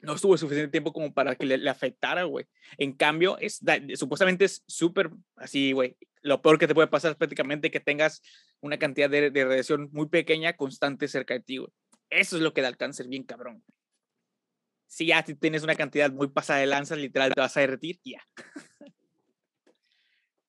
No 0.02 0.14
estuvo 0.14 0.36
suficiente 0.36 0.72
tiempo 0.72 0.92
como 0.92 1.14
para 1.14 1.36
que 1.36 1.46
le, 1.46 1.70
afectara, 1.70 2.24
güey. 2.24 2.46
En 2.76 2.92
cambio, 2.92 3.38
es, 3.38 3.60
supuestamente 3.94 4.44
es 4.44 4.64
súper 4.66 5.10
así, 5.36 5.70
güey. 5.70 5.96
Lo 6.22 6.42
peor 6.42 6.58
que 6.58 6.66
te 6.66 6.74
puede 6.74 6.88
pasar 6.88 7.12
es 7.12 7.16
prácticamente 7.16 7.70
que 7.70 7.78
tengas 7.78 8.20
una 8.60 8.78
cantidad 8.80 9.08
de, 9.08 9.30
radiación 9.30 9.88
muy 9.92 10.08
pequeña, 10.08 10.56
constante 10.56 11.06
cerca 11.06 11.34
de 11.34 11.40
ti, 11.40 11.58
güey. 11.58 11.70
Eso 12.10 12.36
es 12.36 12.42
lo 12.42 12.52
que 12.52 12.62
da 12.62 12.68
el 12.68 12.76
cáncer 12.76 13.06
bien 13.06 13.22
cabrón. 13.22 13.62
Si 14.86 15.06
ya 15.06 15.22
tienes 15.22 15.62
una 15.62 15.74
cantidad 15.74 16.10
muy 16.10 16.28
pasada 16.28 16.60
de 16.60 16.66
lanzas, 16.66 16.98
literal 16.98 17.32
te 17.34 17.40
vas 17.40 17.56
a 17.56 17.60
derretir 17.60 17.98
y 18.02 18.12
ya. 18.12 18.22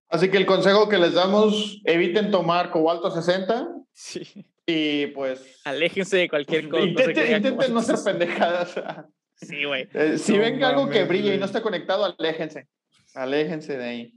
Así 0.10 0.30
que 0.30 0.38
el 0.38 0.46
consejo 0.46 0.88
que 0.88 0.98
les 0.98 1.14
damos, 1.14 1.82
eviten 1.84 2.32
tomar 2.32 2.72
cobalto 2.72 3.12
60. 3.12 3.68
Sí. 3.92 4.46
Y 4.66 5.08
pues... 5.08 5.62
Aléjense 5.66 6.18
de 6.18 6.30
cualquier 6.30 6.70
cosa. 6.70 6.84
Intenten, 6.84 7.74
no 7.74 7.82
ser 7.82 7.98
pendejadas. 8.04 8.76
Sí, 9.36 9.66
güey. 9.66 9.88
Eh, 9.94 10.18
si 10.18 10.38
ven 10.38 10.64
algo 10.64 10.90
que 10.90 11.04
brilla 11.04 11.34
y 11.34 11.38
no 11.38 11.46
está 11.46 11.62
conectado, 11.62 12.06
aléjense. 12.06 12.68
Aléjense 13.14 13.78
de 13.78 13.84
ahí. 13.84 14.14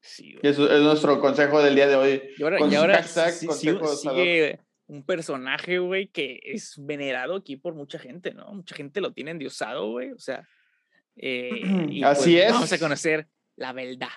Sí, 0.00 0.34
güey. 0.34 0.52
Eso 0.52 0.72
es 0.72 0.80
nuestro 0.82 1.20
consejo 1.20 1.62
del 1.62 1.74
día 1.74 1.86
de 1.86 1.96
hoy. 1.96 2.22
Y 2.36 2.42
ahora, 2.42 2.58
y 2.66 2.74
ahora 2.74 3.02
sigue 3.02 4.60
un 4.88 5.04
personaje, 5.04 5.78
güey, 5.78 6.08
que 6.08 6.40
es 6.42 6.74
venerado 6.78 7.36
aquí 7.36 7.56
por 7.56 7.74
mucha 7.74 7.98
gente, 7.98 8.34
¿no? 8.34 8.52
Mucha 8.52 8.74
gente 8.74 9.00
lo 9.00 9.12
tiene 9.12 9.30
endiosado, 9.30 9.90
güey. 9.90 10.10
O 10.10 10.18
sea... 10.18 10.46
Eh, 11.16 11.50
Así 12.04 12.32
pues, 12.32 12.44
es. 12.44 12.52
Vamos 12.52 12.72
a 12.72 12.78
conocer 12.78 13.28
la 13.56 13.72
verdad. 13.72 14.08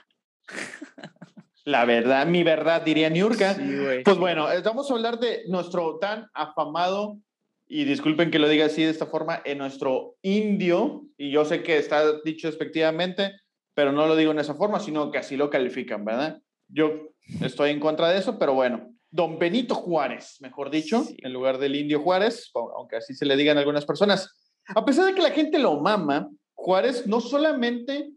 La 1.65 1.85
verdad, 1.85 2.25
mi 2.25 2.43
verdad, 2.43 2.81
diría 2.81 3.09
Niurka. 3.09 3.55
pues 4.03 4.17
bueno, 4.17 4.51
eh, 4.51 4.61
vamos 4.63 4.89
a 4.89 4.93
hablar 4.95 5.19
de 5.19 5.43
nuestro 5.47 5.97
tan 5.99 6.27
afamado, 6.33 7.19
y 7.67 7.85
disculpen 7.85 8.31
que 8.31 8.39
lo 8.39 8.49
diga 8.49 8.65
así 8.65 8.83
de 8.83 8.89
esta 8.89 9.05
forma, 9.05 9.41
en 9.45 9.59
nuestro 9.59 10.17
indio, 10.23 11.05
y 11.17 11.31
yo 11.31 11.45
sé 11.45 11.63
que 11.63 11.77
está 11.77 12.19
dicho 12.21 12.47
despectivamente, 12.47 13.31
pero 13.73 13.91
no 13.91 14.07
lo 14.07 14.15
digo 14.17 14.31
en 14.31 14.39
esa 14.39 14.55
forma, 14.55 14.79
sino 14.79 15.09
que 15.09 15.19
así 15.19 15.37
lo 15.37 15.49
califican, 15.49 16.03
¿verdad? 16.03 16.41
Yo 16.67 17.13
estoy 17.41 17.69
en 17.69 17.79
contra 17.79 18.09
de 18.09 18.19
eso, 18.19 18.37
pero 18.37 18.53
bueno, 18.53 18.93
don 19.11 19.37
Benito 19.37 19.75
Juárez, 19.75 20.37
mejor 20.39 20.71
dicho, 20.71 21.05
en 21.17 21.33
lugar 21.33 21.57
del 21.57 21.75
indio 21.75 22.01
Juárez, 22.01 22.49
aunque 22.75 22.95
así 22.95 23.13
se 23.13 23.25
le 23.25 23.35
digan 23.35 23.57
algunas 23.57 23.85
personas. 23.85 24.33
A 24.67 24.85
pesar 24.85 25.05
de 25.05 25.13
que 25.13 25.21
la 25.21 25.31
gente 25.31 25.59
lo 25.59 25.79
mama, 25.79 26.29
Juárez 26.53 27.05
no 27.05 27.19
solamente 27.19 28.09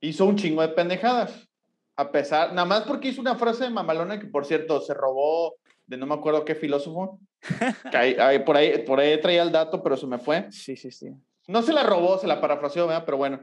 hizo 0.00 0.24
un 0.24 0.36
chingo 0.36 0.62
de 0.62 0.68
pendejadas. 0.68 1.48
A 1.96 2.12
pesar, 2.12 2.50
nada 2.52 2.66
más 2.66 2.82
porque 2.82 3.08
hizo 3.08 3.20
una 3.20 3.34
frase 3.34 3.64
de 3.64 3.70
mamalona 3.70 4.20
que, 4.20 4.26
por 4.26 4.44
cierto, 4.46 4.80
se 4.80 4.94
robó 4.94 5.56
de 5.86 5.96
no 5.96 6.06
me 6.06 6.14
acuerdo 6.14 6.44
qué 6.44 6.54
filósofo. 6.54 7.18
por, 8.44 8.56
ahí, 8.56 8.84
por 8.84 9.00
ahí 9.00 9.20
traía 9.20 9.42
el 9.42 9.52
dato, 9.52 9.82
pero 9.82 9.96
se 9.96 10.06
me 10.06 10.18
fue. 10.18 10.50
Sí, 10.52 10.76
sí, 10.76 10.90
sí. 10.90 11.10
No 11.48 11.62
se 11.62 11.72
la 11.72 11.82
robó, 11.82 12.18
se 12.18 12.26
la 12.26 12.40
parafraseó, 12.40 12.86
¿verdad? 12.86 13.04
Pero 13.04 13.16
bueno. 13.16 13.40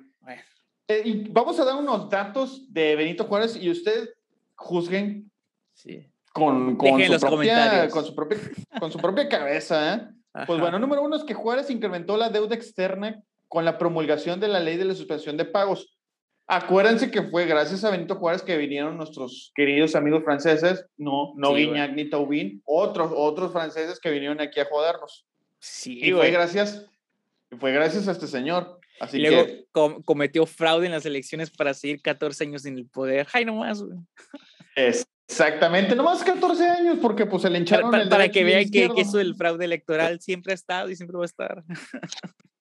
Eh, 0.87 1.01
y 1.05 1.29
vamos 1.29 1.59
a 1.59 1.65
dar 1.65 1.75
unos 1.75 2.09
datos 2.09 2.71
de 2.71 2.95
Benito 2.95 3.25
Juárez 3.25 3.55
y 3.55 3.69
ustedes 3.69 4.13
juzguen 4.55 5.31
sí. 5.73 6.12
Con, 6.33 6.75
con, 6.75 6.99
su 6.99 7.19
propia, 7.19 7.87
con, 7.89 8.05
su 8.05 8.15
propia, 8.15 8.37
con 8.79 8.91
su 8.91 8.97
propia 8.97 9.29
cabeza. 9.29 9.93
¿eh? 9.93 10.45
Pues 10.47 10.59
bueno, 10.59 10.79
número 10.79 11.03
uno 11.03 11.15
es 11.15 11.23
que 11.23 11.35
Juárez 11.35 11.69
incrementó 11.69 12.17
la 12.17 12.29
deuda 12.29 12.55
externa 12.55 13.21
con 13.47 13.63
la 13.63 13.77
promulgación 13.77 14.39
de 14.39 14.47
la 14.47 14.59
ley 14.59 14.77
de 14.77 14.85
la 14.85 14.95
suspensión 14.95 15.37
de 15.37 15.45
pagos. 15.45 15.95
Acuérdense 16.47 17.11
que 17.11 17.21
fue 17.21 17.45
gracias 17.45 17.83
a 17.83 17.91
Benito 17.91 18.15
Juárez 18.15 18.41
que 18.41 18.57
vinieron 18.57 18.97
nuestros 18.97 19.51
queridos 19.55 19.95
amigos 19.95 20.23
franceses, 20.23 20.85
no, 20.97 21.33
no 21.37 21.53
Guignac 21.53 21.93
ni 21.93 22.09
Taubín, 22.09 22.61
otros, 22.65 23.11
otros 23.15 23.53
franceses 23.53 23.99
que 23.99 24.09
vinieron 24.09 24.41
aquí 24.41 24.59
a 24.59 24.65
jodernos. 24.65 25.25
Sí, 25.59 25.99
y 26.03 26.11
fue 26.11 26.31
gracias, 26.31 26.85
fue 27.59 27.71
gracias 27.71 28.07
a 28.07 28.11
este 28.11 28.27
señor. 28.27 28.79
Así 28.99 29.19
luego 29.19 29.45
que, 29.45 30.03
cometió 30.03 30.45
fraude 30.45 30.87
en 30.87 30.91
las 30.91 31.05
elecciones 31.05 31.51
para 31.51 31.73
seguir 31.73 32.01
14 32.01 32.43
años 32.43 32.65
en 32.65 32.77
el 32.77 32.87
poder. 32.87 33.27
Ay, 33.33 33.45
nomás, 33.45 33.83
güey. 33.83 33.99
Exactamente, 35.27 35.95
nomás 35.95 36.23
14 36.23 36.67
años, 36.67 36.97
porque 37.01 37.25
pues 37.25 37.41
se 37.41 37.49
le 37.49 37.59
hincharon 37.59 37.91
para, 37.91 38.09
para 38.09 38.29
que 38.29 38.43
vean 38.43 38.69
que, 38.69 38.89
que, 38.89 39.01
eso 39.01 39.17
del 39.17 39.35
fraude 39.35 39.65
electoral 39.65 40.19
siempre 40.19 40.51
ha 40.51 40.55
estado 40.55 40.89
y 40.89 40.95
siempre 40.95 41.17
va 41.17 41.23
a 41.23 41.25
estar. 41.25 41.63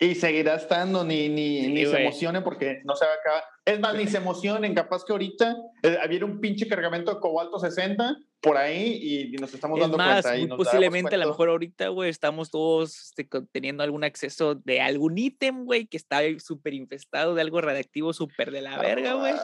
Y 0.00 0.14
seguirá 0.14 0.54
estando, 0.54 1.02
ni, 1.04 1.28
ni, 1.28 1.66
ni 1.66 1.84
se 1.84 2.00
emocionen 2.00 2.44
porque 2.44 2.82
no 2.84 2.94
se 2.94 3.04
va 3.04 3.10
a 3.10 3.14
acabar. 3.14 3.42
Es 3.64 3.80
más, 3.80 3.96
ni 3.96 4.06
se 4.06 4.18
emocionen, 4.18 4.72
capaz 4.72 5.04
que 5.04 5.12
ahorita 5.12 5.56
eh, 5.82 5.98
había 6.00 6.24
un 6.24 6.40
pinche 6.40 6.68
cargamento 6.68 7.12
de 7.12 7.20
cobalto 7.20 7.58
60 7.58 8.16
por 8.40 8.56
ahí 8.56 9.32
y, 9.32 9.36
nos 9.38 9.52
estamos 9.52 9.80
dando 9.80 9.96
cuenta. 9.96 10.36
Muy 10.36 10.46
posiblemente 10.46 11.16
a 11.16 11.18
lo 11.18 11.26
mejor 11.26 11.48
ahorita, 11.48 11.88
güey, 11.88 12.10
estamos 12.10 12.52
todos 12.52 13.08
este, 13.08 13.28
teniendo 13.50 13.82
algún 13.82 14.04
acceso 14.04 14.54
de 14.54 14.80
algún 14.80 15.18
ítem, 15.18 15.64
güey, 15.64 15.86
que 15.86 15.96
está 15.96 16.20
súper 16.38 16.74
infestado 16.74 17.34
de 17.34 17.42
algo 17.42 17.60
radiactivo 17.60 18.12
súper 18.12 18.52
de 18.52 18.62
la 18.62 18.78
verga, 18.78 19.14
güey. 19.14 19.34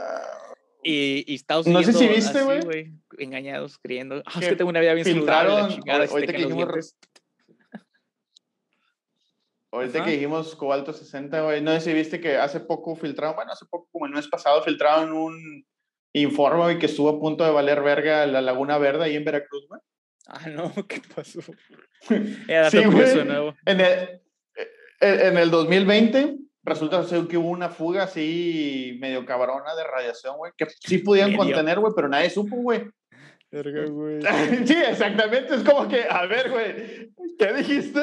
Y, 0.84 1.24
y 1.26 1.34
Estados 1.34 1.66
Unidos. 1.66 1.86
No 1.86 1.92
sé 1.92 1.98
si 1.98 2.06
viste, 2.06 2.42
güey. 2.42 2.92
Engañados, 3.18 3.78
creyendo. 3.78 4.22
Ah, 4.26 4.38
es 4.40 4.48
que 4.48 4.56
tengo 4.56 4.68
una 4.68 4.80
vida 4.80 4.92
bien 4.94 5.06
filtraron, 5.06 5.70
saludable. 5.70 6.06
Ahorita 6.10 6.32
que 6.32 6.38
dijimos 6.38 6.96
Ahorita 9.72 10.04
que 10.04 10.10
dijimos 10.12 10.54
cobalto 10.54 10.92
60, 10.92 11.40
güey, 11.40 11.60
no 11.60 11.72
sé 11.72 11.80
si 11.80 11.92
viste 11.92 12.20
que 12.20 12.36
hace 12.36 12.60
poco 12.60 12.94
filtraron, 12.94 13.34
bueno, 13.34 13.50
hace 13.50 13.66
poco, 13.68 13.88
como 13.90 14.06
el 14.06 14.12
mes 14.12 14.28
pasado, 14.28 14.62
filtraron 14.62 15.12
un 15.12 15.66
informe, 16.12 16.62
güey, 16.62 16.78
que 16.78 16.86
estuvo 16.86 17.08
a 17.08 17.18
punto 17.18 17.44
de 17.44 17.50
valer 17.50 17.82
verga 17.82 18.24
la 18.26 18.40
Laguna 18.40 18.78
Verde 18.78 19.04
ahí 19.04 19.16
en 19.16 19.24
Veracruz, 19.24 19.66
güey. 19.68 19.80
Ah, 20.26 20.48
no, 20.48 20.72
¿qué 20.88 21.02
pasó? 21.14 21.40
sí, 22.08 22.84
güey. 22.84 23.24
Nuevo. 23.24 23.56
En 23.66 23.80
el, 23.80 24.20
eh, 25.00 25.28
en 25.28 25.38
el 25.38 25.50
2020 25.50 26.36
resulta 26.64 27.04
ser 27.04 27.26
que 27.26 27.36
hubo 27.36 27.50
una 27.50 27.68
fuga 27.68 28.04
así 28.04 28.96
medio 29.00 29.24
cabrona 29.24 29.74
de 29.74 29.84
radiación, 29.84 30.36
güey, 30.36 30.52
que 30.56 30.66
sí 30.80 30.98
podían 30.98 31.36
contener, 31.36 31.78
güey, 31.78 31.92
pero 31.94 32.08
nadie 32.08 32.30
supo, 32.30 32.56
güey. 32.56 32.84
Verga, 33.50 33.86
güey. 33.86 34.20
sí, 34.66 34.74
exactamente, 34.74 35.54
es 35.54 35.62
como 35.62 35.86
que, 35.88 36.04
a 36.08 36.26
ver, 36.26 36.50
güey, 36.50 37.12
¿qué 37.38 37.52
dijiste? 37.52 38.02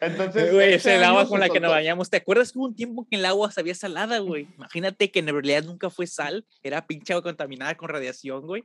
Entonces, 0.00 0.52
güey, 0.52 0.74
es 0.74 0.84
el 0.86 1.04
agua 1.04 1.28
con 1.28 1.38
la 1.38 1.48
que 1.48 1.60
nos 1.60 1.70
bañamos. 1.70 2.10
¿Te 2.10 2.16
acuerdas 2.16 2.50
que 2.50 2.58
hubo 2.58 2.66
un 2.66 2.74
tiempo 2.74 3.06
que 3.08 3.16
el 3.16 3.24
agua 3.24 3.52
sabía 3.52 3.74
salada, 3.74 4.18
güey? 4.18 4.48
Imagínate 4.56 5.12
que 5.12 5.20
en 5.20 5.28
realidad 5.28 5.62
nunca 5.62 5.90
fue 5.90 6.08
sal, 6.08 6.44
era 6.64 6.86
pinche 6.86 7.12
agua 7.12 7.22
contaminada 7.22 7.76
con 7.76 7.88
radiación, 7.88 8.44
güey. 8.44 8.64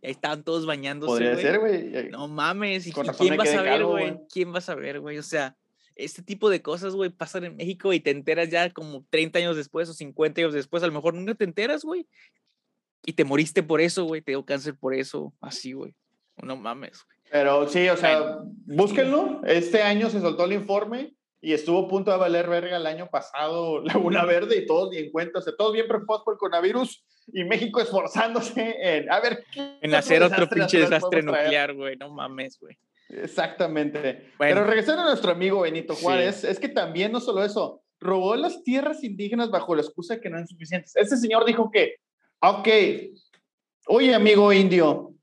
Y 0.00 0.06
ahí 0.06 0.12
estaban 0.12 0.42
todos 0.44 0.64
bañándose. 0.64 1.12
Podría 1.12 1.36
ser, 1.36 1.58
güey. 1.58 2.08
No 2.10 2.26
mames, 2.26 2.86
¿y 2.86 2.92
quién 2.92 3.38
va 3.38 3.42
a 3.42 3.46
saber, 3.46 3.84
güey? 3.84 4.16
¿Quién 4.32 4.54
va 4.54 4.58
a 4.58 4.62
saber, 4.62 5.00
güey? 5.00 5.18
O 5.18 5.22
sea, 5.22 5.56
este 5.98 6.22
tipo 6.22 6.48
de 6.48 6.62
cosas, 6.62 6.94
güey, 6.94 7.10
pasan 7.10 7.44
en 7.44 7.56
México 7.56 7.92
y 7.92 8.00
te 8.00 8.10
enteras 8.10 8.48
ya 8.48 8.70
como 8.70 9.04
30 9.10 9.40
años 9.40 9.56
después 9.56 9.88
o 9.88 9.92
50 9.92 10.40
años 10.40 10.54
después, 10.54 10.82
a 10.82 10.86
lo 10.86 10.92
mejor 10.92 11.14
nunca 11.14 11.34
te 11.34 11.44
enteras, 11.44 11.84
güey. 11.84 12.06
Y 13.04 13.12
te 13.12 13.24
moriste 13.24 13.62
por 13.62 13.80
eso, 13.80 14.04
güey, 14.04 14.22
te 14.22 14.32
dio 14.32 14.44
cáncer 14.44 14.76
por 14.76 14.94
eso, 14.94 15.34
así, 15.40 15.72
güey. 15.72 15.94
No 16.42 16.56
mames, 16.56 17.04
güey. 17.04 17.18
Pero 17.30 17.68
sí, 17.68 17.88
o 17.88 17.96
sea, 17.96 18.38
búsquenlo. 18.64 19.42
Este 19.44 19.82
año 19.82 20.08
se 20.08 20.20
soltó 20.20 20.44
el 20.44 20.52
informe 20.52 21.14
y 21.40 21.52
estuvo 21.52 21.86
a 21.86 21.88
punto 21.88 22.10
de 22.10 22.16
valer 22.16 22.48
verga 22.48 22.76
el 22.76 22.86
año 22.86 23.08
pasado 23.10 23.82
Laguna 23.84 24.24
Verde 24.24 24.56
y 24.56 24.66
todos 24.66 24.90
bien 24.90 25.10
cuenta, 25.10 25.40
o 25.40 25.42
sea, 25.42 25.54
todos 25.56 25.72
bien 25.72 25.86
preocupados 25.86 26.22
por 26.24 26.34
el 26.34 26.38
coronavirus 26.38 27.04
y 27.32 27.44
México 27.44 27.80
esforzándose 27.80 28.76
en, 28.80 29.10
a 29.10 29.20
ver, 29.20 29.44
en 29.54 29.94
hacer 29.94 30.22
otro 30.22 30.48
pinche 30.48 30.78
desastre 30.78 31.22
nuclear, 31.22 31.74
güey, 31.74 31.96
no 31.96 32.10
mames, 32.10 32.58
güey. 32.58 32.78
Exactamente. 33.08 34.32
Pero 34.38 34.64
regresando 34.64 35.02
a 35.02 35.06
nuestro 35.06 35.32
amigo 35.32 35.62
Benito 35.62 35.94
Juárez, 35.94 36.44
es 36.44 36.58
que 36.60 36.68
también 36.68 37.12
no 37.12 37.20
solo 37.20 37.44
eso, 37.44 37.82
robó 38.00 38.36
las 38.36 38.62
tierras 38.62 39.02
indígenas 39.02 39.50
bajo 39.50 39.74
la 39.74 39.82
excusa 39.82 40.14
de 40.14 40.20
que 40.20 40.30
no 40.30 40.36
eran 40.36 40.48
suficientes. 40.48 40.94
Este 40.94 41.16
señor 41.16 41.44
dijo 41.44 41.70
que, 41.70 41.96
ok, 42.40 42.68
oye 43.86 44.14
amigo 44.14 44.52
indio, 44.52 45.14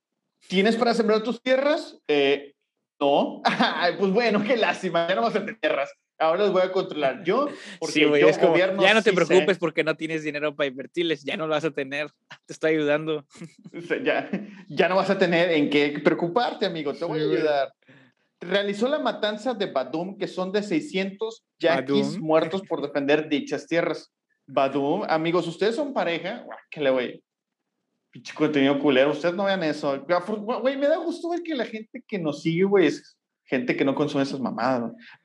¿tienes 0.47 0.75
para 0.75 0.93
sembrar 0.93 1.23
tus 1.23 1.41
tierras? 1.41 1.97
Eh, 2.07 2.53
no. 2.99 3.41
pues 3.99 4.11
bueno, 4.11 4.43
qué 4.43 4.57
lástima, 4.57 5.07
ya 5.07 5.15
no 5.15 5.21
vas 5.21 5.36
a 5.36 5.39
tener 5.39 5.59
tierras. 5.59 5.91
Ahora 6.18 6.43
los 6.43 6.53
voy 6.53 6.61
a 6.61 6.72
controlar 6.72 7.24
yo, 7.24 7.47
porque 7.80 7.99
yo, 7.99 8.09
gobierno 8.47 8.82
ya 8.82 8.93
no 8.93 9.01
te 9.01 9.11
preocupes 9.11 9.57
porque 9.57 9.84
no 9.84 9.95
tienes 9.95 10.24
dinero 10.24 10.55
para 10.55 10.68
invertirles, 10.68 11.24
ya 11.24 11.36
no 11.36 11.45
lo 11.45 11.53
vas 11.53 11.66
a 11.66 11.72
tener, 11.72 12.09
te 12.45 12.53
estoy 12.53 12.76
ayudando. 12.76 13.26
Ya, 14.03 14.30
ya 14.70 14.88
no 14.88 14.95
vas 14.95 15.09
a 15.09 15.18
tener 15.18 15.51
en 15.51 15.70
qué 15.70 15.99
preocuparte, 16.03 16.66
amigo, 16.66 16.93
te 16.93 17.03
voy 17.05 17.20
a 17.20 17.24
ayudar. 17.24 17.74
Realizó 18.39 18.88
la 18.88 18.99
matanza 18.99 19.53
de 19.53 19.66
Badum, 19.66 20.18
que 20.18 20.28
son 20.28 20.51
de 20.51 20.61
600 20.61 21.43
yaquis 21.59 22.20
muertos 22.20 22.61
por 22.61 22.82
defender 22.82 23.28
dichas 23.28 23.68
tierras. 23.68 24.13
Badum, 24.45 25.03
amigos, 25.07 25.47
ustedes 25.47 25.76
son 25.76 25.93
pareja, 25.93 26.45
¿qué 26.70 26.80
le 26.80 26.91
voy? 26.91 27.24
Pinche 28.11 28.34
contenido 28.34 28.80
culero, 28.80 29.11
ustedes 29.11 29.36
no 29.36 29.45
vean 29.45 29.63
eso. 29.63 30.05
Güey, 30.05 30.78
me 30.78 30.88
da 30.88 30.97
gusto 30.97 31.30
ver 31.30 31.41
que 31.41 31.55
la 31.55 31.66
gente 31.66 32.03
que 32.07 32.20
nos 32.20 32.41
sigue, 32.41 32.63
güey, 32.63 32.88
es 32.88 33.18
gente 33.45 33.76
que 33.76 33.84
no 33.84 33.95
consume 33.95 34.24
esas 34.24 34.39
mamadas. 34.39 34.91
Ah, 34.93 35.24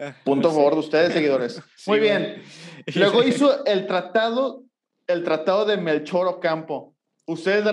Punto 0.24 0.48
a 0.48 0.52
favor 0.52 0.74
de 0.74 0.80
ustedes, 0.80 1.12
seguidores. 1.12 1.62
Muy 1.86 2.00
bien. 2.00 2.42
Luego 2.94 3.22
hizo 3.22 3.64
el 3.64 3.86
tratado, 3.86 4.64
el 5.06 5.24
tratado 5.24 5.64
de 5.64 5.76
Melchor 5.76 6.26
Ocampo. 6.26 6.94
Ustedes 7.26 7.64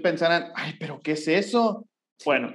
pensarán, 0.00 0.52
ay, 0.54 0.74
pero 0.78 1.00
¿qué 1.02 1.12
es 1.12 1.26
eso? 1.26 1.86
Bueno, 2.24 2.52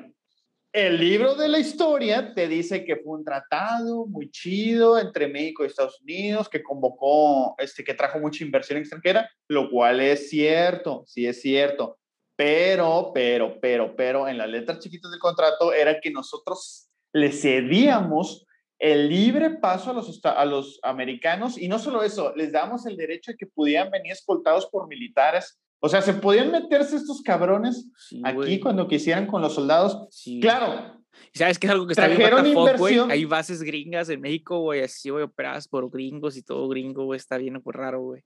el 0.71 0.97
libro 0.97 1.35
de 1.35 1.49
la 1.49 1.59
historia 1.59 2.33
te 2.33 2.47
dice 2.47 2.85
que 2.85 2.95
fue 2.97 3.17
un 3.17 3.25
tratado 3.25 4.05
muy 4.05 4.29
chido 4.31 4.97
entre 4.97 5.27
México 5.27 5.63
y 5.63 5.67
Estados 5.67 5.99
Unidos, 6.01 6.47
que 6.47 6.63
convocó, 6.63 7.55
este, 7.57 7.83
que 7.83 7.95
trajo 7.95 8.19
mucha 8.19 8.45
inversión 8.45 8.79
extranjera, 8.79 9.29
lo 9.49 9.69
cual 9.69 9.99
es 9.99 10.29
cierto, 10.29 11.03
sí 11.05 11.27
es 11.27 11.41
cierto. 11.41 11.97
Pero, 12.37 13.11
pero, 13.13 13.59
pero, 13.59 13.95
pero, 13.95 14.27
en 14.27 14.37
las 14.37 14.47
letras 14.47 14.79
chiquitas 14.79 15.11
del 15.11 15.19
contrato 15.19 15.73
era 15.73 15.99
que 15.99 16.11
nosotros 16.11 16.87
le 17.11 17.31
cedíamos 17.31 18.46
el 18.79 19.09
libre 19.09 19.49
paso 19.49 19.91
a 19.91 19.93
los, 19.93 20.21
a 20.23 20.45
los 20.45 20.79
americanos 20.83 21.57
y 21.57 21.67
no 21.67 21.79
solo 21.79 22.03
eso, 22.03 22.33
les 22.35 22.51
damos 22.51 22.85
el 22.85 22.95
derecho 22.95 23.31
de 23.31 23.37
que 23.37 23.47
pudieran 23.47 23.89
venir 23.89 24.11
escoltados 24.11 24.67
por 24.67 24.87
militares. 24.87 25.59
O 25.79 25.89
sea, 25.89 26.01
se 26.01 26.13
podían 26.13 26.51
meterse 26.51 26.95
estos 26.95 27.21
cabrones 27.21 27.89
aquí 28.23 28.59
cuando 28.59 28.87
quisieran 28.87 29.27
con 29.27 29.41
los 29.41 29.53
soldados. 29.53 30.07
Claro. 30.41 30.97
¿Sabes 31.33 31.59
qué 31.59 31.67
es 31.67 31.73
algo 31.73 31.87
que 31.87 31.93
está 31.93 32.07
bien 32.07 32.77
güey? 32.77 32.99
Hay 33.09 33.25
bases 33.25 33.61
gringas 33.63 34.09
en 34.09 34.21
México, 34.21 34.59
güey, 34.59 34.81
así, 34.81 35.09
güey, 35.09 35.23
operadas 35.23 35.67
por 35.67 35.89
gringos 35.89 36.37
y 36.37 36.43
todo 36.43 36.67
gringo, 36.67 37.05
güey, 37.05 37.17
está 37.17 37.37
bien 37.37 37.59
pues, 37.61 37.75
raro, 37.75 38.01
güey. 38.01 38.23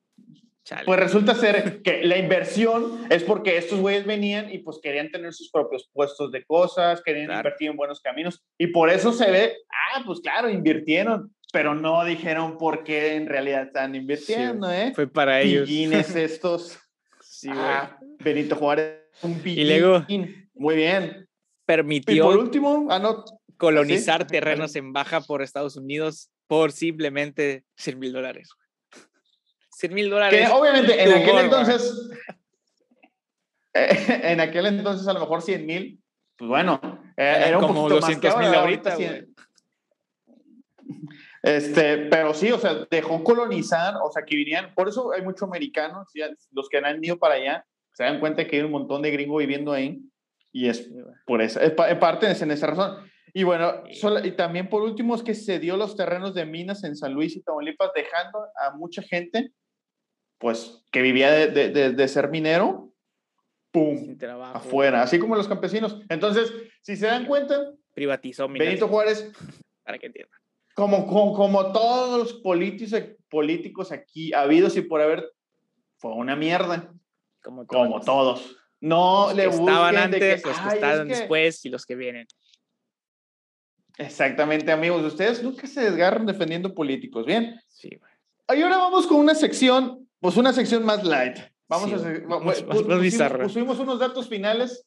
Pues 0.85 0.99
resulta 0.99 1.33
ser 1.33 1.81
que 1.81 2.03
la 2.03 2.17
inversión 2.17 3.05
es 3.09 3.23
porque 3.23 3.57
estos 3.57 3.79
güeyes 3.79 4.05
venían 4.05 4.51
y 4.51 4.59
pues 4.59 4.79
querían 4.81 5.09
tener 5.09 5.33
sus 5.33 5.49
propios 5.49 5.89
puestos 5.91 6.31
de 6.31 6.43
cosas, 6.45 7.01
querían 7.03 7.31
invertir 7.31 7.69
en 7.71 7.77
buenos 7.77 7.99
caminos 7.99 8.43
y 8.57 8.67
por 8.67 8.89
eso 8.89 9.11
se 9.11 9.31
ve, 9.31 9.55
ah, 9.69 10.03
pues 10.05 10.21
claro, 10.21 10.49
invirtieron, 10.49 11.33
pero 11.51 11.73
no 11.73 12.05
dijeron 12.05 12.57
por 12.57 12.83
qué 12.83 13.15
en 13.15 13.27
realidad 13.27 13.63
están 13.63 13.95
invirtiendo, 13.95 14.71
¿eh? 14.71 14.91
Fue 14.95 15.07
para 15.07 15.41
ellos. 15.41 15.67
Pillines 15.67 16.15
estos. 16.15 16.79
sí, 17.21 17.49
ah, 17.51 17.97
Benito 18.19 18.55
Juárez, 18.55 19.01
un 19.23 19.39
pillín. 19.39 19.65
Y 19.65 19.69
luego, 19.69 20.05
muy 20.53 20.75
bien. 20.75 21.27
Permitió 21.65 22.15
y 22.15 22.19
por 22.19 22.37
último, 22.37 22.87
ah, 22.89 22.99
no, 22.99 23.25
colonizar 23.57 24.27
terrenos 24.27 24.75
en 24.75 24.93
baja 24.93 25.21
por 25.21 25.41
Estados 25.41 25.75
Unidos 25.75 26.29
por 26.47 26.71
simplemente 26.71 27.63
100 27.77 27.99
mil 27.99 28.13
dólares. 28.13 28.49
100 29.81 29.93
mil 29.93 30.09
dólares. 30.09 30.47
Que 30.47 30.53
obviamente 30.53 31.01
en 31.01 31.11
aquel 31.11 31.37
entonces, 31.39 32.09
en 33.73 34.39
aquel 34.39 34.67
entonces 34.67 35.07
a 35.07 35.13
lo 35.13 35.21
mejor 35.21 35.41
100 35.41 35.65
mil, 35.65 35.99
pues 36.37 36.47
bueno, 36.47 36.79
eh, 37.17 37.45
era 37.47 37.57
un 37.57 37.65
como 37.65 37.89
200 37.89 38.37
mil 38.37 38.53
ahorita. 38.53 38.95
Este, 41.41 41.97
pero 42.09 42.35
sí, 42.35 42.51
o 42.51 42.59
sea, 42.59 42.85
dejó 42.91 43.23
colonizar, 43.23 43.95
o 44.03 44.11
sea, 44.11 44.23
que 44.23 44.35
vinieran, 44.35 44.75
por 44.75 44.87
eso 44.87 45.11
hay 45.11 45.23
muchos 45.23 45.47
americanos, 45.47 46.07
los 46.51 46.69
que 46.69 46.77
han 46.77 47.03
ido 47.03 47.17
para 47.17 47.35
allá, 47.35 47.65
se 47.93 48.03
dan 48.03 48.19
cuenta 48.19 48.45
que 48.45 48.57
hay 48.57 48.61
un 48.61 48.71
montón 48.71 49.01
de 49.01 49.09
gringos 49.09 49.39
viviendo 49.39 49.73
ahí, 49.73 49.99
y 50.51 50.69
es 50.69 50.91
por 51.25 51.41
eso, 51.41 51.59
es 51.59 51.71
parte 51.71 52.27
de 52.27 52.33
esa 52.33 52.67
razón. 52.67 53.09
Y 53.33 53.41
bueno, 53.41 53.81
y 54.23 54.31
también 54.33 54.69
por 54.69 54.83
último 54.83 55.15
es 55.15 55.23
que 55.23 55.33
se 55.33 55.57
dio 55.57 55.77
los 55.77 55.95
terrenos 55.95 56.35
de 56.35 56.45
minas 56.45 56.83
en 56.83 56.95
San 56.95 57.13
Luis 57.13 57.35
y 57.35 57.41
Tamaulipas, 57.41 57.91
dejando 57.95 58.45
a 58.61 58.75
mucha 58.75 59.01
gente 59.01 59.51
pues, 60.41 60.83
que 60.91 61.03
vivía 61.03 61.31
de, 61.31 62.07
ser 62.07 62.29
minero, 62.29 62.91
¡pum! 63.71 64.17
Afuera, 64.53 65.03
así 65.03 65.19
como 65.19 65.35
los 65.35 65.47
campesinos. 65.47 66.01
Entonces, 66.09 66.51
si 66.81 66.97
se 66.97 67.05
dan 67.05 67.27
cuenta, 67.27 67.71
privatizó 67.93 68.49
Benito 68.49 68.87
Juárez, 68.87 69.31
para 69.83 69.99
que 69.99 70.07
entiendan. 70.07 70.39
Como, 70.73 71.05
como, 71.05 71.71
todos 71.71 72.19
los 72.19 72.33
políticos, 72.41 73.03
políticos 73.29 73.91
aquí 73.91 74.33
habidos 74.33 74.75
y 74.77 74.81
por 74.81 74.99
haber, 74.99 75.31
fue 75.97 76.11
una 76.13 76.35
mierda. 76.35 76.91
Como 77.43 77.65
todos. 77.67 77.87
Como 77.87 78.01
todos. 78.01 78.57
No 78.79 79.31
le 79.35 79.45
estaban 79.45 79.95
antes, 79.95 80.43
los 80.43 80.59
que 80.59 80.67
estaban 80.69 81.07
después 81.07 81.63
y 81.65 81.69
los 81.69 81.85
que 81.85 81.95
vienen. 81.95 82.25
Exactamente, 83.97 84.71
amigos. 84.71 85.03
Ustedes 85.03 85.43
nunca 85.43 85.67
se 85.67 85.81
desgarran 85.81 86.25
defendiendo 86.25 86.73
políticos, 86.73 87.27
¿bien? 87.27 87.61
Sí, 87.67 87.89
güey. 87.99 88.59
Y 88.59 88.63
ahora 88.63 88.77
vamos 88.77 89.05
con 89.05 89.17
una 89.17 89.35
sección 89.35 90.00
pues 90.21 90.37
una 90.37 90.53
sección 90.53 90.85
más 90.85 91.03
light. 91.03 91.37
Vamos 91.67 91.91
a 91.91 91.95
hacer, 91.95 92.25
más, 92.27 92.61
pusimos, 92.63 93.79
unos 93.79 93.99
datos 93.99 94.27
finales, 94.27 94.85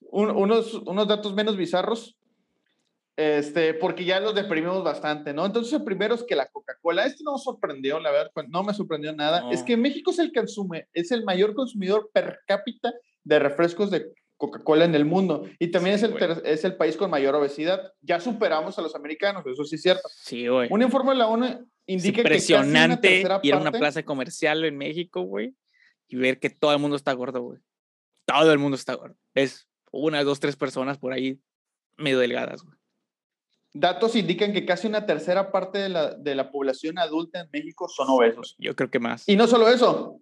unos, 0.00 0.74
unos 0.74 1.08
datos 1.08 1.32
menos 1.32 1.56
bizarros, 1.56 2.18
este, 3.16 3.74
porque 3.74 4.04
ya 4.04 4.18
los 4.18 4.34
deprimimos 4.34 4.82
bastante, 4.82 5.32
¿no? 5.32 5.46
Entonces, 5.46 5.72
el 5.72 5.84
primero 5.84 6.16
es 6.16 6.24
que 6.24 6.34
la 6.34 6.48
Coca-Cola, 6.48 7.06
este 7.06 7.22
no 7.22 7.34
me 7.34 7.38
sorprendió, 7.38 8.00
la 8.00 8.10
verdad, 8.10 8.32
no 8.48 8.64
me 8.64 8.74
sorprendió 8.74 9.14
nada, 9.14 9.48
es 9.52 9.62
que 9.62 9.76
México 9.76 10.10
es 10.10 10.18
el, 10.18 10.32
consume, 10.32 10.88
es 10.92 11.12
el 11.12 11.24
mayor 11.24 11.54
consumidor 11.54 12.10
per 12.12 12.40
cápita 12.46 12.92
de 13.22 13.38
refrescos 13.38 13.90
de 13.92 14.12
Coca-Cola 14.36 14.84
en 14.84 14.96
el 14.96 15.04
mundo 15.04 15.48
y 15.60 15.68
también 15.68 15.94
es, 15.94 16.02
el 16.02 16.16
es 16.44 16.64
el 16.64 16.76
país 16.76 16.96
con 16.96 17.10
mayor 17.10 17.36
obesidad. 17.36 17.92
Ya 18.02 18.18
superamos 18.18 18.76
a 18.78 18.82
los 18.82 18.94
americanos, 18.96 19.46
eso 19.46 19.64
sí 19.64 19.76
es 19.76 19.82
cierto. 19.82 20.08
Sí, 20.10 20.48
güey. 20.48 20.68
Un 20.70 20.82
informe 20.82 21.12
de 21.12 21.18
la 21.18 21.28
ONU 21.28 21.64
indica 21.86 22.20
es 22.20 22.24
impresionante 22.24 23.24
ir 23.42 23.54
a 23.54 23.58
una 23.58 23.72
plaza 23.72 24.02
comercial 24.02 24.64
en 24.64 24.76
México, 24.76 25.22
güey, 25.22 25.54
y 26.08 26.16
ver 26.16 26.38
que 26.38 26.50
todo 26.50 26.72
el 26.72 26.78
mundo 26.78 26.96
está 26.96 27.12
gordo, 27.12 27.42
güey. 27.42 27.60
Todo 28.24 28.52
el 28.52 28.58
mundo 28.58 28.76
está 28.76 28.94
gordo. 28.94 29.16
Es 29.34 29.68
una, 29.90 30.24
dos, 30.24 30.40
tres 30.40 30.56
personas 30.56 30.98
por 30.98 31.12
ahí 31.12 31.40
medio 31.96 32.18
delgadas, 32.18 32.62
güey. 32.62 32.76
Datos 33.76 34.14
indican 34.14 34.52
que 34.52 34.64
casi 34.64 34.86
una 34.86 35.04
tercera 35.04 35.50
parte 35.50 35.78
de 35.78 35.88
la, 35.88 36.14
de 36.14 36.36
la 36.36 36.52
población 36.52 36.96
adulta 36.96 37.40
en 37.40 37.48
México 37.52 37.88
son 37.88 38.08
obesos. 38.08 38.54
Yo 38.56 38.76
creo 38.76 38.88
que 38.88 39.00
más. 39.00 39.28
Y 39.28 39.34
no 39.34 39.48
solo 39.48 39.68
eso, 39.68 40.20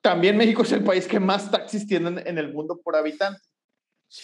también 0.00 0.36
México 0.36 0.62
es 0.62 0.72
el 0.72 0.84
país 0.84 1.06
que 1.08 1.18
más 1.18 1.50
taxis 1.50 1.86
tienen 1.86 2.22
en 2.24 2.38
el 2.38 2.52
mundo 2.52 2.80
por 2.82 2.94
habitante. 2.94 3.40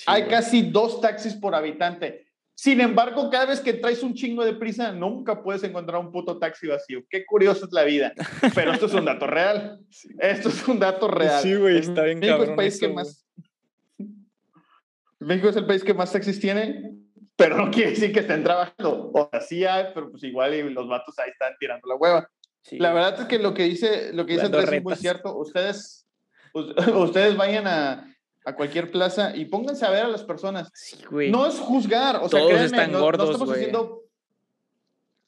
Hay 0.07 0.27
casi 0.27 0.63
dos 0.63 1.01
taxis 1.01 1.35
por 1.35 1.55
habitante. 1.55 2.28
Sin 2.59 2.81
embargo, 2.81 3.31
cada 3.31 3.47
vez 3.47 3.61
que 3.61 3.73
traes 3.73 4.03
un 4.03 4.15
chingo 4.15 4.45
de 4.45 4.53
prisa, 4.53 4.91
nunca 4.91 5.45
puedes 5.45 5.63
encontrar 5.63 6.01
un 6.01 6.11
puto 6.11 6.41
taxi 6.41 6.67
vacío. 6.67 7.05
Qué 7.09 7.25
curioso 7.25 7.67
es 7.67 7.73
la 7.73 7.85
vida. 7.85 8.13
Pero 8.53 8.73
esto 8.73 8.87
es 8.87 8.95
un 8.95 9.05
dato 9.05 9.29
real. 9.29 9.79
Esto 10.19 10.49
es 10.49 10.67
un 10.67 10.81
dato 10.81 11.07
real. 11.07 11.41
Sí, 11.41 11.55
güey, 11.55 11.79
está 11.79 12.03
bien 12.03 12.19
México 12.19 12.43
es 12.43 12.49
el 12.49 12.57
país 12.57 12.81
que 12.81 12.89
más... 12.89 13.25
México 15.21 15.49
es 15.51 15.57
el 15.57 15.67
país 15.67 15.85
que 15.85 15.95
más 15.95 16.11
taxis 16.11 16.41
tiene, 16.41 16.95
pero 17.37 17.57
no 17.59 17.71
quiere 17.71 17.91
decir 17.91 18.13
que 18.13 18.21
estén 18.21 18.43
trabajando. 18.43 19.13
O 19.15 19.29
sea, 19.31 19.41
sí 19.41 19.65
hay, 19.65 19.93
pero 19.95 20.11
pues 20.11 20.25
igual 20.25 20.75
los 20.75 20.89
vatos 20.89 21.17
ahí 21.21 21.31
están 21.31 21.53
tirando 21.61 21.87
la 21.87 21.95
hueva. 21.95 22.29
La 22.73 22.93
verdad 22.93 23.21
es 23.21 23.27
que 23.27 23.39
lo 23.39 23.55
que 23.55 23.63
dice, 23.63 24.13
lo 24.13 24.27
que 24.27 24.33
dice 24.33 24.47
Andrés 24.47 24.73
es 24.73 24.83
muy 24.83 24.97
cierto. 24.97 25.37
Ustedes, 25.37 26.09
ustedes 26.53 27.37
vayan 27.37 27.69
a, 27.69 28.17
a, 28.49 28.55
cualquier 28.55 28.91
plaza 28.91 29.37
y 29.37 29.45
pónganse 29.47 29.85
a 29.85 29.91
ver 29.91 30.05
a 30.05 30.09
las 30.09 30.23
personas. 30.23 30.71
No 31.11 31.47
es 31.47 31.59
juzgar, 31.59 32.17
o 32.17 32.29
sea, 32.29 32.41
Todos 32.41 32.61
están 32.61 32.93
gordos, 32.93 33.27
no, 33.27 33.33
estamos 33.33 33.55
haciendo 33.55 34.03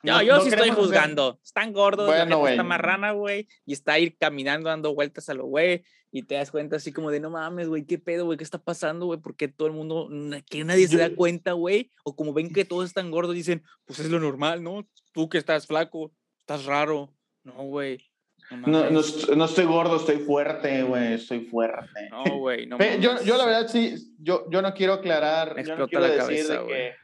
No, 0.03 0.23
yo 0.23 0.41
sí 0.41 0.49
estoy 0.49 0.71
juzgando. 0.71 1.39
Están 1.45 1.73
gordos, 1.73 2.09
la 2.09 2.27
gente 2.27 2.51
está 2.51 2.63
marrana, 2.63 3.13
güey, 3.13 3.49
y 3.65 3.73
está 3.73 3.95
ahí 3.95 4.11
caminando, 4.11 4.69
dando 4.69 4.95
vueltas 4.95 5.29
a 5.29 5.35
lo 5.35 5.47
güey, 5.47 5.85
y 6.13 6.23
te 6.23 6.35
das 6.35 6.51
cuenta 6.51 6.77
así 6.77 6.93
como 6.93 7.11
de, 7.11 7.21
no 7.21 7.31
mames, 7.31 7.69
güey, 7.69 7.85
¿qué 7.85 7.99
pedo, 7.99 8.25
güey? 8.25 8.37
¿Qué 8.37 8.45
está 8.45 8.59
pasando, 8.59 9.07
güey? 9.07 9.21
Porque 9.21 9.49
todo 9.49 9.69
el 9.69 9.75
mundo, 9.75 10.09
que 10.49 10.65
nadie 10.65 10.89
se 10.89 10.99
da 10.99 11.15
cuenta, 11.15 11.53
güey, 11.53 11.91
o 12.05 12.17
como 12.17 12.33
ven 12.33 12.53
que 12.53 12.65
todos 12.65 12.87
están 12.87 13.11
gordos, 13.11 13.35
dicen, 13.35 13.63
pues 13.85 14.01
es 14.01 14.11
lo 14.11 14.19
normal, 14.19 14.63
¿no? 14.63 14.87
Tú 15.13 15.29
que 15.29 15.39
estás 15.39 15.67
flaco, 15.67 16.13
estás 16.41 16.65
raro. 16.65 17.15
No, 17.45 17.55
güey. 17.65 18.10
No, 18.51 18.91
no, 18.91 18.91
no, 18.91 19.45
estoy 19.45 19.65
gordo, 19.65 19.97
estoy 19.97 20.17
fuerte, 20.19 20.83
güey, 20.83 21.15
estoy 21.15 21.41
fuerte. 21.45 22.09
No, 22.11 22.25
güey, 22.39 22.67
no. 22.67 22.79
yo, 22.99 23.23
yo 23.23 23.37
la 23.37 23.47
verdad 23.47 23.69
sí, 23.69 23.95
yo, 24.19 24.45
yo 24.51 24.61
no 24.61 24.75
quiero 24.75 24.95
aclarar, 24.95 25.63
yo 25.65 25.77
no 25.77 25.87
quiero 25.87 26.05
decir 26.07 26.47
de 26.49 26.67
que 26.67 26.95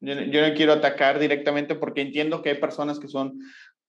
yo, 0.00 0.48
no 0.48 0.54
quiero 0.54 0.72
atacar 0.72 1.18
directamente 1.18 1.74
porque 1.74 2.00
entiendo 2.00 2.42
que 2.42 2.50
hay 2.50 2.58
personas 2.58 2.98
que 2.98 3.08
son 3.08 3.38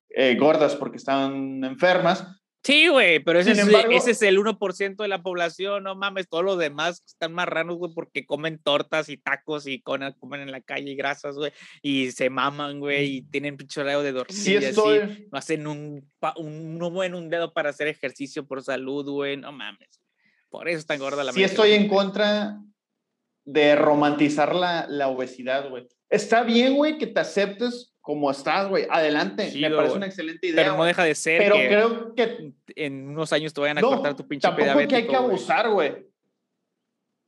eh, 0.10 0.36
gordas 0.36 0.76
porque 0.76 0.98
están 0.98 1.64
enfermas. 1.64 2.28
Sí, 2.68 2.90
güey, 2.90 3.20
pero 3.20 3.40
ese, 3.40 3.54
es, 3.54 3.60
ese 3.60 4.12
es 4.12 4.22
el 4.24 4.38
1% 4.38 4.98
de 4.98 5.08
la 5.08 5.24
población, 5.24 5.86
no 5.86 5.96
mames, 5.96 6.28
todos 6.28 6.44
los 6.44 6.60
demás 6.60 7.02
están 7.08 7.32
marranos, 7.32 7.78
güey, 7.78 7.94
porque 7.94 8.26
comen 8.26 8.60
tortas 8.62 9.08
y 9.08 9.16
tacos 9.16 9.68
y 9.68 9.82
comen 9.82 10.42
en 10.42 10.52
la 10.52 10.60
calle 10.60 10.92
y 10.92 10.96
grasas, 10.98 11.38
güey, 11.38 11.54
y 11.82 12.12
se 12.12 12.30
maman, 12.30 12.82
güey, 12.82 13.06
y 13.06 13.22
tienen 13.22 13.56
pichoreo 13.56 14.04
de 14.04 14.12
dormir 14.12 14.36
sí 14.38 14.56
estoy... 14.58 14.98
así, 14.98 15.28
no 15.32 15.38
hacen 15.38 15.66
un, 15.66 16.12
un, 16.36 16.78
no 16.78 16.92
mueven 16.92 17.16
un 17.16 17.30
dedo 17.30 17.54
para 17.54 17.70
hacer 17.70 17.88
ejercicio 17.88 18.46
por 18.46 18.62
salud, 18.62 19.10
güey, 19.10 19.38
no 19.38 19.54
mames. 19.54 20.02
Por 20.50 20.68
eso 20.68 20.80
está 20.80 20.98
gorda 20.98 21.24
la 21.24 21.32
Sí 21.32 21.44
estoy 21.44 21.72
en 21.72 21.88
contra 21.88 22.60
de 23.46 23.78
romantizar 23.78 24.54
la, 24.54 24.88
la 24.90 25.08
obesidad, 25.08 25.70
güey. 25.70 25.88
Está 26.10 26.44
bien, 26.44 26.76
güey, 26.76 26.98
que 26.98 27.08
te 27.08 27.22
aceptes 27.22 27.96
como 28.08 28.32
estás, 28.32 28.70
güey. 28.70 28.88
Adelante. 28.90 29.52
me 29.54 29.70
parece 29.70 29.98
una 29.98 30.06
excelente 30.06 30.48
idea. 30.48 30.64
Pero 30.64 30.78
no 30.78 30.86
deja 30.86 31.04
de 31.04 31.14
ser. 31.14 31.40
Pero 31.40 31.56
creo 31.56 32.16
que. 32.16 32.54
En 32.78 33.10
unos 33.10 33.34
años 33.34 33.54
te 33.54 33.60
vayan 33.60 33.80
a 33.80 33.82
cortar 33.82 34.16
tu 34.16 34.26
pinche 34.26 34.48
Tampoco 34.48 34.80
es 34.80 34.88
que 34.88 34.96
hay 34.96 35.08
que 35.08 35.16
abusar, 35.18 35.70
güey. 35.70 36.08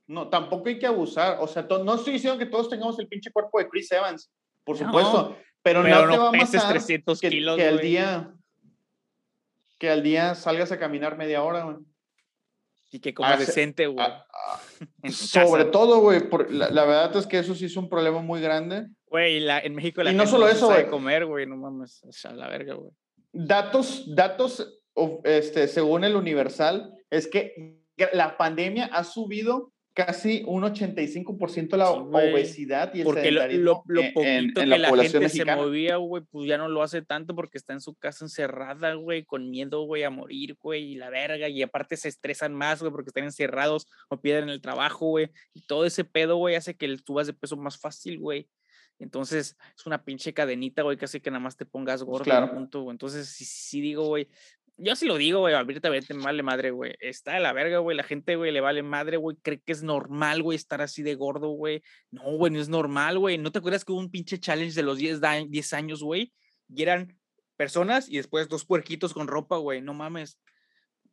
No, 0.06 0.30
tampoco 0.30 0.70
hay 0.70 0.78
que 0.78 0.86
abusar. 0.86 1.36
O 1.38 1.46
sea, 1.46 1.66
no 1.68 1.94
estoy 1.96 2.14
diciendo 2.14 2.38
que 2.38 2.46
todos 2.46 2.70
tengamos 2.70 2.98
el 2.98 3.08
pinche 3.08 3.30
cuerpo 3.30 3.58
de 3.58 3.68
Chris 3.68 3.92
Evans, 3.92 4.32
por 4.64 4.78
supuesto. 4.78 5.36
pero, 5.62 5.82
no, 5.82 6.10
te 6.10 6.16
va 6.16 6.28
a 6.30 6.32
matar 6.32 6.70
300 6.70 7.20
que, 7.20 7.28
kilos, 7.28 7.56
que 7.58 7.68
al 7.68 7.80
día 7.80 8.32
que 9.76 9.90
al 9.90 10.02
día 10.02 10.34
salgas 10.34 10.72
a 10.72 10.78
caminar 10.78 11.18
media 11.18 11.42
hora, 11.42 11.64
güey. 11.64 11.76
Y 12.90 13.00
que 13.00 13.12
comas 13.12 13.38
decente, 13.38 13.86
güey. 13.86 14.06
sobre 15.12 15.66
todo, 15.66 16.00
güey, 16.00 16.22
la, 16.48 16.70
la, 16.70 16.84
verdad 16.86 17.16
es 17.16 17.26
que 17.26 17.38
eso 17.38 17.54
sí 17.54 17.66
es 17.66 17.76
un 17.76 17.90
problema 17.90 18.22
muy 18.22 18.40
grande. 18.40 18.86
Güey, 19.10 19.44
en 19.44 19.74
México 19.74 20.04
la 20.04 20.12
y 20.12 20.14
no 20.14 20.26
solo 20.26 20.48
eso, 20.48 20.66
güey. 20.66 20.86
comer, 20.86 21.26
güey, 21.26 21.44
no 21.44 21.56
mames, 21.56 22.00
o 22.04 22.12
sea, 22.12 22.32
la 22.32 22.48
verga, 22.48 22.74
güey. 22.74 22.92
Datos, 23.32 24.04
datos, 24.14 24.80
este, 25.24 25.66
según 25.66 26.04
el 26.04 26.14
Universal, 26.14 26.94
es 27.10 27.26
que 27.26 27.76
la 28.12 28.36
pandemia 28.36 28.86
ha 28.86 29.02
subido 29.02 29.72
casi 29.92 30.44
un 30.46 30.62
85% 30.62 31.76
la 31.76 31.90
obesidad 31.90 32.94
y 32.94 33.00
el 33.00 33.04
porque 33.04 33.32
lo, 33.32 33.82
lo, 33.86 34.02
poquito 34.14 34.22
en, 34.22 34.54
que 34.54 34.66
la, 34.66 34.96
gente 35.02 35.28
se 35.28 35.44
movía, 35.44 35.96
güey, 35.96 36.22
pues 36.30 36.46
ya 36.48 36.56
no 36.56 36.68
lo 36.68 36.82
hace 36.82 37.02
tanto 37.02 37.34
porque 37.34 37.58
está 37.58 37.72
en 37.72 37.80
su 37.80 37.94
casa 37.96 38.24
encerrada, 38.24 38.94
güey, 38.94 39.24
con 39.24 39.50
miedo, 39.50 39.82
güey, 39.82 40.04
a 40.04 40.10
morir, 40.10 40.56
güey, 40.62 40.92
y 40.92 40.94
la 40.94 41.10
verga, 41.10 41.48
y 41.48 41.62
aparte 41.62 41.96
se 41.96 42.08
estresan 42.08 42.54
más, 42.54 42.80
güey, 42.80 42.92
porque 42.92 43.08
están 43.08 43.24
encerrados 43.24 43.88
o 44.08 44.20
pierden 44.20 44.48
el 44.48 44.60
trabajo, 44.60 45.06
güey, 45.06 45.30
y 45.52 45.62
todo 45.62 45.84
ese 45.84 46.04
pedo, 46.04 46.36
güey, 46.36 46.54
hace 46.54 46.76
que 46.76 46.96
subas 47.04 47.26
de 47.26 47.32
peso 47.32 47.56
más 47.56 47.76
fácil, 47.76 48.18
güey. 48.20 48.48
Entonces, 49.00 49.56
es 49.76 49.86
una 49.86 50.04
pinche 50.04 50.32
cadenita, 50.32 50.82
güey, 50.82 50.96
que 50.96 51.06
hace 51.06 51.20
que 51.20 51.30
nada 51.30 51.42
más 51.42 51.56
te 51.56 51.66
pongas 51.66 52.02
gordo. 52.02 52.24
Claro. 52.24 52.52
Punto, 52.52 52.90
Entonces, 52.90 53.28
sí, 53.28 53.44
sí 53.44 53.80
digo, 53.80 54.06
güey, 54.06 54.28
yo 54.82 54.96
sí 54.96 55.06
lo 55.06 55.16
digo, 55.16 55.40
güey, 55.40 55.54
abiertamente 55.54 56.14
me 56.14 56.22
vale 56.22 56.42
madre, 56.42 56.70
güey. 56.70 56.94
Está 57.00 57.34
de 57.34 57.40
la 57.40 57.52
verga, 57.52 57.78
güey. 57.78 57.96
La 57.96 58.02
gente, 58.02 58.36
güey, 58.36 58.50
le 58.50 58.60
vale 58.60 58.82
madre, 58.82 59.18
güey. 59.18 59.36
Cree 59.42 59.60
que 59.60 59.72
es 59.72 59.82
normal, 59.82 60.42
güey, 60.42 60.56
estar 60.56 60.80
así 60.80 61.02
de 61.02 61.14
gordo, 61.14 61.48
güey. 61.48 61.82
No, 62.10 62.22
güey, 62.36 62.52
no 62.52 62.60
es 62.60 62.68
normal, 62.68 63.18
güey. 63.18 63.36
¿No 63.36 63.52
te 63.52 63.58
acuerdas 63.58 63.84
que 63.84 63.92
hubo 63.92 64.00
un 64.00 64.10
pinche 64.10 64.38
challenge 64.38 64.74
de 64.74 64.82
los 64.82 64.96
10, 64.96 65.20
10 65.48 65.72
años, 65.74 66.02
güey? 66.02 66.32
Y 66.68 66.82
eran 66.82 67.18
personas 67.56 68.08
y 68.08 68.16
después 68.16 68.48
dos 68.48 68.64
puerquitos 68.64 69.12
con 69.12 69.28
ropa, 69.28 69.58
güey. 69.58 69.82
No 69.82 69.92
mames. 69.92 70.38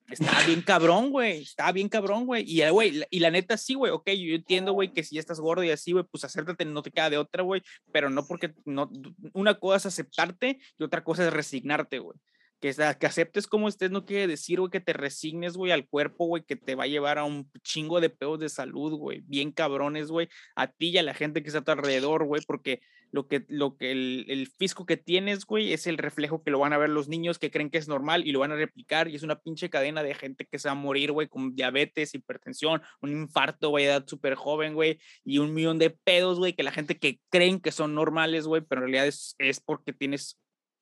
Está 0.09 0.45
bien 0.45 0.61
cabrón, 0.61 1.11
güey. 1.11 1.41
Está 1.41 1.71
bien 1.71 1.89
cabrón, 1.89 2.25
güey. 2.25 2.43
Y, 2.47 2.61
eh, 2.61 2.69
güey, 2.69 3.03
y 3.09 3.19
la 3.19 3.29
neta 3.29 3.57
sí, 3.57 3.73
güey. 3.73 3.91
Ok, 3.91 4.09
yo 4.11 4.35
entiendo, 4.35 4.73
güey, 4.73 4.93
que 4.93 5.03
si 5.03 5.17
estás 5.17 5.39
gordo 5.39 5.63
y 5.63 5.71
así, 5.71 5.91
güey, 5.91 6.05
pues 6.09 6.23
acértate, 6.23 6.65
no 6.65 6.81
te 6.81 6.91
queda 6.91 7.09
de 7.09 7.17
otra, 7.17 7.43
güey. 7.43 7.61
Pero 7.91 8.09
no 8.09 8.25
porque, 8.25 8.53
no, 8.65 8.89
una 9.33 9.59
cosa 9.59 9.77
es 9.77 9.85
aceptarte 9.87 10.59
y 10.77 10.83
otra 10.83 11.03
cosa 11.03 11.25
es 11.25 11.33
resignarte, 11.33 11.99
güey 11.99 12.17
que, 12.59 12.73
que 12.99 13.05
aceptes 13.05 13.47
como 13.47 13.67
estés 13.67 13.91
no 13.91 14.05
quiere 14.05 14.27
decir, 14.27 14.59
que 14.71 14.79
te 14.79 14.93
resignes, 14.93 15.55
güey, 15.55 15.71
al 15.71 15.87
cuerpo, 15.87 16.25
güey, 16.25 16.43
que 16.43 16.55
te 16.55 16.75
va 16.75 16.85
a 16.85 16.87
llevar 16.87 17.19
a 17.19 17.23
un 17.23 17.49
chingo 17.63 18.01
de 18.01 18.09
peos 18.09 18.39
de 18.39 18.49
salud, 18.49 18.93
güey, 18.93 19.21
bien 19.25 19.51
cabrones, 19.51 20.09
güey, 20.09 20.27
a 20.55 20.67
ti 20.67 20.89
y 20.89 20.97
a 20.97 21.03
la 21.03 21.13
gente 21.13 21.43
que 21.43 21.49
está 21.49 21.59
a 21.59 21.63
tu 21.63 21.71
alrededor, 21.71 22.25
güey, 22.25 22.41
porque 22.45 22.81
lo 23.11 23.27
que, 23.27 23.45
lo 23.47 23.77
que 23.77 23.91
el, 23.91 24.25
el 24.27 24.47
fisco 24.47 24.85
que 24.85 24.97
tienes, 24.97 25.45
güey, 25.45 25.73
es 25.73 25.87
el 25.87 25.97
reflejo 25.97 26.43
que 26.43 26.51
lo 26.51 26.59
van 26.59 26.73
a 26.73 26.77
ver 26.77 26.89
los 26.89 27.07
niños 27.07 27.39
que 27.39 27.51
creen 27.51 27.69
que 27.69 27.77
es 27.77 27.87
normal 27.87 28.25
y 28.25 28.31
lo 28.31 28.39
van 28.39 28.51
a 28.51 28.55
replicar 28.55 29.07
y 29.07 29.15
es 29.15 29.23
una 29.23 29.39
pinche 29.39 29.69
cadena 29.69 30.03
de 30.03 30.15
gente 30.15 30.45
que 30.45 30.59
se 30.59 30.67
va 30.67 30.73
a 30.73 30.75
morir, 30.75 31.11
güey, 31.11 31.27
con 31.27 31.55
diabetes, 31.55 32.15
hipertensión, 32.15 32.81
un 33.01 33.11
infarto, 33.11 33.69
güey, 33.69 33.85
edad 33.85 34.05
súper 34.07 34.35
joven, 34.35 34.73
güey, 34.73 34.99
y 35.23 35.37
un 35.37 35.53
millón 35.53 35.77
de 35.77 35.91
pedos, 35.91 36.39
güey, 36.39 36.53
que 36.53 36.63
la 36.63 36.71
gente 36.71 36.97
que 36.97 37.19
creen 37.29 37.59
que 37.59 37.71
son 37.71 37.93
normales, 37.93 38.47
güey, 38.47 38.61
pero 38.61 38.81
en 38.81 38.87
realidad 38.87 39.07
es, 39.07 39.35
es 39.37 39.59
porque 39.59 39.93
tienes 39.93 40.39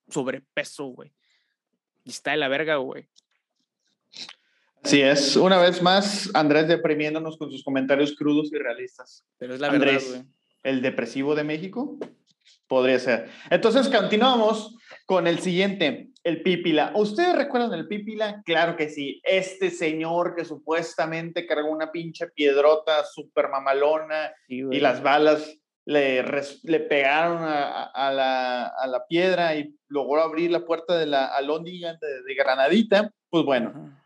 sobrepeso, 0.08 0.86
güey. 0.86 1.12
Y 2.06 2.10
está 2.10 2.30
de 2.30 2.36
la 2.36 2.46
verga, 2.46 2.76
güey. 2.76 3.08
Sí, 4.84 5.02
es 5.02 5.34
una 5.34 5.58
vez 5.58 5.82
más 5.82 6.30
Andrés 6.34 6.68
deprimiéndonos 6.68 7.36
con 7.36 7.50
sus 7.50 7.64
comentarios 7.64 8.14
crudos 8.14 8.52
y 8.52 8.56
realistas. 8.56 9.26
Pero 9.38 9.54
es 9.54 9.60
la 9.60 9.70
verdad, 9.70 10.00
güey. 10.08 10.22
El 10.62 10.82
depresivo 10.82 11.34
de 11.34 11.42
México 11.42 11.98
podría 12.68 13.00
ser. 13.00 13.28
Entonces 13.50 13.88
continuamos 13.88 14.76
con 15.04 15.26
el 15.26 15.40
siguiente, 15.40 16.10
el 16.22 16.42
Pípila. 16.42 16.92
¿Ustedes 16.94 17.34
recuerdan 17.34 17.74
el 17.74 17.88
Pípila? 17.88 18.40
Claro 18.44 18.76
que 18.76 18.88
sí. 18.88 19.20
Este 19.24 19.70
señor 19.70 20.36
que 20.36 20.44
supuestamente 20.44 21.44
cargó 21.44 21.72
una 21.72 21.90
pinche 21.90 22.28
piedrota 22.28 23.04
súper 23.04 23.48
mamalona 23.48 24.32
y 24.46 24.78
las 24.78 25.02
balas 25.02 25.58
le, 25.86 26.24
le 26.64 26.80
pegaron 26.80 27.42
a, 27.42 27.84
a, 27.84 28.12
la, 28.12 28.66
a, 28.66 28.86
la, 28.88 29.06
piedra 29.06 29.56
y 29.56 29.74
logró 29.88 30.20
abrir 30.20 30.50
la 30.50 30.64
puerta 30.66 30.98
de 30.98 31.06
la 31.06 31.26
alóndiga 31.26 31.94
de, 31.94 32.22
de 32.22 32.34
Granadita, 32.34 33.10
pues 33.30 33.44
bueno, 33.44 33.96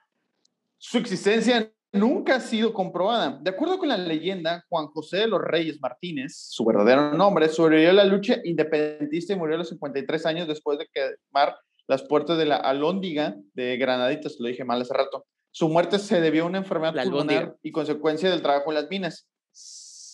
su 0.77 0.99
existencia 0.99 1.73
nunca 1.93 2.37
ha 2.37 2.41
sido 2.41 2.73
comprobada. 2.73 3.39
De 3.41 3.51
acuerdo 3.51 3.79
con 3.79 3.89
la 3.89 3.97
leyenda, 3.97 4.65
Juan 4.69 4.89
José 4.89 5.19
de 5.19 5.29
los 5.29 5.41
Reyes 5.41 5.81
Martínez, 5.81 6.37
su 6.37 6.65
verdadero 6.65 7.15
nombre, 7.15 7.49
sobrevivió 7.49 7.91
a 7.91 7.95
la 7.95 8.05
lucha 8.05 8.37
independentista 8.45 9.33
y 9.33 9.37
murió 9.37 9.57
a 9.57 9.59
los 9.59 9.71
53 9.71 10.27
años 10.27 10.49
después 10.49 10.79
de 10.79 10.87
quemar 10.93 11.57
las 11.87 12.03
puertas 12.03 12.39
de 12.39 12.45
la 12.45 12.57
alóndiga 12.57 13.37
de 13.55 13.77
Granadita, 13.77 14.29
se 14.29 14.37
lo 14.41 14.49
dije 14.49 14.65
mal 14.65 14.81
hace 14.81 14.95
rato. 14.95 15.27
Su 15.51 15.69
muerte 15.69 15.99
se 15.99 16.21
debió 16.21 16.45
a 16.45 16.47
una 16.47 16.59
enfermedad 16.59 16.95
pulmonar 16.95 17.57
y 17.63 17.73
consecuencia 17.73 18.31
del 18.31 18.43
trabajo 18.43 18.71
en 18.71 18.75
las 18.77 18.89
minas. 18.89 19.27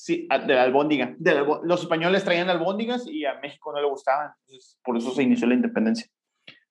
Sí, 0.07 0.28
de 0.46 0.54
la 0.54 0.62
albóndiga. 0.62 1.16
De 1.18 1.44
los 1.64 1.80
españoles 1.80 2.22
traían 2.22 2.48
albóndigas 2.48 3.09
y 3.09 3.24
a 3.24 3.40
México 3.40 3.72
no 3.72 3.80
le 3.80 3.88
gustaban. 3.88 4.30
por 4.84 4.96
eso 4.96 5.11
se 5.11 5.24
inició 5.24 5.48
la 5.48 5.54
independencia. 5.54 6.07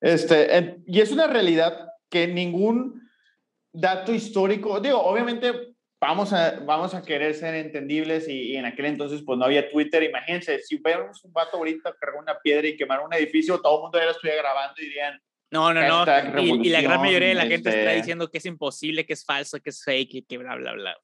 Este, 0.00 0.78
y 0.86 1.02
es 1.02 1.12
una 1.12 1.26
realidad 1.26 1.86
que 2.08 2.26
ningún 2.28 2.98
dato 3.70 4.14
histórico, 4.14 4.80
digo, 4.80 5.02
obviamente 5.02 5.52
vamos 6.00 6.32
a, 6.32 6.60
vamos 6.60 6.94
a 6.94 7.02
querer 7.02 7.34
ser 7.34 7.54
entendibles 7.56 8.26
y, 8.26 8.56
en 8.56 8.64
aquel 8.64 8.86
entonces 8.86 9.20
pues 9.22 9.38
no 9.38 9.44
había 9.44 9.70
Twitter. 9.70 10.02
Imagínense, 10.02 10.60
si 10.60 10.78
vemos 10.78 11.22
un 11.22 11.34
vato 11.34 11.58
ahorita 11.58 11.94
cargar 12.00 12.18
una 12.18 12.38
piedra 12.38 12.66
y 12.66 12.76
quemar 12.78 13.00
un 13.04 13.12
edificio, 13.12 13.60
todo 13.60 13.76
el 13.76 13.82
mundo 13.82 13.98
ya 13.98 14.06
lo 14.06 14.12
estuviera 14.12 14.40
grabando 14.40 14.80
y 14.80 14.86
dirían... 14.86 15.20
No, 15.50 15.74
no, 15.74 15.86
no. 15.86 16.40
Y, 16.40 16.70
la 16.70 16.80
gran 16.80 17.02
mayoría 17.02 17.28
de 17.28 17.34
la 17.34 17.44
gente 17.44 17.68
está 17.68 17.82
este 17.82 17.96
diciendo 17.96 18.30
que 18.30 18.38
es 18.38 18.46
imposible, 18.46 19.04
que 19.04 19.12
es 19.12 19.26
falso, 19.26 19.60
que 19.60 19.68
es 19.68 19.84
fake 19.84 20.14
y 20.14 20.22
que 20.22 20.38
bla, 20.38 20.56
bla, 20.56 20.72
bla. 20.72 20.96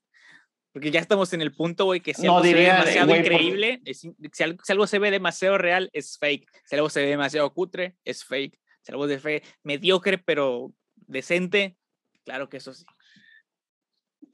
Porque 0.72 0.90
ya 0.90 1.00
estamos 1.00 1.32
en 1.34 1.42
el 1.42 1.52
punto, 1.52 1.84
güey, 1.84 2.00
que 2.00 2.14
si 2.14 2.26
algo 2.26 2.42
se 2.42 2.54
ve 2.54 2.62
demasiado 2.62 3.14
increíble, 3.14 3.82
si, 3.92 4.42
algo, 4.70 4.86
se 4.86 4.98
ve 4.98 5.10
demasiado 5.10 5.58
real, 5.58 5.90
es 5.92 6.16
fake. 6.18 6.48
Si 6.64 6.76
algo 6.76 6.88
se 6.88 7.02
ve 7.02 7.08
demasiado 7.08 7.52
cutre, 7.52 7.96
es 8.04 8.24
fake. 8.24 8.58
Si 8.80 8.92
algo 8.92 9.06
se 9.06 9.16
ve 9.18 9.42
mediocre, 9.62 10.16
pero 10.16 10.72
decente, 10.94 11.76
claro 12.24 12.48
que 12.48 12.56
eso 12.56 12.72
sí. 12.72 12.84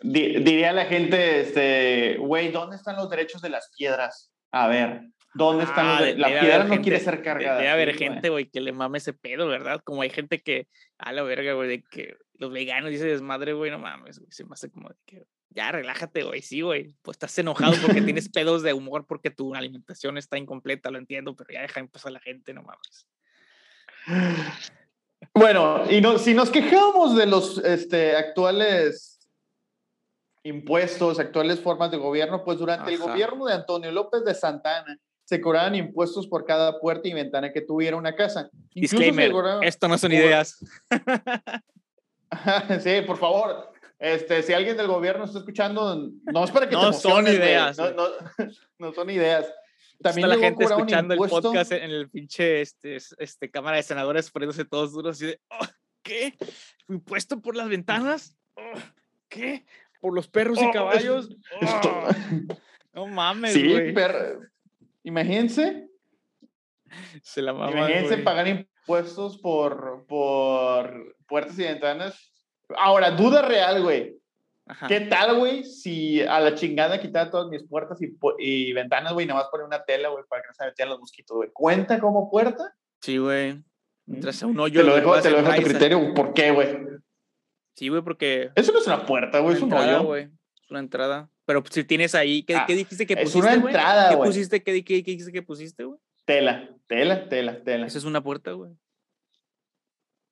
Diría 0.00 0.72
la 0.72 0.84
gente, 0.84 1.40
este, 1.40 2.16
güey, 2.18 2.52
¿dónde 2.52 2.76
están 2.76 2.96
los 2.96 3.10
derechos 3.10 3.42
de 3.42 3.50
las 3.50 3.72
piedras? 3.76 4.32
A 4.52 4.68
ver, 4.68 5.02
¿dónde 5.34 5.64
están 5.64 5.86
los 5.88 6.00
ah, 6.00 6.14
La 6.16 6.40
piedra 6.40 6.64
no 6.64 6.80
quiere 6.80 7.00
ser 7.00 7.20
cargada. 7.20 7.58
Debe 7.58 7.70
haber 7.70 7.96
gente, 7.96 8.28
güey, 8.28 8.48
que 8.48 8.60
le 8.60 8.70
mame 8.70 8.98
ese 8.98 9.12
pedo, 9.12 9.48
¿verdad? 9.48 9.80
Como 9.82 10.02
hay 10.02 10.10
gente 10.10 10.40
que, 10.40 10.68
a 10.98 11.12
la 11.12 11.22
verga, 11.22 11.54
güey, 11.54 11.68
de 11.68 11.82
que 11.82 12.14
los 12.38 12.52
veganos 12.52 12.90
dice 12.90 13.04
desmadre, 13.04 13.52
güey, 13.52 13.70
no 13.70 13.78
mames, 13.78 14.18
güey, 14.18 14.30
se 14.32 14.44
me 14.44 14.54
hace 14.54 14.70
como 14.70 14.88
de 14.88 14.94
que, 15.04 15.26
ya, 15.50 15.72
relájate, 15.72 16.22
güey, 16.22 16.40
sí, 16.40 16.60
güey, 16.60 16.94
pues 17.02 17.16
estás 17.16 17.36
enojado 17.38 17.74
porque 17.84 18.00
tienes 18.00 18.28
pedos 18.32 18.62
de 18.62 18.72
humor 18.72 19.06
porque 19.06 19.30
tu 19.30 19.54
alimentación 19.54 20.16
está 20.16 20.38
incompleta, 20.38 20.90
lo 20.90 20.98
entiendo, 20.98 21.34
pero 21.34 21.50
ya 21.52 21.62
deja 21.62 21.80
en 21.80 21.88
paz 21.88 22.06
a 22.06 22.10
la 22.10 22.20
gente, 22.20 22.54
no 22.54 22.62
mames. 22.62 23.06
Bueno, 25.34 25.84
y 25.90 26.00
no, 26.00 26.18
si 26.18 26.32
nos 26.32 26.50
quejamos 26.50 27.16
de 27.16 27.26
los 27.26 27.58
este, 27.58 28.16
actuales 28.16 29.18
impuestos, 30.44 31.18
actuales 31.18 31.60
formas 31.60 31.90
de 31.90 31.98
gobierno, 31.98 32.44
pues 32.44 32.58
durante 32.58 32.92
el 32.92 32.98
gobierno 32.98 33.46
de 33.46 33.54
Antonio 33.54 33.90
López 33.90 34.24
de 34.24 34.34
Santana 34.34 34.98
se 35.24 35.40
cobraban 35.40 35.74
impuestos 35.74 36.26
por 36.26 36.46
cada 36.46 36.80
puerta 36.80 37.06
y 37.06 37.12
ventana 37.12 37.52
que 37.52 37.60
tuviera 37.60 37.96
una 37.96 38.14
casa. 38.14 38.48
Disclaimer, 38.72 39.32
esto 39.62 39.86
no 39.88 39.98
son 39.98 40.12
ideas. 40.12 40.58
sí, 42.80 43.02
por 43.06 43.16
favor. 43.16 43.72
Este, 43.98 44.42
si 44.42 44.52
alguien 44.52 44.76
del 44.76 44.86
gobierno 44.86 45.24
está 45.24 45.38
escuchando, 45.38 46.10
no 46.24 46.44
es 46.44 46.50
para 46.50 46.68
que 46.68 46.74
no 46.76 46.92
son 46.92 47.26
ideas. 47.26 47.76
No, 47.78 47.90
no, 47.90 48.08
no, 48.78 48.92
son 48.92 49.10
ideas. 49.10 49.52
También 50.00 50.28
la 50.28 50.38
gente 50.38 50.64
escuchando 50.64 51.14
el 51.14 51.28
podcast 51.28 51.72
en 51.72 51.90
el 51.90 52.08
pinche 52.08 52.60
este, 52.60 52.98
este, 53.18 53.50
Cámara 53.50 53.78
de 53.78 53.82
Senadores 53.82 54.30
poniéndose 54.30 54.64
todos 54.64 54.92
duros 54.92 55.20
y 55.22 55.26
de, 55.26 55.40
oh, 55.50 55.66
¿qué? 56.02 56.34
¿Impuesto 56.88 57.40
por 57.40 57.56
las 57.56 57.68
ventanas? 57.68 58.36
Oh, 58.54 58.78
¿Qué? 59.28 59.66
¿Por 60.00 60.14
los 60.14 60.28
perros 60.28 60.62
y 60.62 60.66
oh, 60.66 60.70
caballos? 60.70 61.36
no 62.92 63.06
mames, 63.08 63.52
Sí, 63.52 63.74
pero 63.92 64.40
imagínense. 65.02 65.88
Se 67.22 67.42
la 67.42 67.50
Imagínense 67.50 68.18
pagar 68.18 68.46
impuestos 68.46 69.36
por, 69.38 70.06
por 70.06 71.17
puertas 71.28 71.58
y 71.58 71.62
ventanas. 71.62 72.32
Ahora, 72.76 73.12
duda 73.12 73.42
real, 73.42 73.82
güey. 73.82 74.16
¿Qué 74.86 75.00
tal, 75.00 75.38
güey, 75.38 75.64
si 75.64 76.20
a 76.20 76.40
la 76.40 76.54
chingada 76.54 77.00
quitar 77.00 77.30
todas 77.30 77.48
mis 77.48 77.62
puertas 77.66 77.98
y, 78.02 78.16
y 78.38 78.72
ventanas, 78.74 79.14
güey, 79.14 79.26
nada 79.26 79.40
más 79.40 79.48
poner 79.48 79.66
una 79.66 79.82
tela, 79.82 80.10
güey, 80.10 80.24
para 80.28 80.42
que 80.42 80.48
no 80.48 80.54
se 80.54 80.64
metan 80.66 80.88
los 80.90 81.00
mosquitos, 81.00 81.36
güey? 81.36 81.50
¿Cuenta 81.52 81.98
como 81.98 82.30
puerta? 82.30 82.74
Sí, 83.00 83.16
güey. 83.16 83.62
Mientras 84.04 84.42
un 84.42 84.58
hoyo. 84.58 84.80
Te 84.80 84.86
lo 84.86 84.96
dejo, 84.96 85.20
te 85.20 85.30
lo 85.30 85.38
dejo 85.38 85.52
a 85.52 85.56
tu 85.56 85.62
criterio. 85.62 86.14
¿Por 86.14 86.34
qué, 86.34 86.50
güey? 86.50 86.68
Sí, 87.76 87.88
güey, 87.88 88.02
porque. 88.02 88.50
Eso 88.54 88.72
no 88.72 88.78
es 88.78 88.86
una 88.86 89.06
puerta, 89.06 89.38
güey, 89.38 89.56
es 89.56 89.62
un 89.62 89.72
hoyo. 89.72 90.02
güey. 90.02 90.24
Es 90.24 90.70
una 90.70 90.80
entrada. 90.80 91.30
Pero 91.46 91.62
si 91.70 91.84
tienes 91.84 92.14
ahí, 92.14 92.42
¿qué, 92.42 92.54
¿qué 92.66 92.72
ah, 92.74 92.76
dijiste 92.76 93.06
que 93.06 93.16
pusiste? 93.16 93.38
Es 93.38 93.44
una 93.44 93.54
entrada, 93.54 94.14
güey. 94.14 94.18
¿Qué 94.18 94.26
pusiste? 94.26 94.62
¿Qué, 94.62 94.84
qué, 94.84 95.02
qué 95.02 95.10
dijiste 95.12 95.32
que 95.32 95.42
pusiste, 95.42 95.84
güey? 95.84 95.98
Tela, 96.26 96.68
tela, 96.86 97.28
tela, 97.28 97.62
tela. 97.62 97.86
Eso 97.86 97.96
es 97.96 98.04
una 98.04 98.22
puerta, 98.22 98.52
güey. 98.52 98.72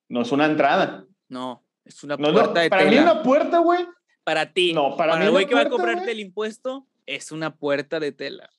No 0.09 0.23
es 0.23 0.33
una 0.33 0.47
entrada. 0.47 1.05
No, 1.29 1.65
es 1.85 2.03
una 2.05 2.17
puerta 2.17 2.61
de 2.61 2.71
para 2.71 2.85
tela. 2.85 2.91
Para 2.91 2.91
mí 2.91 2.99
una 2.99 3.23
puerta, 3.23 3.59
güey, 3.59 3.87
para 4.25 4.53
ti, 4.53 4.73
no, 4.73 4.97
para, 4.97 5.13
para 5.13 5.25
el 5.25 5.31
güey 5.31 5.47
que 5.47 5.55
va 5.55 5.63
a 5.63 5.69
cobrarte 5.69 6.11
el 6.11 6.21
impuesto, 6.21 6.87
es 7.07 7.31
una 7.31 7.55
puerta 7.57 8.01
de 8.01 8.13
tela. 8.13 8.51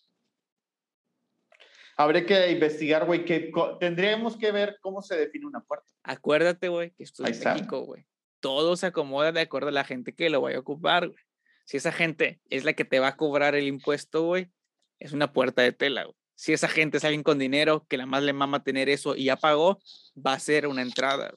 Habría 1.98 2.26
que 2.26 2.52
investigar, 2.52 3.06
güey, 3.06 3.26
que 3.26 3.52
tendríamos 3.80 4.38
que 4.38 4.52
ver 4.52 4.78
cómo 4.82 5.02
se 5.02 5.18
define 5.18 5.48
una 5.48 5.62
puerta. 5.62 5.88
Acuérdate, 6.04 6.70
güey, 6.70 6.92
que 6.92 7.04
esto 7.04 7.26
es 7.26 7.44
México, 7.44 7.82
güey. 7.82 8.06
Todo 8.40 8.78
se 8.78 8.86
acomoda 8.86 9.32
de 9.32 9.42
acuerdo 9.42 9.70
a 9.70 9.72
la 9.72 9.84
gente 9.84 10.14
que 10.14 10.30
lo 10.30 10.42
vaya 10.42 10.58
a 10.58 10.62
ocupar, 10.62 11.08
güey. 11.08 11.24
Si 11.66 11.76
esa 11.76 11.92
gente 11.92 12.40
es 12.50 12.64
la 12.64 12.74
que 12.74 12.86
te 12.86 13.00
va 13.00 13.10
a 13.10 13.18
cobrar 13.18 13.56
el 13.56 13.68
impuesto, 13.68 14.24
güey, 14.24 14.52
es 15.00 15.12
una 15.12 15.34
puerta 15.34 15.64
de 15.64 15.74
tela, 15.74 16.04
güey. 16.04 16.16
Si 16.38 16.54
esa 16.54 16.68
gente 16.68 16.98
es 16.98 17.04
alguien 17.04 17.24
con 17.24 17.40
dinero 17.40 17.84
que 17.90 17.98
la 17.98 18.06
más 18.06 18.22
le 18.22 18.32
mama 18.32 18.64
tener 18.64 18.90
eso 18.90 19.16
y 19.16 19.26
ya 19.26 19.38
pagó, 19.38 19.80
va 20.16 20.34
a 20.34 20.40
ser 20.40 20.68
una 20.68 20.84
entrada. 20.84 21.34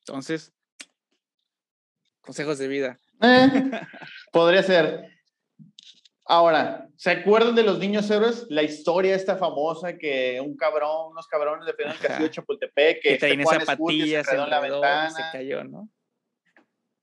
Entonces, 0.00 0.52
consejos 2.20 2.58
de 2.58 2.66
vida. 2.66 2.98
Eh, 3.22 3.48
podría 4.32 4.64
ser. 4.64 5.08
Ahora, 6.24 6.88
¿se 6.96 7.12
acuerdan 7.12 7.54
de 7.54 7.62
los 7.62 7.78
niños 7.78 8.10
héroes? 8.10 8.46
La 8.48 8.64
historia 8.64 9.14
esta 9.14 9.36
famosa 9.36 9.96
que 9.96 10.40
un 10.40 10.56
cabrón, 10.56 11.12
unos 11.12 11.28
cabrones 11.28 11.64
de 11.64 11.84
el 11.84 11.96
castillo 11.96 12.24
de 12.24 12.30
Chapultepec 12.30 13.02
que, 13.02 13.18
que 13.18 13.44
zapatillas, 13.44 14.26
se, 14.26 14.36
la 14.36 14.58
ventana. 14.58 15.10
se 15.10 15.22
cayó, 15.30 15.62
¿no? 15.62 15.88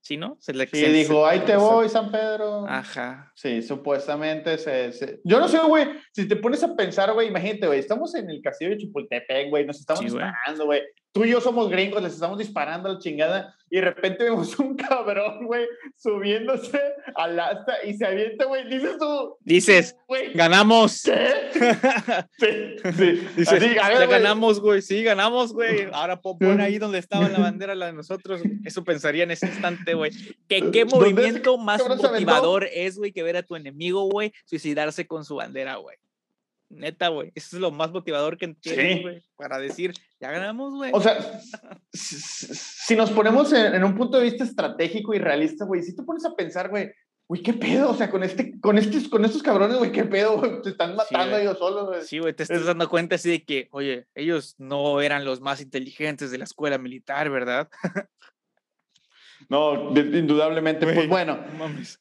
¿Sí, 0.02 0.16
no? 0.16 0.36
Se 0.40 0.52
le, 0.52 0.66
sí, 0.66 0.84
dijo, 0.86 1.24
ahí 1.24 1.40
te 1.40 1.54
voy, 1.54 1.88
San 1.88 2.10
Pedro. 2.10 2.66
Ajá. 2.68 3.32
Sí, 3.36 3.62
supuestamente 3.62 4.58
se, 4.58 5.20
Yo 5.22 5.38
no 5.38 5.46
sé, 5.46 5.58
güey, 5.60 5.86
si 6.12 6.26
te 6.26 6.34
pones 6.34 6.60
a 6.64 6.74
pensar, 6.74 7.12
güey, 7.12 7.28
imagínate, 7.28 7.68
güey, 7.68 7.78
estamos 7.78 8.12
en 8.16 8.28
el 8.28 8.42
castillo 8.42 8.72
de 8.72 8.78
Chapultepec, 8.78 9.48
güey, 9.48 9.64
nos 9.64 9.78
estamos 9.78 10.02
disparando, 10.02 10.66
güey. 10.66 10.82
Tú 11.12 11.24
y 11.26 11.30
yo 11.30 11.42
somos 11.42 11.68
gringos, 11.68 12.02
les 12.02 12.14
estamos 12.14 12.38
disparando 12.38 12.88
a 12.88 12.94
la 12.94 12.98
chingada 12.98 13.54
y 13.68 13.76
de 13.76 13.82
repente 13.82 14.24
vemos 14.24 14.58
un 14.58 14.76
cabrón, 14.76 15.46
güey, 15.46 15.66
subiéndose 15.96 16.80
al 17.14 17.38
asta 17.38 17.74
y 17.84 17.94
se 17.94 18.06
avienta, 18.06 18.46
güey. 18.46 18.68
Dices 18.68 18.96
tú. 18.98 19.36
Dices, 19.40 19.96
güey, 20.08 20.32
ganamos. 20.32 21.02
¿Qué? 21.02 21.50
sí, 22.38 22.92
sí. 22.96 23.28
Dices, 23.36 23.74
ya 23.74 24.06
ganamos, 24.06 24.58
güey. 24.60 24.80
Sí, 24.80 25.02
ganamos, 25.02 25.52
güey. 25.52 25.88
Ahora 25.92 26.20
pon 26.20 26.60
ahí 26.60 26.78
donde 26.78 26.98
estaba 26.98 27.28
la 27.28 27.38
bandera, 27.40 27.74
la 27.74 27.86
de 27.86 27.92
nosotros. 27.92 28.40
Eso 28.64 28.82
pensaría 28.82 29.24
en 29.24 29.32
ese 29.32 29.46
instante, 29.46 29.92
güey. 29.94 30.12
¿Qué, 30.48 30.70
qué 30.70 30.86
movimiento 30.86 31.58
más 31.58 31.86
motivador 31.86 32.68
es, 32.72 32.96
güey, 32.96 33.12
que 33.12 33.22
ver 33.22 33.36
a 33.36 33.42
tu 33.42 33.54
enemigo, 33.56 34.08
güey, 34.08 34.32
suicidarse 34.46 35.06
con 35.06 35.24
su 35.24 35.36
bandera, 35.36 35.76
güey? 35.76 35.96
Neta, 36.72 37.08
güey. 37.08 37.32
Eso 37.34 37.56
es 37.56 37.60
lo 37.60 37.70
más 37.70 37.92
motivador 37.92 38.38
que 38.38 38.48
tienes, 38.54 39.02
güey. 39.02 39.22
Para 39.36 39.58
decir, 39.58 39.92
ya 40.20 40.30
ganamos, 40.30 40.74
güey. 40.74 40.90
O 40.94 41.00
sea, 41.00 41.40
si 41.92 42.96
nos 42.96 43.10
ponemos 43.10 43.52
en, 43.52 43.82
un 43.84 43.94
punto 43.94 44.18
de 44.18 44.24
vista 44.24 44.44
estratégico 44.44 45.14
y 45.14 45.18
realista, 45.18 45.64
güey, 45.64 45.82
si 45.82 45.94
te 45.94 46.02
pones 46.02 46.24
a 46.24 46.34
pensar, 46.34 46.70
güey, 46.70 46.90
güey, 47.28 47.42
¿qué 47.42 47.52
pedo? 47.52 47.90
O 47.90 47.94
sea, 47.94 48.10
con, 48.10 48.22
este, 48.22 48.58
con, 48.60 48.78
estos, 48.78 49.08
con 49.08 49.24
estos 49.24 49.42
cabrones, 49.42 49.76
güey, 49.76 49.92
¿qué 49.92 50.04
pedo? 50.04 50.62
Te 50.62 50.70
están 50.70 50.96
matando 50.96 51.36
ellos 51.36 51.58
solos, 51.58 51.88
güey. 51.88 52.02
Sí, 52.02 52.18
güey, 52.18 52.34
te 52.34 52.44
estás 52.44 52.64
dando 52.64 52.88
cuenta 52.88 53.16
así 53.16 53.30
de 53.30 53.44
que, 53.44 53.68
oye, 53.72 54.06
ellos 54.14 54.54
no 54.58 55.00
eran 55.00 55.24
los 55.24 55.40
más 55.40 55.60
inteligentes 55.60 56.30
de 56.30 56.38
la 56.38 56.44
escuela 56.44 56.78
militar, 56.78 57.30
¿verdad? 57.30 57.68
No, 59.52 59.90
indudablemente. 59.94 60.86
Pues 60.86 61.06
bueno, 61.06 61.38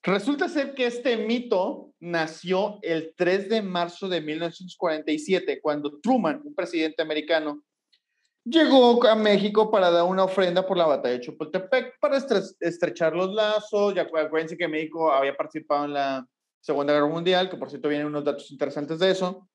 resulta 0.04 0.47
ser 0.47 0.74
que 0.74 0.86
este 0.86 1.18
mito 1.18 1.91
nació 1.99 2.80
el 2.82 3.14
3 3.18 3.49
de 3.49 3.62
marzo 3.62 4.08
de 4.08 4.22
1947, 4.22 5.60
cuando 5.62 5.99
Truman, 5.99 6.41
un 6.45 6.56
presidente 6.56 7.02
americano, 7.02 7.62
llegó 8.45 9.06
a 9.06 9.16
México 9.16 9.70
para 9.70 9.91
dar 9.91 10.06
una 10.06 10.24
ofrenda 10.24 10.66
por 10.66 10.78
la 10.78 10.86
batalla 10.86 11.16
de 11.16 11.26
Chapultepec 11.26 11.99
para 11.99 12.20
estrechar 12.62 13.14
los 13.14 13.34
lazos. 13.34 13.95
Ya 13.95 14.04
acuérdense 14.04 14.56
que 14.56 14.70
México 14.70 15.12
había 15.12 15.36
participado 15.36 15.84
en 15.84 15.93
la 15.95 16.26
Segunda 16.62 16.93
Guerra 16.93 17.08
Mundial, 17.08 17.49
que 17.49 17.58
por 17.58 17.70
cierto 17.70 17.89
vienen 17.89 18.08
unos 18.08 18.24
datos 18.24 18.49
interesantes 18.49 18.97
de 18.97 19.12
eso. 19.12 19.49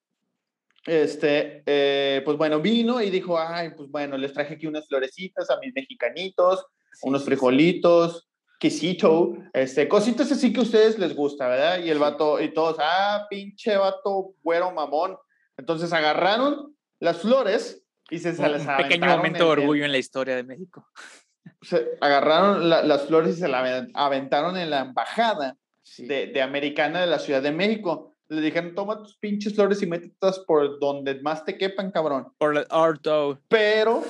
Este, 0.84 1.62
eh, 1.64 2.20
pues 2.26 2.36
bueno, 2.36 2.60
vino 2.60 3.00
y 3.00 3.08
dijo, 3.08 3.38
ay, 3.38 3.70
pues 3.74 3.88
bueno, 3.88 4.18
les 4.18 4.34
traje 4.34 4.52
aquí 4.52 4.66
unas 4.66 4.86
florecitas 4.86 5.48
a 5.48 5.58
mis 5.60 5.72
mexicanitos, 5.74 6.62
unos 7.02 7.24
frijolitos, 7.24 8.28
quesito, 8.58 9.34
este, 9.52 9.88
cositas 9.88 10.30
así 10.32 10.52
que 10.52 10.60
a 10.60 10.62
ustedes 10.62 10.98
les 10.98 11.14
gusta, 11.14 11.48
¿verdad? 11.48 11.78
Y 11.84 11.90
el 11.90 11.98
vato, 11.98 12.40
y 12.40 12.52
todos, 12.52 12.76
ah, 12.80 13.26
pinche 13.28 13.76
vato, 13.76 14.34
güero 14.42 14.72
mamón. 14.72 15.16
Entonces 15.56 15.92
agarraron 15.92 16.74
las 17.00 17.18
flores 17.18 17.82
y 18.10 18.18
se, 18.18 18.34
se 18.34 18.48
les 18.48 18.66
Un 18.66 18.76
pequeño 18.76 19.06
momento 19.06 19.44
de 19.44 19.50
orgullo 19.50 19.84
en 19.84 19.92
la 19.92 19.98
historia 19.98 20.36
de 20.36 20.44
México. 20.44 20.86
Se 21.62 21.96
agarraron 22.00 22.68
las 22.68 23.06
flores 23.06 23.36
y 23.36 23.40
se 23.40 23.48
las 23.48 23.88
aventaron 23.94 24.56
en 24.56 24.70
la 24.70 24.80
embajada 24.80 25.56
de, 25.98 26.26
de, 26.28 26.42
Americana 26.42 27.00
de 27.00 27.06
la 27.06 27.18
Ciudad 27.18 27.42
de 27.42 27.52
México. 27.52 28.14
Le 28.28 28.40
dijeron, 28.40 28.74
toma 28.74 28.98
tus 28.98 29.16
pinches 29.16 29.54
flores 29.54 29.82
y 29.82 29.86
métetas 29.86 30.40
por 30.40 30.78
donde 30.80 31.20
más 31.20 31.44
te 31.44 31.56
quepan, 31.56 31.90
cabrón. 31.90 32.32
Por 32.38 32.56
el 32.56 32.66
orto. 32.70 33.38
Pero 33.48 34.02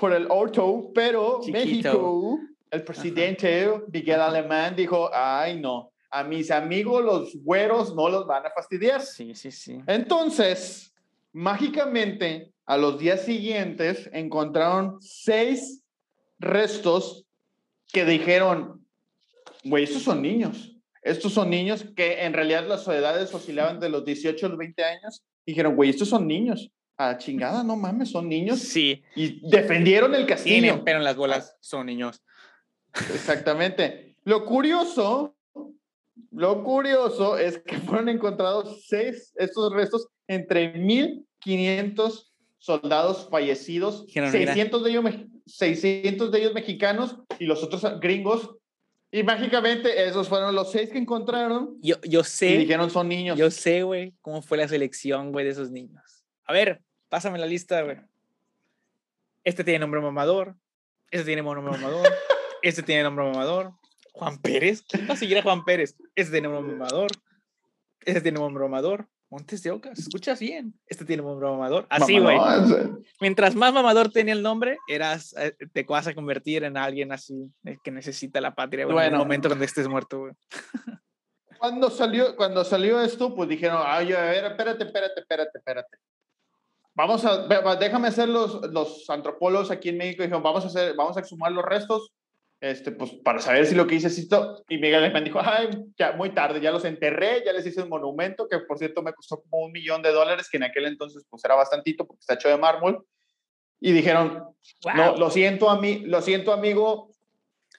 por 0.00 0.12
el 0.14 0.26
orto, 0.30 0.90
pero 0.94 1.40
México, 1.52 2.40
el 2.70 2.82
presidente 2.82 3.70
Miguel 3.92 4.20
Alemán 4.20 4.74
dijo, 4.74 5.10
ay 5.12 5.60
no, 5.60 5.92
a 6.10 6.24
mis 6.24 6.50
amigos 6.50 7.04
los 7.04 7.36
güeros 7.44 7.94
no 7.94 8.08
los 8.08 8.26
van 8.26 8.46
a 8.46 8.50
fastidiar. 8.50 9.02
Sí, 9.02 9.34
sí, 9.34 9.52
sí. 9.52 9.78
Entonces, 9.86 10.92
mágicamente, 11.32 12.50
a 12.64 12.78
los 12.78 12.98
días 12.98 13.22
siguientes 13.24 14.08
encontraron 14.12 14.96
seis 15.00 15.84
restos 16.38 17.26
que 17.92 18.04
dijeron, 18.04 18.84
güey, 19.64 19.84
estos 19.84 20.02
son 20.02 20.22
niños. 20.22 20.76
Estos 21.02 21.32
son 21.32 21.50
niños 21.50 21.84
que 21.94 22.24
en 22.24 22.32
realidad 22.32 22.66
las 22.66 22.86
edades 22.88 23.32
oscilaban 23.34 23.80
de 23.80 23.88
los 23.88 24.04
18 24.04 24.46
a 24.46 24.48
los 24.48 24.58
20 24.58 24.84
años. 24.84 25.22
Dijeron, 25.46 25.76
güey, 25.76 25.90
estos 25.90 26.08
son 26.08 26.26
niños 26.26 26.70
a 27.00 27.16
chingada, 27.16 27.64
no 27.64 27.76
mames, 27.76 28.10
son 28.10 28.28
niños. 28.28 28.58
Sí. 28.58 29.02
Y 29.16 29.40
defendieron 29.48 30.14
el 30.14 30.26
castillo. 30.26 30.60
Tienen 30.60 30.84
pero 30.84 30.98
en 30.98 31.04
las 31.04 31.16
bolas, 31.16 31.56
son 31.60 31.86
niños. 31.86 32.22
Exactamente. 33.14 34.16
Lo 34.24 34.44
curioso, 34.44 35.34
lo 36.30 36.62
curioso 36.62 37.38
es 37.38 37.58
que 37.58 37.76
fueron 37.78 38.10
encontrados 38.10 38.84
seis, 38.86 39.32
estos 39.36 39.72
restos 39.72 40.08
entre 40.28 40.74
1500 40.74 42.34
soldados 42.58 43.28
fallecidos, 43.30 44.04
600 44.12 44.84
de, 44.84 44.90
ellos, 44.90 45.04
600 45.46 46.30
de 46.30 46.38
ellos 46.38 46.52
mexicanos 46.52 47.16
y 47.38 47.46
los 47.46 47.62
otros 47.62 47.98
gringos. 48.00 48.56
Y 49.10 49.22
mágicamente 49.22 50.06
esos 50.06 50.28
fueron 50.28 50.54
los 50.54 50.70
seis 50.70 50.90
que 50.90 50.98
encontraron. 50.98 51.78
Yo, 51.80 51.96
yo 52.02 52.22
sé. 52.22 52.50
Y 52.50 52.58
dijeron 52.58 52.90
son 52.90 53.08
niños. 53.08 53.38
Yo 53.38 53.50
sé, 53.50 53.82
güey, 53.84 54.12
cómo 54.20 54.42
fue 54.42 54.58
la 54.58 54.68
selección, 54.68 55.32
güey, 55.32 55.46
de 55.46 55.52
esos 55.52 55.70
niños. 55.70 56.24
A 56.44 56.52
ver, 56.52 56.82
pásame 57.10 57.38
la 57.38 57.46
lista, 57.46 57.82
güey. 57.82 57.98
Este 59.44 59.62
tiene 59.64 59.80
nombre 59.80 60.00
mamador. 60.00 60.54
Este 61.10 61.26
tiene 61.26 61.42
nombre 61.42 61.62
mamador. 61.62 62.06
este 62.62 62.82
tiene 62.82 63.02
nombre 63.02 63.26
mamador. 63.26 63.72
Juan 64.12 64.38
Pérez. 64.38 64.82
¿Quién 64.88 65.06
va 65.08 65.14
a 65.14 65.16
seguir 65.16 65.38
a 65.38 65.42
Juan 65.42 65.64
Pérez? 65.64 65.96
Este 66.14 66.32
tiene 66.32 66.48
nombre 66.48 66.74
mamador. 66.74 67.10
Este 68.00 68.22
tiene 68.22 68.38
nombre 68.38 68.64
mamador. 68.64 69.06
Montes 69.28 69.62
de 69.62 69.70
Oca, 69.70 69.92
escuchas 69.92 70.40
bien. 70.40 70.74
Este 70.86 71.04
tiene 71.04 71.22
nombre 71.22 71.48
mamador. 71.48 71.86
Así, 71.88 72.18
güey. 72.18 72.36
Mientras 73.20 73.54
más 73.54 73.72
mamador 73.72 74.10
tenía 74.10 74.34
el 74.34 74.42
nombre, 74.42 74.78
eras, 74.88 75.34
eh, 75.38 75.54
te 75.72 75.84
vas 75.84 76.08
a 76.08 76.14
convertir 76.14 76.64
en 76.64 76.76
alguien 76.76 77.12
así 77.12 77.52
que 77.84 77.92
necesita 77.92 78.40
la 78.40 78.56
patria 78.56 78.86
bueno, 78.86 79.02
en 79.02 79.12
el 79.12 79.18
momento 79.18 79.48
cuando 79.48 79.64
estés 79.64 79.86
muerto, 79.86 80.18
güey. 80.18 80.32
Cuando 81.58 81.90
salió, 81.90 82.34
cuando 82.36 82.64
salió 82.64 83.00
esto, 83.02 83.34
pues 83.34 83.48
dijeron, 83.48 83.82
ay, 83.84 84.12
a 84.14 84.22
ver, 84.22 84.44
espérate, 84.46 84.82
espérate, 84.82 85.20
espérate, 85.20 85.58
espérate. 85.58 85.98
Vamos 86.94 87.24
a, 87.24 87.46
déjame 87.76 88.08
hacer 88.08 88.28
los, 88.28 88.60
los 88.72 89.08
antropólogos 89.08 89.70
aquí 89.70 89.90
en 89.90 89.98
México. 89.98 90.22
Dijeron, 90.22 90.42
vamos 90.42 90.64
a 90.64 90.68
hacer, 90.68 90.94
vamos 90.94 91.16
a 91.16 91.20
exhumar 91.20 91.52
los 91.52 91.64
restos 91.64 92.12
este, 92.60 92.92
pues 92.92 93.12
para 93.24 93.40
saber 93.40 93.64
si 93.64 93.74
lo 93.74 93.86
que 93.86 93.94
hice 93.94 94.08
es 94.08 94.18
esto. 94.18 94.62
Y 94.68 94.76
Miguel 94.76 94.96
Alemán 94.96 95.24
dijo, 95.24 95.40
ay, 95.42 95.70
ya 95.98 96.12
muy 96.12 96.30
tarde, 96.34 96.60
ya 96.60 96.70
los 96.70 96.84
enterré, 96.84 97.42
ya 97.44 97.52
les 97.52 97.66
hice 97.66 97.82
un 97.82 97.88
monumento, 97.88 98.46
que 98.48 98.58
por 98.58 98.76
cierto 98.76 99.02
me 99.02 99.14
costó 99.14 99.40
como 99.40 99.64
un 99.64 99.72
millón 99.72 100.02
de 100.02 100.12
dólares, 100.12 100.48
que 100.50 100.58
en 100.58 100.64
aquel 100.64 100.84
entonces 100.84 101.24
pues 101.28 101.42
era 101.44 101.54
bastantito 101.54 102.06
porque 102.06 102.20
está 102.20 102.34
hecho 102.34 102.48
de 102.48 102.58
mármol. 102.58 103.06
Y 103.80 103.92
dijeron, 103.92 104.44
no, 104.94 105.16
lo 105.16 105.30
siento 105.30 105.70
a 105.70 105.80
mí, 105.80 106.00
lo 106.00 106.20
siento 106.20 106.52
amigo, 106.52 107.10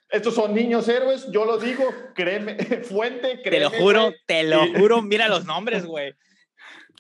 estos 0.10 0.34
son 0.34 0.56
niños 0.56 0.88
héroes, 0.90 1.32
yo 1.32 1.46
lo 1.46 1.60
digo, 1.60 1.84
créeme, 2.16 2.56
fuente, 2.84 3.40
créeme. 3.44 3.70
Te 3.70 3.78
lo 3.78 3.84
juro, 3.84 4.12
te 4.26 4.44
lo 4.44 4.66
juro, 4.80 5.02
mira 5.04 5.28
los 5.28 5.46
nombres, 5.46 5.86
güey. 5.86 6.16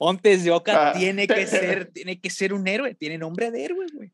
Pontes 0.01 0.43
de 0.43 0.49
Oca 0.49 0.89
ah, 0.89 0.93
tiene 0.93 1.27
que 1.27 1.45
ser, 1.45 1.91
tiene 1.93 2.19
que 2.19 2.31
ser 2.31 2.55
un 2.55 2.67
héroe, 2.67 2.95
tiene 2.95 3.19
nombre 3.19 3.51
de 3.51 3.65
héroe, 3.65 3.85
güey. 3.93 4.11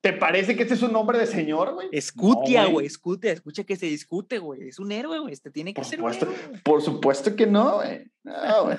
¿Te 0.00 0.12
parece 0.12 0.54
que 0.54 0.62
este 0.62 0.74
es 0.74 0.82
un 0.82 0.92
nombre 0.92 1.18
de 1.18 1.26
señor, 1.26 1.74
güey? 1.74 1.88
Escutia, 1.90 2.64
güey, 2.66 2.86
escutia, 2.86 3.32
escucha 3.32 3.64
que 3.64 3.74
se 3.74 3.86
discute, 3.86 4.38
güey. 4.38 4.68
Es 4.68 4.78
un 4.78 4.92
héroe, 4.92 5.18
güey. 5.18 5.32
Este 5.32 5.50
tiene 5.50 5.74
que 5.74 5.82
ser 5.82 6.00
un 6.00 6.14
héroe. 6.14 6.32
Por 6.62 6.80
supuesto 6.80 7.34
que 7.34 7.44
no, 7.44 7.80
güey. 7.80 8.04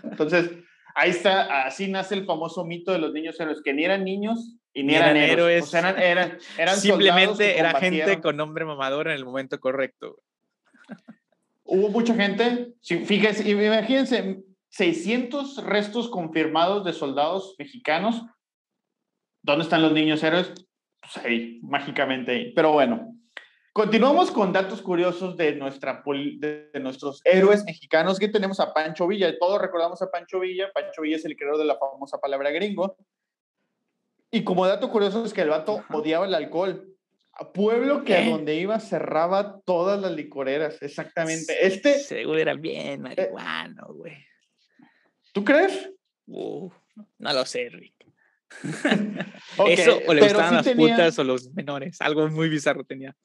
Entonces, 0.04 0.52
ahí 0.96 1.10
está, 1.10 1.66
así 1.66 1.90
nace 1.90 2.16
el 2.16 2.26
famoso 2.26 2.64
mito 2.64 2.94
de 2.94 3.00
los 3.00 3.12
niños 3.12 3.38
héroes, 3.38 3.62
que 3.62 3.74
ni 3.74 3.84
eran 3.84 4.06
niños 4.06 4.56
y 4.74 4.84
ni, 4.84 4.96
eran, 4.96 5.18
héroes. 5.18 5.64
O 5.66 5.68
sea, 5.68 5.82
eran, 5.82 6.38
eran, 6.58 6.78
Simplemente 6.78 7.60
era 7.60 7.78
gente 7.78 8.22
con 8.22 8.38
nombre 8.38 8.64
mamador 8.64 9.10
en 9.10 9.16
el 9.16 9.26
momento 9.26 9.60
correcto. 9.60 10.16
Hubo 11.66 11.90
mucha 11.90 12.16
gente, 12.16 12.74
fíjense, 12.82 13.50
imagínense, 13.50 14.46
600 14.70 15.64
restos 15.66 16.10
confirmados 16.10 16.86
de 16.86 16.94
soldados 16.94 17.56
mexicanos. 17.58 18.24
¿Dónde 19.42 19.64
están 19.64 19.82
los 19.82 19.94
niños 19.94 20.24
héroes? 20.24 20.54
pues 21.02 21.26
ahí, 21.26 21.60
mágicamente 21.62 22.32
ahí. 22.32 22.54
Pero 22.54 22.74
bueno, 22.74 23.16
continuamos 23.74 24.32
con 24.32 24.54
datos 24.54 24.82
curiosos 24.82 25.38
de, 25.38 25.56
nuestra, 25.56 26.04
de, 26.06 26.72
nuestros 26.82 27.22
héroes 27.24 27.64
mexicanos 27.66 28.20
que 28.20 28.28
tenemos 28.28 28.60
a 28.60 28.74
Pancho 28.74 29.08
Villa. 29.08 29.38
Todos 29.40 29.62
recordamos 29.62 30.02
a 30.02 30.12
Pancho 30.12 30.40
Villa. 30.40 30.72
Pancho 30.74 31.02
Villa 31.02 31.18
es 31.18 31.26
el 31.26 31.36
creador 31.36 31.60
de 31.60 31.66
la 31.66 31.78
famosa 31.78 32.20
palabra 32.20 32.52
gringo. 32.52 32.96
Y 34.32 34.44
como 34.44 34.68
dato 34.68 34.90
curioso 34.90 35.26
es 35.26 35.34
que 35.34 35.42
el 35.42 35.50
vato 35.50 35.84
odiaba 35.92 36.26
el 36.26 36.36
alcohol. 36.36 36.86
A 37.34 37.54
pueblo 37.54 38.04
que 38.04 38.18
a 38.18 38.30
donde 38.30 38.56
iba 38.56 38.80
cerraba 38.82 39.62
todas 39.62 40.02
las 40.02 40.12
licoreras, 40.12 40.82
exactamente. 40.82 41.66
Este. 41.66 41.98
Seguro 42.00 42.38
era 42.38 42.54
bien 42.54 43.02
marihuano, 43.02 43.94
güey. 43.94 44.29
¿Tú 45.34 45.44
crees? 45.44 45.92
no 46.28 46.72
lo 47.34 47.46
sé, 47.46 47.70
Rick. 47.70 47.94
Eso, 49.68 50.00
o 50.08 50.14
le 50.14 50.22
gustaban 50.22 50.56
las 50.56 50.70
putas 50.70 51.20
o 51.20 51.24
los 51.24 51.52
menores. 51.54 52.02
Algo 52.02 52.28
muy 52.30 52.50
bizarro 52.50 52.84
tenía. 52.84 53.16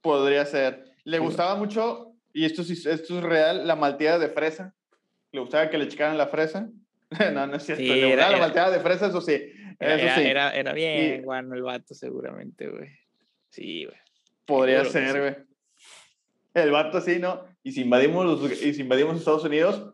Podría 0.00 0.44
ser. 0.44 0.84
Le 1.04 1.18
gustaba 1.18 1.56
mucho, 1.56 2.14
y 2.32 2.44
esto, 2.44 2.62
esto 2.62 3.18
es 3.18 3.24
real, 3.24 3.66
la 3.66 3.76
malteada 3.76 4.18
de 4.18 4.28
fresa. 4.28 4.74
Le 5.32 5.40
gustaba 5.40 5.70
que 5.70 5.78
le 5.78 5.88
chicaran 5.88 6.18
la 6.18 6.26
fresa. 6.26 6.68
no, 7.32 7.46
no 7.46 7.56
es 7.56 7.64
cierto. 7.64 7.82
le 7.82 8.06
gustaba 8.06 8.32
la 8.32 8.38
malteada 8.38 8.70
de 8.70 8.80
fresa, 8.80 9.06
eso 9.06 9.20
sí. 9.20 9.52
Era, 9.80 10.20
era, 10.20 10.50
era, 10.54 10.72
bien, 10.72 11.24
bueno, 11.24 11.54
el 11.54 11.62
vato 11.62 11.94
seguramente, 11.94 12.68
güey. 12.68 12.90
Sí, 13.50 13.84
güey. 13.84 13.96
Podría 14.44 14.84
ser, 14.84 15.18
güey. 15.18 15.36
El 16.54 16.70
vato 16.70 17.00
sí, 17.00 17.18
¿no? 17.18 17.44
Y 17.62 17.72
si 17.72 17.80
invadimos, 17.80 18.50
y 18.62 18.74
si 18.74 18.82
invadimos 18.82 19.16
Estados 19.16 19.44
Unidos, 19.44 19.91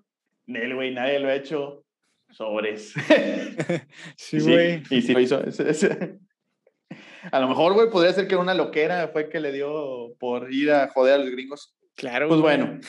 Nel, 0.49 0.75
güey, 0.75 0.93
nadie 0.93 1.21
lo 1.21 1.29
ha 1.29 1.35
hecho 1.35 1.85
sobres. 2.31 2.95
sí, 4.17 4.41
güey. 4.41 4.83
y 4.91 5.03
si 5.03 5.13
lo 5.13 5.21
hizo. 5.21 5.41
A 7.33 7.41
lo 7.41 7.49
mejor, 7.49 7.75
güey, 7.75 7.91
podría 7.91 8.13
ser 8.15 8.27
que 8.27 8.37
una 8.37 8.55
loquera 8.55 9.09
fue 9.09 9.29
que 9.29 9.41
le 9.41 9.53
dio 9.53 10.15
por 10.19 10.53
ir 10.53 10.71
a 10.71 10.89
joder 10.89 11.15
a 11.15 11.19
los 11.19 11.31
gringos. 11.31 11.75
Claro. 11.95 12.29
Pues 12.29 12.41
bueno. 12.41 12.81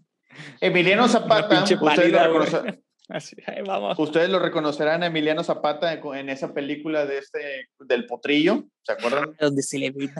Emiliano 0.60 1.06
Zapata, 1.08 1.62
ustedes 1.62 2.10
lo, 2.10 2.64
Así, 3.08 3.36
vamos. 3.66 3.98
ustedes 3.98 4.30
lo 4.30 4.38
reconocerán 4.38 5.02
a 5.02 5.06
Emiliano 5.06 5.44
Zapata 5.44 5.92
en, 5.92 6.30
esa 6.30 6.54
película 6.54 7.04
de 7.04 7.18
este, 7.18 7.68
del 7.80 8.06
potrillo, 8.06 8.64
¿se 8.82 8.92
acuerdan? 8.92 9.36
Donde 9.40 9.62
se 9.62 9.78
le 9.78 9.90
ve 9.90 10.10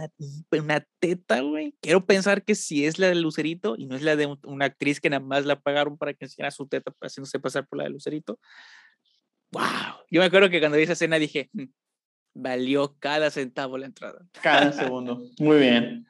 una, 0.61 0.87
teta, 0.99 1.41
güey. 1.41 1.74
Quiero 1.80 2.05
pensar 2.05 2.45
que 2.45 2.55
si 2.55 2.85
es 2.85 2.99
la 2.99 3.09
del 3.09 3.22
Lucerito 3.22 3.74
y 3.78 3.87
no 3.87 3.97
es 3.97 4.03
la 4.03 4.16
de 4.16 4.37
una 4.45 4.66
actriz 4.66 5.01
que 5.01 5.09
nada 5.09 5.24
más 5.24 5.47
la 5.47 5.61
pagaron 5.61 5.97
para 5.97 6.12
que 6.12 6.26
enseñara 6.26 6.51
su 6.51 6.66
teta 6.66 6.93
haciéndose 7.01 7.41
pasar 7.41 7.66
por 7.66 7.78
la 7.78 7.85
de 7.85 7.91
Lucerito. 7.91 8.39
¡Wow! 9.53 9.62
Yo 10.11 10.20
me 10.20 10.26
acuerdo 10.26 10.51
que 10.51 10.61
cuando 10.61 10.76
vi 10.76 10.85
esa 10.85 10.93
escena 10.93 11.18
dije, 11.18 11.49
mm, 11.53 11.64
valió 12.35 12.97
cada 12.99 13.30
centavo 13.30 13.78
la 13.78 13.87
entrada. 13.87 14.26
Cada 14.43 14.72
segundo. 14.72 15.22
Muy 15.39 15.59
bien. 15.59 16.07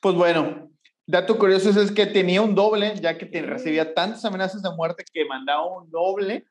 Pues 0.00 0.14
bueno, 0.14 0.71
Dato 1.06 1.36
curioso 1.36 1.68
es 1.80 1.90
que 1.90 2.06
tenía 2.06 2.40
un 2.42 2.54
doble, 2.54 2.94
ya 3.00 3.18
que 3.18 3.26
recibía 3.42 3.92
tantas 3.92 4.24
amenazas 4.24 4.62
de 4.62 4.70
muerte 4.70 5.04
que 5.12 5.24
mandaba 5.24 5.66
un 5.66 5.90
doble 5.90 6.44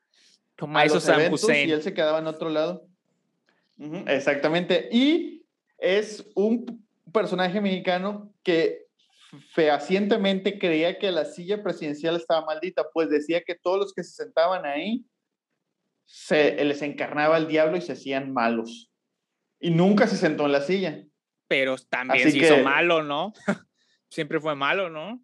Como 0.58 0.76
a 0.76 0.84
esos 0.84 1.08
eventos 1.08 1.48
y 1.48 1.70
él 1.72 1.82
se 1.82 1.94
quedaba 1.94 2.18
en 2.18 2.26
otro 2.26 2.50
lado. 2.50 2.86
exactamente. 4.06 4.88
Y 4.92 5.46
es 5.78 6.30
un 6.34 6.86
personaje 7.12 7.60
mexicano 7.60 8.32
que 8.42 8.86
fehacientemente 9.52 10.58
creía 10.58 10.98
que 10.98 11.10
la 11.10 11.24
silla 11.24 11.62
presidencial 11.62 12.16
estaba 12.16 12.44
maldita, 12.44 12.84
pues 12.92 13.08
decía 13.08 13.42
que 13.42 13.54
todos 13.54 13.78
los 13.78 13.94
que 13.94 14.04
se 14.04 14.12
sentaban 14.12 14.66
ahí 14.66 15.04
se 16.04 16.62
les 16.62 16.82
encarnaba 16.82 17.38
el 17.38 17.48
diablo 17.48 17.78
y 17.78 17.80
se 17.80 17.92
hacían 17.92 18.32
malos. 18.32 18.90
Y 19.58 19.70
nunca 19.70 20.06
se 20.06 20.16
sentó 20.16 20.44
en 20.44 20.52
la 20.52 20.60
silla. 20.60 21.04
Pero 21.48 21.76
también 21.88 22.30
se 22.30 22.38
hizo 22.38 22.58
malo, 22.58 23.02
¿no? 23.02 23.32
siempre 24.12 24.40
fue 24.40 24.54
malo, 24.54 24.90
¿no? 24.90 25.22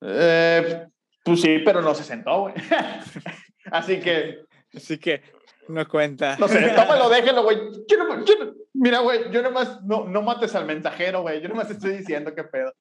Eh, 0.00 0.86
pues 1.24 1.40
sí, 1.40 1.58
pero 1.64 1.82
no 1.82 1.94
se 1.94 2.04
sentó, 2.04 2.42
güey. 2.42 2.54
Así 3.72 4.00
que. 4.00 4.44
Así 4.72 4.98
que 4.98 5.22
no 5.68 5.86
cuenta. 5.88 6.36
No 6.38 6.48
sé, 6.48 6.70
tómalo, 6.70 7.08
déjelo, 7.10 7.42
güey. 7.42 7.58
Yo 7.88 7.96
no, 7.98 8.24
yo 8.24 8.34
mira, 8.72 9.00
güey, 9.00 9.30
yo 9.32 9.42
nomás 9.42 9.82
no, 9.82 10.06
no 10.06 10.22
mates 10.22 10.54
al 10.54 10.64
mensajero, 10.64 11.22
güey. 11.22 11.40
Yo 11.40 11.48
nomás 11.48 11.70
estoy 11.70 11.96
diciendo 11.96 12.34
qué 12.34 12.44
pedo. 12.44 12.72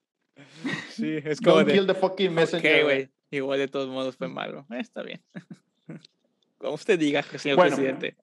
Sí, 0.91 1.17
es 1.23 1.41
como. 1.41 1.57
Don't 1.57 1.71
kill 1.71 1.87
the 1.87 1.95
fucking 1.95 2.33
messenger. 2.33 2.83
güey. 2.83 3.09
Igual 3.31 3.59
de 3.59 3.67
todos 3.67 3.89
modos 3.89 4.15
fue 4.15 4.27
malo. 4.27 4.65
Eh, 4.71 4.79
está 4.79 5.01
bien. 5.01 5.21
Como 6.57 6.73
usted 6.73 6.99
diga, 6.99 7.23
señor 7.23 7.57
presidente. 7.59 8.17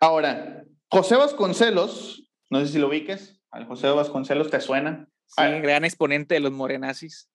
Ahora, 0.00 0.64
José 0.88 1.14
Vasconcelos, 1.14 2.28
no 2.50 2.60
sé 2.60 2.72
si 2.72 2.78
lo 2.78 2.88
ubiques. 2.88 3.40
Al 3.52 3.66
José 3.66 3.88
Vasconcelos 3.88 4.50
te 4.50 4.60
suena. 4.60 5.06
Sí, 5.36 5.42
gran 5.60 5.84
exponente 5.84 6.34
de 6.34 6.40
los 6.40 6.52
morenazis. 6.52 7.28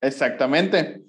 Exactamente. 0.00 1.02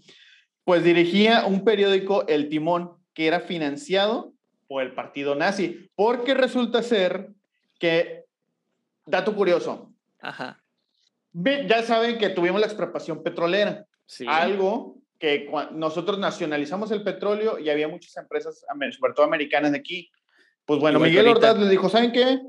Pues 0.64 0.84
dirigía 0.84 1.46
un 1.46 1.64
periódico, 1.64 2.28
El 2.28 2.50
Timón, 2.50 2.98
que 3.14 3.28
era 3.28 3.40
financiado 3.40 4.34
por 4.68 4.84
el 4.84 4.94
partido 4.94 5.36
nazi, 5.36 5.90
porque 5.96 6.34
resulta 6.34 6.84
ser 6.84 7.30
que, 7.80 8.26
dato 9.06 9.36
curioso, 9.36 9.94
Ajá. 10.20 10.62
ya 11.34 11.84
saben 11.84 12.18
que 12.18 12.30
tuvimos 12.30 12.60
la 12.60 12.68
expropiación 12.68 13.24
petrolera, 13.24 13.86
algo 14.28 14.98
que 15.18 15.50
nosotros 15.72 16.20
nacionalizamos 16.20 16.92
el 16.92 17.04
petróleo 17.04 17.58
y 17.58 17.70
había 17.70 17.88
muchas 17.88 18.16
empresas, 18.18 18.64
sobre 18.98 19.14
todo 19.14 19.26
americanas 19.26 19.72
de 19.72 19.80
aquí. 19.80 20.10
Pues 20.66 20.80
bueno, 20.80 21.00
Miguel 21.00 21.28
Ordaz 21.28 21.58
le 21.58 21.68
dijo, 21.68 21.90
¿saben 21.90 22.12
qué? 22.12 22.40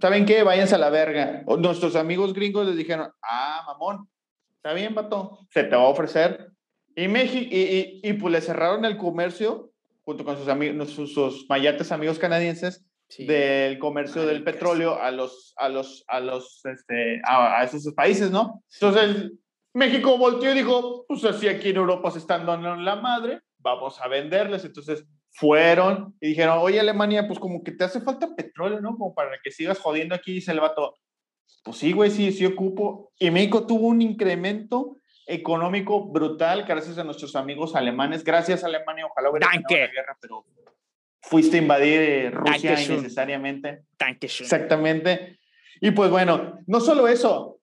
¿Saben 0.00 0.26
qué? 0.26 0.42
Váyanse 0.42 0.74
a 0.74 0.78
la 0.78 0.90
verga. 0.90 1.44
Nuestros 1.58 1.96
amigos 1.96 2.32
gringos 2.32 2.66
les 2.66 2.76
dijeron, 2.76 3.10
ah, 3.22 3.62
mamón, 3.66 4.08
está 4.56 4.72
bien, 4.72 4.94
vato, 4.94 5.38
se 5.50 5.64
te 5.64 5.76
va 5.76 5.82
a 5.82 5.88
ofrecer. 5.88 6.50
Y, 6.96 7.08
México, 7.08 7.48
y, 7.50 8.00
y, 8.02 8.12
pues 8.14 8.32
le 8.32 8.40
cerraron 8.40 8.84
el 8.84 8.96
comercio 8.96 9.72
junto 10.04 10.24
con 10.24 10.36
sus, 10.36 10.48
amigos, 10.48 10.90
sus, 10.90 11.46
mayates 11.48 11.90
amigos 11.92 12.18
canadienses, 12.18 12.84
del 13.18 13.78
comercio 13.78 14.26
del 14.26 14.42
petróleo 14.42 15.00
a 15.00 15.10
los, 15.10 15.54
a 15.56 15.68
los, 15.68 16.04
a 16.08 16.20
los, 16.20 16.64
este, 16.64 17.20
a, 17.24 17.62
esos 17.64 17.92
países, 17.94 18.30
¿no? 18.30 18.62
Entonces, 18.74 19.32
México 19.72 20.18
volteó 20.18 20.52
y 20.52 20.54
dijo, 20.54 21.04
pues 21.08 21.24
así 21.24 21.48
aquí 21.48 21.70
en 21.70 21.76
Europa 21.76 22.10
se 22.10 22.18
están 22.18 22.46
dando 22.46 22.76
la 22.76 22.96
madre, 22.96 23.40
vamos 23.58 24.00
a 24.00 24.08
venderles. 24.08 24.64
Entonces, 24.64 25.04
fueron 25.34 26.16
y 26.20 26.28
dijeron, 26.28 26.58
oye 26.60 26.78
Alemania, 26.78 27.26
pues 27.26 27.38
como 27.38 27.62
que 27.62 27.72
te 27.72 27.84
hace 27.84 28.00
falta 28.00 28.34
petróleo, 28.34 28.80
¿no? 28.80 28.96
Como 28.96 29.14
para 29.14 29.30
que 29.42 29.50
sigas 29.50 29.78
jodiendo 29.78 30.14
aquí, 30.14 30.32
dice 30.34 30.52
el 30.52 30.60
vato. 30.60 30.96
Pues 31.64 31.76
sí, 31.78 31.92
güey, 31.92 32.10
sí, 32.10 32.30
sí 32.32 32.46
ocupo. 32.46 33.12
Y 33.18 33.30
México 33.30 33.66
tuvo 33.66 33.88
un 33.88 34.00
incremento 34.00 34.98
económico 35.26 36.06
brutal 36.06 36.64
gracias 36.64 36.98
a 36.98 37.04
nuestros 37.04 37.34
amigos 37.34 37.74
alemanes. 37.74 38.22
Gracias 38.22 38.62
Alemania, 38.62 39.06
ojalá 39.06 39.30
hubiera 39.30 39.48
la 39.52 39.62
guerra, 39.68 40.16
pero 40.20 40.46
fuiste 41.20 41.56
a 41.56 41.62
invadir 41.62 42.00
eh, 42.00 42.30
Rusia 42.30 42.80
innecesariamente. 42.80 43.82
Exactamente. 44.20 45.38
Y 45.80 45.90
pues 45.90 46.10
bueno, 46.10 46.60
no 46.66 46.80
solo 46.80 47.08
eso, 47.08 47.60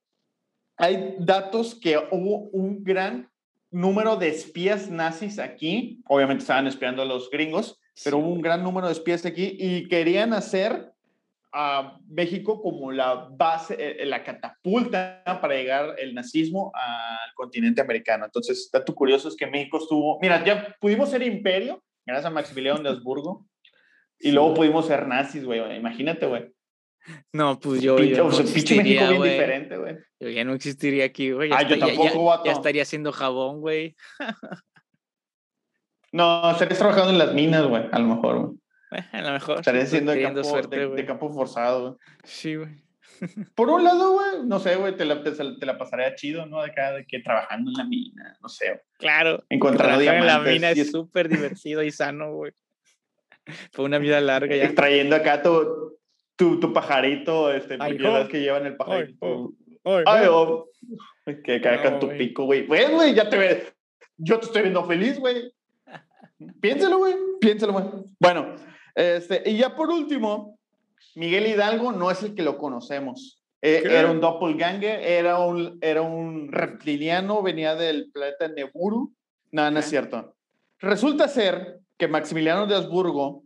hay 0.76 1.16
datos 1.20 1.76
que 1.76 1.98
hubo 1.98 2.50
un 2.50 2.84
gran 2.84 3.31
número 3.72 4.18
de 4.18 4.30
espías 4.30 4.90
nazis 4.90 5.40
aquí. 5.40 6.02
Obviamente 6.08 6.42
estaban 6.42 6.68
espiando 6.68 7.02
a 7.02 7.06
los 7.06 7.30
gringos, 7.30 7.80
pero 8.04 8.18
hubo 8.18 8.30
un 8.30 8.42
gran 8.42 8.64
número 8.64 8.88
de 8.88 8.94
espías 8.94 9.26
aquí 9.26 9.56
y 9.60 9.88
querían 9.88 10.34
hacer 10.34 10.92
a 11.54 11.98
México 12.08 12.62
como 12.62 12.92
la 12.92 13.28
base, 13.32 13.76
eh, 13.78 14.06
la 14.06 14.24
catapulta 14.24 15.22
para 15.42 15.56
llegar 15.56 15.96
el 15.98 16.14
nazismo 16.14 16.72
al 16.74 17.34
continente 17.34 17.82
americano. 17.82 18.26
Entonces, 18.26 18.70
dato 18.72 18.96
curioso 18.96 19.28
es 19.28 19.36
que 19.36 19.48
México 19.48 19.78
estuvo, 19.78 20.18
mira, 20.22 20.44
ya 20.46 20.76
pudimos 20.80 21.10
ser 21.10 21.24
imperio 21.24 21.84
gracias 22.06 22.26
a 22.26 22.30
Maximiliano 22.30 22.82
de 22.82 22.90
Habsburgo 22.90 23.46
y 24.20 24.32
luego 24.32 24.54
pudimos 24.54 24.86
ser 24.86 25.08
nazis, 25.08 25.44
güey. 25.44 25.76
Imagínate, 25.76 26.26
güey. 26.26 26.54
No, 27.34 27.60
pues 27.60 27.82
yo. 27.82 27.95
Pinche, 27.97 28.18
no 28.18 28.30
existiría, 28.30 28.84
México 28.84 29.22
bien 29.22 29.34
diferente, 29.34 29.78
güey. 29.78 29.97
Yo 30.20 30.30
ya 30.30 30.43
no 30.43 30.54
existiría 30.54 31.06
aquí, 31.06 31.32
güey. 31.32 31.49
Ah, 31.52 31.64
yo 31.64 31.80
tampoco, 31.80 32.38
ya, 32.38 32.43
ya, 32.45 32.52
estaría 32.52 32.84
haciendo 32.84 33.12
jabón, 33.12 33.62
güey. 33.62 33.95
no, 36.12 36.52
estarías 36.52 36.78
trabajando 36.78 37.12
en 37.12 37.18
las 37.18 37.34
minas, 37.34 37.66
güey, 37.66 37.84
a 37.91 37.99
lo 37.99 38.16
mejor, 38.16 38.39
güey. 38.39 38.62
A 39.14 39.22
lo 39.22 39.32
mejor. 39.32 39.60
Estaría 39.60 39.86
siendo 39.86 40.12
de 40.16 40.22
campo, 40.22 40.43
suerte, 40.43 40.88
de, 40.89 41.06
campo 41.06 41.32
forzado, 41.32 41.82
güey. 41.82 41.93
Sí, 42.24 42.56
güey. 42.56 42.70
Por 43.56 43.70
un 43.70 43.84
lado, 43.84 44.14
güey, 44.14 44.45
no 44.45 44.60
sé, 44.60 44.76
güey, 44.76 44.95
te 44.95 45.06
la, 45.06 45.24
te, 45.24 45.66
la 45.66 45.78
pasaría 45.78 46.14
chido, 46.16 46.45
¿no? 46.45 46.62
De 46.62 46.72
acá, 46.72 46.91
de 46.91 47.06
que 47.06 47.20
trabajando 47.20 47.72
en 47.72 47.78
la 47.78 47.84
mina, 47.86 48.38
no 48.41 48.49
sé. 48.49 48.84
Claro. 48.97 49.43
Encontrando 49.49 49.99
diamantes. 49.99 50.36
en 50.36 50.43
la 50.43 50.52
mina 50.52 50.72
es 50.72 50.91
súper 50.91 51.30
divertido 51.30 51.84
y 51.84 51.91
sano, 51.91 52.34
güey. 52.34 52.52
Fue 53.72 53.86
una 53.86 53.97
vida 53.97 54.20
larga 54.22 54.56
ya. 54.56 54.74
Trayendo 54.74 55.16
acá 55.16 55.41
tu, 55.41 55.99
tu, 56.42 56.60
tu 56.60 56.74
pajarito, 56.74 57.54
este, 57.54 57.78
ay, 57.80 58.00
oh. 58.04 58.28
que 58.28 58.39
llevan 58.39 58.66
el 58.66 58.76
pajarito. 58.76 59.54
Ay, 59.84 60.04
ay, 60.08 60.28
oh. 60.28 60.68
Que 61.46 61.62
cae 61.62 62.00
tu 62.00 62.10
pico, 62.18 62.46
güey. 62.46 62.66
Güey, 62.66 63.14
ya 63.14 63.30
te 63.30 63.38
ve. 63.38 63.68
Yo 64.18 64.39
te 64.39 64.48
estoy 64.48 64.64
viendo 64.64 64.84
feliz, 64.86 65.20
güey. 65.20 65.54
Piénselo, 66.60 66.98
güey. 66.98 67.14
Piénselo, 67.39 67.74
güey. 67.74 67.86
Bueno, 68.20 68.56
este, 68.96 69.44
y 69.46 69.58
ya 69.58 69.76
por 69.76 69.89
último, 69.89 70.58
Miguel 71.14 71.46
Hidalgo 71.46 71.92
no 71.92 72.10
es 72.10 72.24
el 72.24 72.34
que 72.34 72.42
lo 72.42 72.58
conocemos. 72.58 73.39
Eh, 73.62 73.84
era 73.86 74.10
un 74.10 74.20
doppelganger, 74.20 75.00
era 75.00 75.38
un, 75.38 75.78
era 75.80 76.02
un 76.02 76.52
reptiliano, 76.52 77.44
venía 77.44 77.76
del 77.76 78.10
planeta 78.12 78.48
Neburu. 78.48 79.14
No, 79.52 79.70
no 79.70 79.80
es 79.80 79.86
cierto. 79.86 80.34
Resulta 80.80 81.28
ser 81.28 81.82
que 82.00 82.08
Maximiliano 82.08 82.66
de 82.66 82.78
Habsburgo 82.78 83.44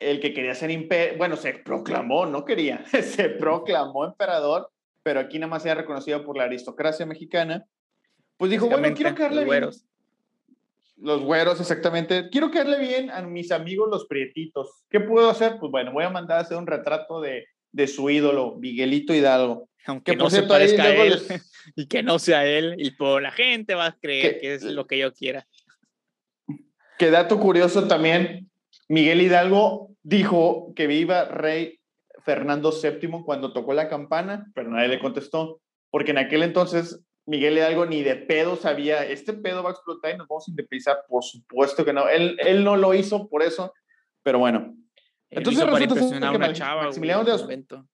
el 0.00 0.18
que 0.18 0.32
quería 0.32 0.54
ser 0.54 0.70
imperio, 0.70 1.18
bueno, 1.18 1.36
se 1.36 1.52
proclamó, 1.52 2.26
no 2.26 2.44
quería, 2.44 2.84
se 3.02 3.28
proclamó 3.28 4.04
emperador, 4.04 4.70
pero 5.02 5.20
aquí 5.20 5.38
nada 5.38 5.50
más 5.50 5.64
era 5.64 5.76
reconocido 5.76 6.24
por 6.24 6.36
la 6.36 6.44
aristocracia 6.44 7.06
mexicana, 7.06 7.64
pues 8.36 8.50
dijo, 8.50 8.68
bueno, 8.68 8.94
quiero 8.96 9.14
caerle 9.14 9.36
los 9.42 9.46
güeros. 9.46 9.84
Los 10.96 11.22
güeros, 11.22 11.60
exactamente. 11.60 12.28
Quiero 12.30 12.50
caerle 12.50 12.78
bien 12.78 13.10
a 13.10 13.22
mis 13.22 13.52
amigos 13.52 13.88
los 13.90 14.06
prietitos. 14.06 14.84
¿Qué 14.90 15.00
puedo 15.00 15.30
hacer? 15.30 15.56
Pues 15.58 15.70
bueno, 15.70 15.92
voy 15.92 16.04
a 16.04 16.10
mandar 16.10 16.38
a 16.38 16.40
hacer 16.42 16.56
un 16.58 16.66
retrato 16.66 17.20
de, 17.20 17.46
de 17.72 17.86
su 17.86 18.10
ídolo, 18.10 18.56
Miguelito 18.58 19.14
Hidalgo. 19.14 19.68
Aunque 19.86 20.16
no 20.16 20.28
se 20.28 20.42
parezca 20.42 20.84
a 20.84 20.90
él 20.90 21.18
y 21.76 21.86
que 21.86 22.02
no 22.02 22.18
sea 22.18 22.46
él, 22.46 22.74
y 22.78 22.90
por 22.92 23.22
la 23.22 23.30
gente 23.30 23.74
va 23.74 23.86
a 23.86 23.98
creer 23.98 24.40
que 24.40 24.54
es 24.54 24.62
lo 24.62 24.86
que 24.86 24.98
yo 24.98 25.12
quiera. 25.12 25.46
Qué 26.98 27.10
dato 27.10 27.40
curioso 27.40 27.88
también, 27.88 28.49
Miguel 28.90 29.22
Hidalgo 29.22 29.92
dijo 30.02 30.72
que 30.74 30.88
viva 30.88 31.24
rey 31.24 31.78
Fernando 32.24 32.72
VII 32.72 33.22
cuando 33.24 33.52
tocó 33.52 33.72
la 33.72 33.88
campana, 33.88 34.50
pero 34.52 34.68
nadie 34.68 34.88
le 34.88 34.98
contestó, 34.98 35.60
porque 35.90 36.10
en 36.10 36.18
aquel 36.18 36.42
entonces 36.42 37.00
Miguel 37.24 37.56
Hidalgo 37.56 37.86
ni 37.86 38.02
de 38.02 38.16
pedo 38.16 38.56
sabía, 38.56 39.06
este 39.06 39.32
pedo 39.32 39.62
va 39.62 39.70
a 39.70 39.72
explotar 39.74 40.12
y 40.12 40.18
nos 40.18 40.26
vamos 40.26 40.48
a 40.48 40.50
independizar, 40.50 41.04
por 41.08 41.22
supuesto 41.22 41.84
que 41.84 41.92
no, 41.92 42.08
él, 42.08 42.36
él 42.40 42.64
no 42.64 42.76
lo 42.76 42.92
hizo 42.92 43.28
por 43.28 43.44
eso, 43.44 43.72
pero 44.24 44.40
bueno. 44.40 44.74
entonces 45.30 45.64
resulta 45.64 45.94
que 45.94 46.36
una 46.36 46.52
chava, 46.52 46.82
Maximiliano 46.82 47.22
de 47.22 47.84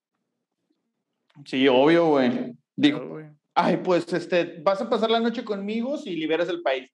Sí, 1.45 1.69
obvio, 1.69 2.07
güey. 2.07 2.55
Dijo, 2.75 3.19
ay, 3.55 3.77
pues 3.85 4.11
este, 4.15 4.63
vas 4.63 4.81
a 4.81 4.89
pasar 4.89 5.11
la 5.11 5.21
noche 5.21 5.45
conmigo 5.45 5.99
y 6.03 6.17
liberas 6.17 6.49
el 6.49 6.63
país. 6.63 6.91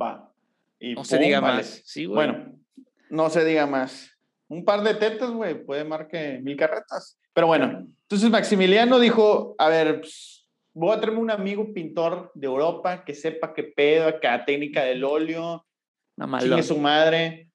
Va. 0.00 0.32
Y 0.78 0.94
no 0.94 1.04
se 1.04 1.18
diga 1.18 1.40
más. 1.40 1.82
Sí, 1.84 2.04
güey. 2.04 2.14
Bueno, 2.14 2.63
no 3.14 3.30
se 3.30 3.44
diga 3.44 3.66
más. 3.66 4.10
Un 4.48 4.64
par 4.64 4.82
de 4.82 4.94
tetas, 4.94 5.30
güey, 5.30 5.64
puede 5.64 5.84
marcar 5.84 6.40
mil 6.42 6.56
carretas. 6.56 7.18
Pero 7.32 7.46
bueno, 7.46 7.86
entonces 8.02 8.30
Maximiliano 8.30 8.98
dijo, 8.98 9.54
a 9.58 9.68
ver, 9.68 10.00
pues, 10.00 10.48
voy 10.72 10.94
a 10.94 11.00
traerme 11.00 11.20
un 11.20 11.30
amigo 11.30 11.72
pintor 11.72 12.30
de 12.34 12.46
Europa 12.46 13.04
que 13.04 13.14
sepa 13.14 13.54
qué 13.54 13.64
pedo, 13.64 14.08
acá 14.08 14.44
técnica 14.44 14.84
del 14.84 15.04
óleo, 15.04 15.66
tiene 16.40 16.62
su 16.62 16.78
madre. 16.78 17.48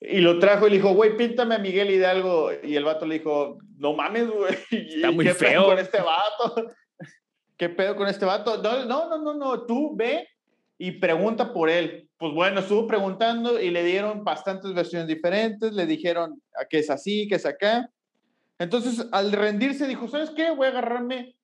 Y 0.00 0.20
lo 0.20 0.38
trajo 0.38 0.66
y 0.66 0.70
le 0.70 0.76
dijo, 0.76 0.92
güey, 0.92 1.16
píntame 1.16 1.54
a 1.54 1.58
Miguel 1.58 1.90
Hidalgo. 1.90 2.50
Y 2.62 2.76
el 2.76 2.84
vato 2.84 3.06
le 3.06 3.18
dijo, 3.18 3.58
no 3.76 3.94
mames, 3.94 4.28
güey. 4.28 4.54
Está 4.70 5.10
muy 5.10 5.24
¿Qué 5.24 5.34
feo. 5.34 5.62
Pedo 5.62 5.64
con 5.66 5.78
este 5.78 5.98
vato? 5.98 6.72
¿Qué 7.56 7.68
pedo 7.70 7.96
con 7.96 8.08
este 8.08 8.26
vato? 8.26 8.62
No, 8.62 8.84
no, 8.84 9.18
no, 9.18 9.34
no, 9.34 9.64
tú 9.64 9.94
ve 9.96 10.28
y 10.78 10.92
pregunta 10.92 11.52
por 11.52 11.70
él. 11.70 12.08
Pues 12.18 12.32
bueno, 12.32 12.60
estuvo 12.60 12.86
preguntando 12.86 13.60
y 13.60 13.70
le 13.70 13.84
dieron 13.84 14.24
bastantes 14.24 14.72
versiones 14.72 15.08
diferentes, 15.08 15.72
le 15.72 15.86
dijeron 15.86 16.40
a 16.60 16.64
que 16.66 16.78
es 16.78 16.90
así, 16.90 17.28
que 17.28 17.36
es 17.36 17.46
acá. 17.46 17.90
Entonces, 18.58 19.06
al 19.12 19.32
rendirse, 19.32 19.86
dijo, 19.86 20.08
¿sabes 20.08 20.30
qué? 20.30 20.50
Voy 20.50 20.66
a 20.66 20.70
agarrarme 20.70 21.34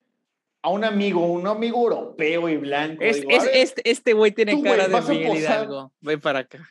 a 0.62 0.70
un 0.70 0.84
amigo, 0.84 1.26
un 1.26 1.46
amigo 1.46 1.82
europeo 1.82 2.48
y 2.48 2.56
blanco. 2.56 3.02
Es, 3.02 3.24
este, 3.52 3.88
este 3.88 4.12
güey 4.12 4.32
tiene 4.32 4.60
cara 4.62 4.88
de 4.88 5.00
Miguel 5.08 5.38
Hidalgo. 5.38 5.92
Ven 6.00 6.20
para 6.20 6.40
acá. 6.40 6.68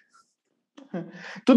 Tú, 1.46 1.56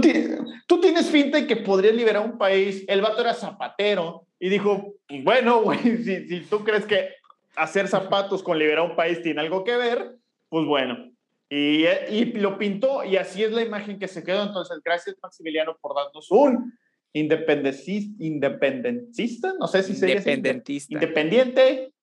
tú 0.67 0.81
tienes 0.83 1.09
finta 1.09 1.39
de 1.39 1.47
que 1.47 1.57
podrías 1.57 1.95
liberar 1.95 2.23
un 2.23 2.37
país. 2.37 2.85
El 2.87 3.01
vato 3.01 3.23
era 3.23 3.33
zapatero 3.33 4.27
y 4.39 4.51
dijo, 4.51 4.97
bueno, 5.23 5.63
güey, 5.63 5.79
si, 6.05 6.29
si 6.29 6.41
tú 6.41 6.63
crees 6.63 6.85
que 6.85 7.09
hacer 7.57 7.89
zapatos 7.89 8.43
con 8.43 8.59
liberar 8.59 8.85
un 8.85 8.95
país 8.95 9.23
tiene 9.23 9.41
algo 9.41 9.65
que 9.65 9.75
ver, 9.75 10.17
pues 10.53 10.67
bueno, 10.67 11.11
y, 11.49 11.87
y, 12.11 12.27
lo 12.35 12.59
pintó 12.59 13.03
y 13.05 13.17
así 13.17 13.43
es 13.43 13.53
la 13.53 13.63
imagen 13.63 13.99
que 13.99 14.07
se 14.07 14.23
quedó. 14.23 14.43
Entonces, 14.43 14.83
gracias 14.85 15.17
Maximiliano 15.23 15.79
por 15.81 15.97
darnos 15.97 16.31
un 16.31 16.79
independencista 17.15 19.55
no 19.59 19.67
sé 19.67 19.83
si 19.83 19.95
se 19.95 20.11
Independentista. 20.11 20.93
Independiente. 20.93 21.95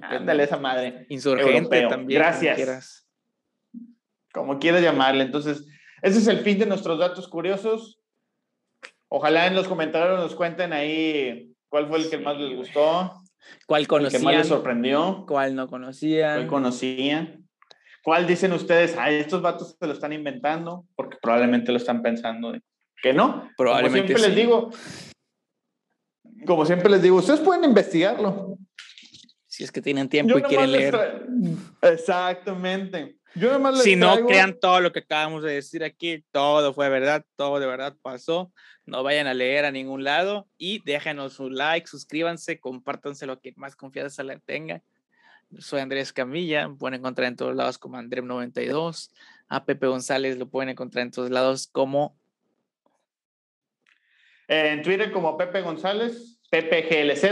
Ándale 0.00 0.44
esa 0.44 0.56
madre. 0.56 1.04
Insurgente 1.10 1.86
también. 1.88 2.22
Gracias. 2.22 3.06
Como 4.32 4.58
quieras. 4.58 4.80
llamarle. 4.80 5.22
Entonces, 5.22 5.68
ese 6.00 6.20
es 6.20 6.26
el 6.26 6.38
fin 6.38 6.58
de 6.58 6.64
nuestros 6.64 6.98
datos 6.98 7.28
curiosos. 7.28 8.00
Ojalá 9.08 9.46
en 9.46 9.54
los 9.54 9.68
comentarios 9.68 10.18
nos 10.18 10.34
cuenten 10.34 10.72
ahí 10.72 11.52
cuál 11.68 11.86
fue 11.86 11.98
el 11.98 12.08
que 12.08 12.16
más 12.16 12.38
les 12.38 12.56
gustó. 12.56 13.25
¿Cuál 13.66 13.86
conocían? 13.86 14.20
¿Qué 14.20 14.24
más 14.24 14.36
les 14.36 14.48
sorprendió? 14.48 15.24
¿Cuál 15.26 15.54
no 15.54 15.68
conocían? 15.68 16.36
¿Cuál 16.36 16.46
conocían? 16.46 17.48
¿Cuál 18.02 18.26
dicen 18.26 18.52
ustedes? 18.52 18.96
Ah, 18.96 19.10
estos 19.10 19.42
vatos 19.42 19.76
se 19.78 19.86
lo 19.86 19.92
están 19.92 20.12
inventando, 20.12 20.86
porque 20.94 21.18
probablemente 21.20 21.72
lo 21.72 21.78
están 21.78 22.02
pensando 22.02 22.52
que 23.02 23.12
no. 23.12 23.50
Probablemente. 23.56 24.12
Como 24.12 24.18
siempre 24.18 24.28
les 24.28 24.36
digo, 24.36 24.70
como 26.46 26.66
siempre 26.66 26.90
les 26.90 27.02
digo, 27.02 27.16
ustedes 27.16 27.40
pueden 27.40 27.64
investigarlo. 27.64 28.58
Si 29.46 29.64
es 29.64 29.72
que 29.72 29.82
tienen 29.82 30.08
tiempo 30.08 30.38
y 30.38 30.42
quieren 30.42 30.70
leer. 30.70 31.26
Exactamente. 31.82 33.16
Yo 33.34 33.58
les 33.58 33.82
si 33.82 33.96
no 33.96 34.24
crean 34.26 34.58
todo 34.58 34.80
lo 34.80 34.92
que 34.92 35.00
acabamos 35.00 35.42
de 35.42 35.54
decir 35.54 35.84
aquí, 35.84 36.24
todo 36.30 36.72
fue 36.72 36.88
verdad, 36.88 37.24
todo 37.36 37.58
de 37.60 37.66
verdad 37.66 37.94
pasó 38.00 38.52
no 38.86 39.02
vayan 39.02 39.26
a 39.26 39.34
leer 39.34 39.64
a 39.64 39.72
ningún 39.72 40.04
lado 40.04 40.48
y 40.56 40.82
déjenos 40.84 41.34
su 41.34 41.50
like, 41.50 41.86
suscríbanse, 41.86 42.60
compártanse 42.60 43.26
lo 43.26 43.40
que 43.40 43.52
más 43.56 43.74
confianza 43.74 44.22
le 44.22 44.38
tenga. 44.38 44.82
Soy 45.58 45.80
Andrés 45.80 46.12
Camilla, 46.12 46.70
pueden 46.78 47.00
encontrar 47.00 47.28
en 47.28 47.36
todos 47.36 47.54
lados 47.54 47.78
como 47.78 47.98
Andrem92. 47.98 49.10
a 49.48 49.64
Pepe 49.64 49.86
González 49.86 50.38
lo 50.38 50.48
pueden 50.48 50.70
encontrar 50.70 51.02
en 51.02 51.10
todos 51.10 51.30
lados 51.30 51.66
como... 51.66 52.16
En 54.48 54.82
Twitter 54.82 55.10
como 55.10 55.36
Pepe 55.36 55.60
González, 55.60 56.38
Pepe 56.48 56.82
GLZ, 56.82 57.24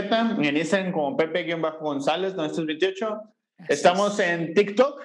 en 0.45 0.57
Instagram 0.57 0.91
como 0.91 1.15
Pepe-González 1.15 2.35
928. 2.35 3.21
Estamos 3.69 4.19
en 4.19 4.53
TikTok, 4.53 5.01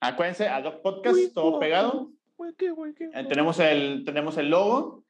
acuérdense, 0.00 0.46
Adoc 0.46 0.82
Podcast, 0.82 1.32
todo 1.32 1.58
pegado. 1.58 2.10
Eh, 3.14 3.24
tenemos, 3.26 3.58
el, 3.60 4.02
tenemos 4.04 4.36
el 4.36 4.50
logo. 4.50 5.04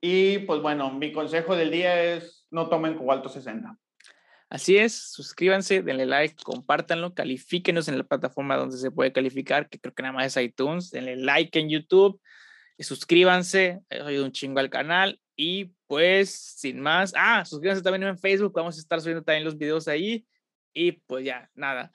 Y 0.00 0.38
pues 0.40 0.60
bueno, 0.60 0.92
mi 0.92 1.12
consejo 1.12 1.56
del 1.56 1.70
día 1.70 2.02
es 2.02 2.46
no 2.50 2.68
tomen 2.68 2.96
cobalto 2.96 3.28
60. 3.28 3.78
Así 4.48 4.76
es, 4.76 4.94
suscríbanse, 5.12 5.82
denle 5.82 6.06
like, 6.06 6.36
compártanlo, 6.44 7.14
califíquenos 7.14 7.88
en 7.88 7.98
la 7.98 8.04
plataforma 8.04 8.56
donde 8.56 8.76
se 8.76 8.92
puede 8.92 9.12
calificar, 9.12 9.68
que 9.68 9.80
creo 9.80 9.92
que 9.92 10.02
nada 10.02 10.12
más 10.14 10.36
es 10.36 10.42
iTunes, 10.42 10.90
denle 10.90 11.16
like 11.16 11.58
en 11.58 11.68
YouTube, 11.68 12.20
suscríbanse, 12.78 13.80
ayuda 13.90 14.24
un 14.24 14.32
chingo 14.32 14.60
al 14.60 14.70
canal 14.70 15.20
y 15.34 15.72
pues 15.88 16.30
sin 16.30 16.80
más, 16.80 17.12
ah, 17.16 17.44
suscríbanse 17.44 17.82
también 17.82 18.04
en 18.04 18.18
Facebook, 18.18 18.52
vamos 18.54 18.76
a 18.76 18.80
estar 18.80 19.00
subiendo 19.00 19.24
también 19.24 19.44
los 19.44 19.58
videos 19.58 19.88
ahí 19.88 20.24
y 20.72 20.92
pues 20.92 21.24
ya, 21.24 21.50
nada, 21.54 21.90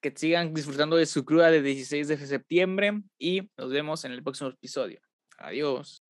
que 0.00 0.12
sigan 0.14 0.52
disfrutando 0.52 0.96
de 0.96 1.06
su 1.06 1.24
cruda 1.24 1.52
de 1.52 1.62
16 1.62 2.08
de 2.08 2.16
septiembre 2.16 3.00
y 3.16 3.48
nos 3.56 3.70
vemos 3.70 4.04
en 4.04 4.10
el 4.10 4.24
próximo 4.24 4.50
episodio. 4.50 5.00
Adiós. 5.38 6.01